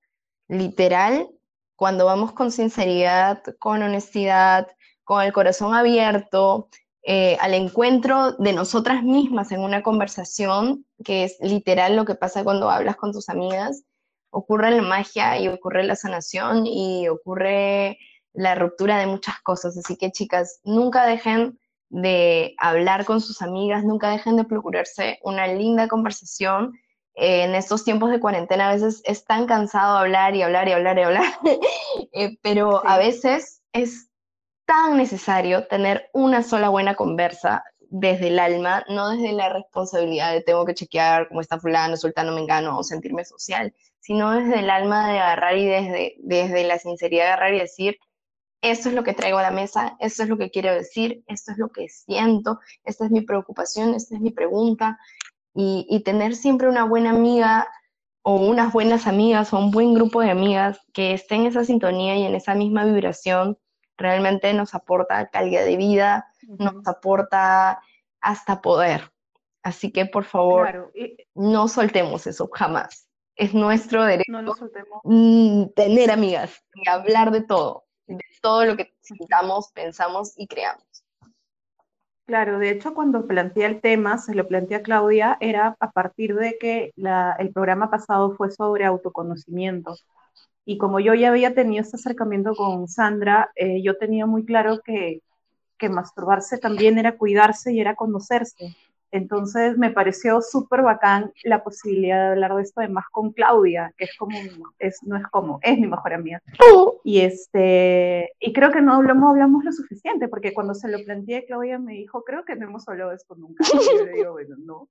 literal, 0.47 1.27
cuando 1.75 2.05
vamos 2.05 2.31
con 2.31 2.51
sinceridad, 2.51 3.43
con 3.59 3.81
honestidad, 3.83 4.67
con 5.03 5.23
el 5.23 5.33
corazón 5.33 5.73
abierto, 5.73 6.69
eh, 7.03 7.37
al 7.39 7.53
encuentro 7.53 8.33
de 8.33 8.53
nosotras 8.53 9.03
mismas 9.03 9.51
en 9.51 9.61
una 9.61 9.81
conversación, 9.81 10.85
que 11.03 11.23
es 11.23 11.37
literal 11.41 11.95
lo 11.95 12.05
que 12.05 12.15
pasa 12.15 12.43
cuando 12.43 12.69
hablas 12.69 12.95
con 12.95 13.11
tus 13.11 13.29
amigas, 13.29 13.83
ocurre 14.37 14.69
la 14.69 14.83
magia 14.83 15.39
y 15.39 15.47
ocurre 15.47 15.83
la 15.83 15.95
sanación 15.95 16.67
y 16.67 17.07
ocurre 17.07 17.97
la 18.33 18.53
ruptura 18.53 18.99
de 18.99 19.07
muchas 19.07 19.39
cosas. 19.41 19.75
Así 19.77 19.97
que 19.97 20.11
chicas, 20.11 20.59
nunca 20.63 21.05
dejen 21.07 21.59
de 21.89 22.53
hablar 22.59 23.05
con 23.05 23.19
sus 23.19 23.41
amigas, 23.41 23.83
nunca 23.83 24.11
dejen 24.11 24.35
de 24.35 24.43
procurarse 24.43 25.19
una 25.23 25.47
linda 25.47 25.87
conversación. 25.87 26.73
Eh, 27.15 27.45
en 27.45 27.55
estos 27.55 27.83
tiempos 27.83 28.11
de 28.11 28.19
cuarentena 28.19 28.69
a 28.69 28.73
veces 28.73 29.01
es 29.05 29.25
tan 29.25 29.47
cansado 29.47 29.97
hablar 29.97 30.35
y 30.35 30.43
hablar 30.43 30.67
y 30.67 30.73
hablar 30.73 30.99
y 30.99 31.01
hablar, 31.01 31.25
eh, 32.13 32.37
pero 32.43 32.85
a 32.85 32.99
veces 32.99 33.63
es 33.73 34.11
tan 34.67 34.97
necesario 34.97 35.65
tener 35.65 36.11
una 36.13 36.43
sola 36.43 36.69
buena 36.69 36.93
conversa 36.93 37.63
desde 37.89 38.27
el 38.27 38.37
alma, 38.37 38.85
no 38.89 39.09
desde 39.09 39.31
la 39.31 39.49
responsabilidad 39.49 40.33
de 40.33 40.41
tengo 40.41 40.65
que 40.65 40.75
chequear 40.75 41.27
cómo 41.27 41.41
está 41.41 41.59
fulano, 41.59 41.97
sultano, 41.97 42.33
mengano 42.33 42.77
o 42.77 42.83
sentirme 42.83 43.25
social, 43.25 43.73
sino 44.07 44.31
desde 44.31 44.59
el 44.59 44.69
alma 44.69 45.11
de 45.11 45.19
agarrar 45.19 45.57
y 45.57 45.65
desde, 45.65 46.15
desde 46.19 46.63
la 46.63 46.79
sinceridad 46.79 47.25
de 47.25 47.27
agarrar 47.27 47.53
y 47.55 47.59
decir, 47.59 47.97
esto 48.61 48.87
es 48.87 48.95
lo 48.95 49.03
que 49.03 49.13
traigo 49.13 49.37
a 49.37 49.41
la 49.41 49.51
mesa, 49.51 49.97
esto 49.99 50.23
es 50.23 50.29
lo 50.29 50.37
que 50.37 50.49
quiero 50.49 50.73
decir, 50.73 51.25
esto 51.27 51.51
es 51.51 51.57
lo 51.57 51.67
que 51.69 51.89
siento, 51.89 52.61
esta 52.85 53.03
es 53.03 53.11
mi 53.11 53.19
preocupación, 53.19 53.93
esta 53.95 54.15
es 54.15 54.21
mi 54.21 54.31
pregunta, 54.31 54.97
y, 55.53 55.85
y 55.89 56.03
tener 56.03 56.37
siempre 56.37 56.69
una 56.69 56.85
buena 56.85 57.09
amiga 57.09 57.67
o 58.21 58.37
unas 58.37 58.71
buenas 58.71 59.07
amigas 59.07 59.51
o 59.51 59.59
un 59.59 59.71
buen 59.71 59.93
grupo 59.93 60.21
de 60.21 60.31
amigas 60.31 60.79
que 60.93 61.13
estén 61.13 61.41
en 61.41 61.47
esa 61.47 61.65
sintonía 61.65 62.15
y 62.15 62.23
en 62.23 62.33
esa 62.33 62.55
misma 62.55 62.85
vibración, 62.85 63.57
realmente 63.97 64.53
nos 64.53 64.73
aporta 64.73 65.27
calidad 65.27 65.65
de 65.65 65.75
vida, 65.75 66.27
nos 66.47 66.87
aporta 66.87 67.81
hasta 68.21 68.61
poder. 68.61 69.11
Así 69.63 69.91
que 69.91 70.05
por 70.05 70.23
favor, 70.23 70.61
Claro, 70.61 70.91
no 71.35 71.67
soltemos 71.67 72.25
eso 72.25 72.49
jamás. 72.53 73.06
Es 73.37 73.53
nuestro 73.53 74.03
derecho 74.05 74.31
no 74.31 74.41
lo 74.41 74.53
tener 75.75 76.11
amigas 76.11 76.63
y 76.73 76.89
hablar 76.89 77.31
de 77.31 77.41
todo, 77.41 77.85
de 78.07 78.19
todo 78.41 78.65
lo 78.65 78.75
que 78.77 78.93
sintamos, 79.01 79.71
pensamos 79.73 80.33
y 80.37 80.47
creamos. 80.47 80.83
Claro, 82.25 82.59
de 82.59 82.69
hecho, 82.71 82.93
cuando 82.93 83.25
planteé 83.25 83.65
el 83.65 83.79
tema, 83.81 84.17
se 84.17 84.35
lo 84.35 84.47
planteé 84.47 84.77
a 84.77 84.81
Claudia, 84.83 85.37
era 85.39 85.77
a 85.79 85.91
partir 85.91 86.35
de 86.35 86.57
que 86.59 86.91
la- 86.97 87.35
el 87.39 87.53
programa 87.53 87.89
pasado 87.89 88.35
fue 88.35 88.51
sobre 88.51 88.83
autoconocimiento. 88.85 89.95
Y 90.65 90.77
como 90.79 90.99
yo 90.99 91.13
ya 91.15 91.29
había 91.29 91.55
tenido 91.55 91.81
este 91.83 91.97
acercamiento 91.97 92.55
con 92.55 92.87
Sandra, 92.89 93.51
eh, 93.55 93.81
yo 93.83 93.97
tenía 93.97 94.25
muy 94.27 94.45
claro 94.45 94.81
que, 94.83 95.21
que 95.79 95.89
masturbarse 95.89 96.57
también 96.59 96.97
era 96.99 97.17
cuidarse 97.17 97.73
y 97.73 97.81
era 97.81 97.95
conocerse. 97.95 98.55
Entonces 99.11 99.77
me 99.77 99.91
pareció 99.91 100.41
súper 100.41 100.81
bacán 100.81 101.31
la 101.43 101.63
posibilidad 101.63 102.25
de 102.25 102.31
hablar 102.31 102.55
de 102.55 102.63
esto 102.63 102.81
además 102.81 103.05
con 103.11 103.31
Claudia, 103.31 103.93
que 103.97 104.05
es 104.05 104.15
como, 104.17 104.37
es, 104.79 105.01
no 105.03 105.15
es 105.17 105.25
como, 105.27 105.59
es 105.61 105.79
mi 105.79 105.87
mejor 105.87 106.13
amiga. 106.13 106.41
Y 107.03 107.21
este, 107.21 108.33
y 108.39 108.53
creo 108.53 108.71
que 108.71 108.81
no 108.81 108.93
hablamos, 108.93 109.29
hablamos 109.31 109.63
lo 109.63 109.71
suficiente, 109.71 110.27
porque 110.27 110.53
cuando 110.53 110.73
se 110.73 110.89
lo 110.89 110.97
planteé, 111.03 111.45
Claudia 111.45 111.79
me 111.79 111.93
dijo, 111.93 112.23
creo 112.23 112.43
que 112.43 112.55
no 112.55 112.65
hemos 112.67 112.87
hablado 112.89 113.11
de 113.11 113.15
esto 113.15 113.35
nunca. 113.35 113.63
Y 113.73 113.97
yo 113.99 114.05
le 114.05 114.11
digo, 114.13 114.31
bueno, 114.33 114.55
no. 114.59 114.89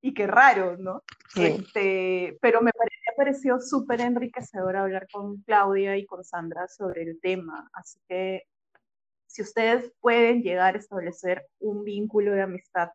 Y 0.00 0.12
qué 0.14 0.26
raro, 0.26 0.76
¿no? 0.76 1.02
Sí. 1.28 1.44
Este, 1.46 2.36
pero 2.40 2.60
me, 2.60 2.72
pare- 2.72 2.90
me 3.08 3.16
pareció 3.16 3.60
súper 3.60 4.00
enriquecedor 4.00 4.76
hablar 4.76 5.06
con 5.12 5.38
Claudia 5.42 5.96
y 5.96 6.04
con 6.06 6.24
Sandra 6.24 6.66
sobre 6.68 7.02
el 7.02 7.20
tema. 7.20 7.70
Así 7.72 7.98
que 8.08 8.42
si 9.26 9.42
ustedes 9.42 9.92
pueden 10.00 10.42
llegar 10.42 10.74
a 10.74 10.78
establecer 10.78 11.46
un 11.60 11.82
vínculo 11.84 12.32
de 12.32 12.42
amistad 12.42 12.90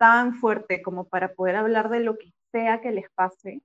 tan 0.00 0.34
fuerte 0.34 0.80
como 0.80 1.04
para 1.04 1.34
poder 1.34 1.56
hablar 1.56 1.90
de 1.90 2.00
lo 2.00 2.16
que 2.16 2.32
sea 2.52 2.80
que 2.80 2.90
les 2.90 3.04
pase 3.14 3.60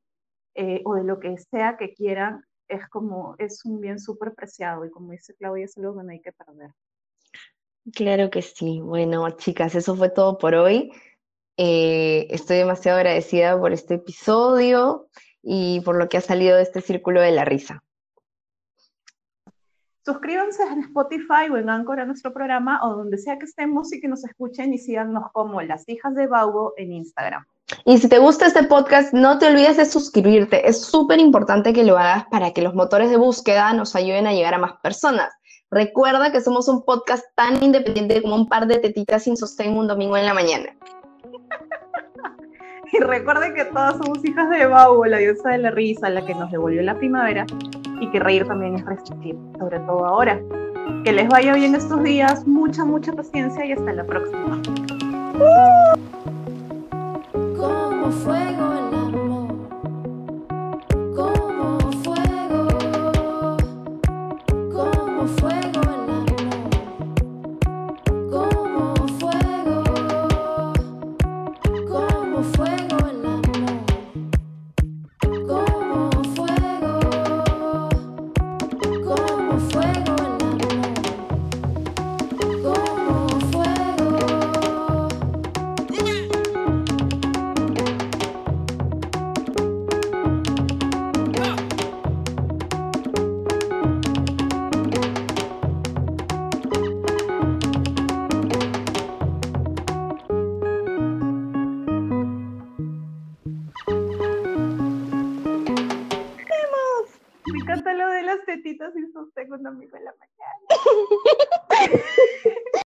eh, 0.53 0.81
o 0.83 0.95
de 0.95 1.05
lo 1.05 1.17
que 1.17 1.37
sea 1.37 1.77
que 1.77 1.93
quieran, 1.93 2.43
es 2.67 2.89
como, 2.89 3.35
es 3.37 3.63
un 3.63 3.79
bien 3.79 3.99
súper 3.99 4.33
preciado 4.33 4.85
y 4.85 4.91
como 4.91 5.13
dice 5.13 5.33
Claudia, 5.35 5.63
es 5.63 5.77
algo 5.77 5.95
que 5.95 6.03
no 6.03 6.11
hay 6.11 6.19
que 6.19 6.33
perder. 6.33 6.71
Claro 7.93 8.29
que 8.29 8.41
sí. 8.41 8.81
Bueno, 8.81 9.29
chicas, 9.37 9.75
eso 9.75 9.95
fue 9.95 10.09
todo 10.09 10.37
por 10.37 10.55
hoy. 10.55 10.91
Eh, 11.55 12.27
estoy 12.29 12.57
demasiado 12.57 12.97
agradecida 12.97 13.57
por 13.57 13.71
este 13.71 13.93
episodio 13.93 15.07
y 15.41 15.79
por 15.85 15.95
lo 15.95 16.09
que 16.09 16.17
ha 16.17 16.21
salido 16.21 16.57
de 16.57 16.63
este 16.63 16.81
círculo 16.81 17.21
de 17.21 17.31
la 17.31 17.45
risa. 17.45 17.84
Suscríbanse 20.05 20.61
en 20.61 20.81
Spotify 20.81 21.49
o 21.51 21.57
en 21.57 21.67
Anchor 21.67 21.99
a 21.99 22.05
nuestro 22.05 22.31
programa 22.31 22.79
o 22.83 22.95
donde 22.95 23.17
sea 23.17 23.39
que 23.39 23.45
estemos 23.45 23.91
y 23.91 23.99
que 23.99 24.07
nos 24.07 24.23
escuchen 24.23 24.71
y 24.71 24.77
síganos 24.77 25.23
como 25.33 25.63
Las 25.63 25.89
Hijas 25.89 26.13
de 26.13 26.27
Baubo 26.27 26.73
en 26.77 26.93
Instagram. 26.93 27.43
Y 27.85 27.97
si 27.97 28.07
te 28.07 28.19
gusta 28.19 28.45
este 28.45 28.61
podcast, 28.65 29.13
no 29.13 29.39
te 29.39 29.47
olvides 29.47 29.77
de 29.77 29.85
suscribirte. 29.85 30.69
Es 30.69 30.79
súper 30.79 31.17
importante 31.17 31.73
que 31.73 31.83
lo 31.83 31.97
hagas 31.97 32.25
para 32.25 32.53
que 32.53 32.61
los 32.61 32.75
motores 32.75 33.09
de 33.09 33.17
búsqueda 33.17 33.73
nos 33.73 33.95
ayuden 33.95 34.27
a 34.27 34.33
llegar 34.33 34.53
a 34.53 34.59
más 34.59 34.73
personas. 34.83 35.33
Recuerda 35.71 36.31
que 36.31 36.39
somos 36.39 36.67
un 36.67 36.85
podcast 36.85 37.25
tan 37.33 37.63
independiente 37.63 38.21
como 38.21 38.35
un 38.35 38.47
par 38.47 38.67
de 38.67 38.77
tetitas 38.77 39.23
sin 39.23 39.35
sostén 39.35 39.75
un 39.75 39.87
domingo 39.87 40.17
en 40.17 40.25
la 40.27 40.35
mañana. 40.35 40.67
Y 42.93 42.99
recuerden 42.99 43.55
que 43.55 43.65
todas 43.65 43.97
somos 43.97 44.23
hijas 44.23 44.49
de 44.51 44.67
Baubo, 44.67 45.05
la 45.05 45.17
diosa 45.17 45.49
de 45.49 45.57
la 45.57 45.71
risa, 45.71 46.07
la 46.09 46.23
que 46.23 46.35
nos 46.35 46.51
devolvió 46.51 46.81
la 46.83 46.95
primavera 46.95 47.45
y 47.99 48.09
que 48.09 48.19
reír 48.19 48.45
también 48.45 48.75
es 48.75 48.85
resistir, 48.85 49.35
sobre 49.59 49.79
todo 49.79 50.05
ahora. 50.05 50.39
Que 51.03 51.11
les 51.11 51.27
vaya 51.27 51.53
bien 51.53 51.75
estos 51.75 52.03
días, 52.03 52.45
mucha, 52.47 52.85
mucha 52.85 53.13
paciencia 53.13 53.65
y 53.65 53.71
hasta 53.71 53.93
la 53.93 54.03
próxima. 54.03 54.61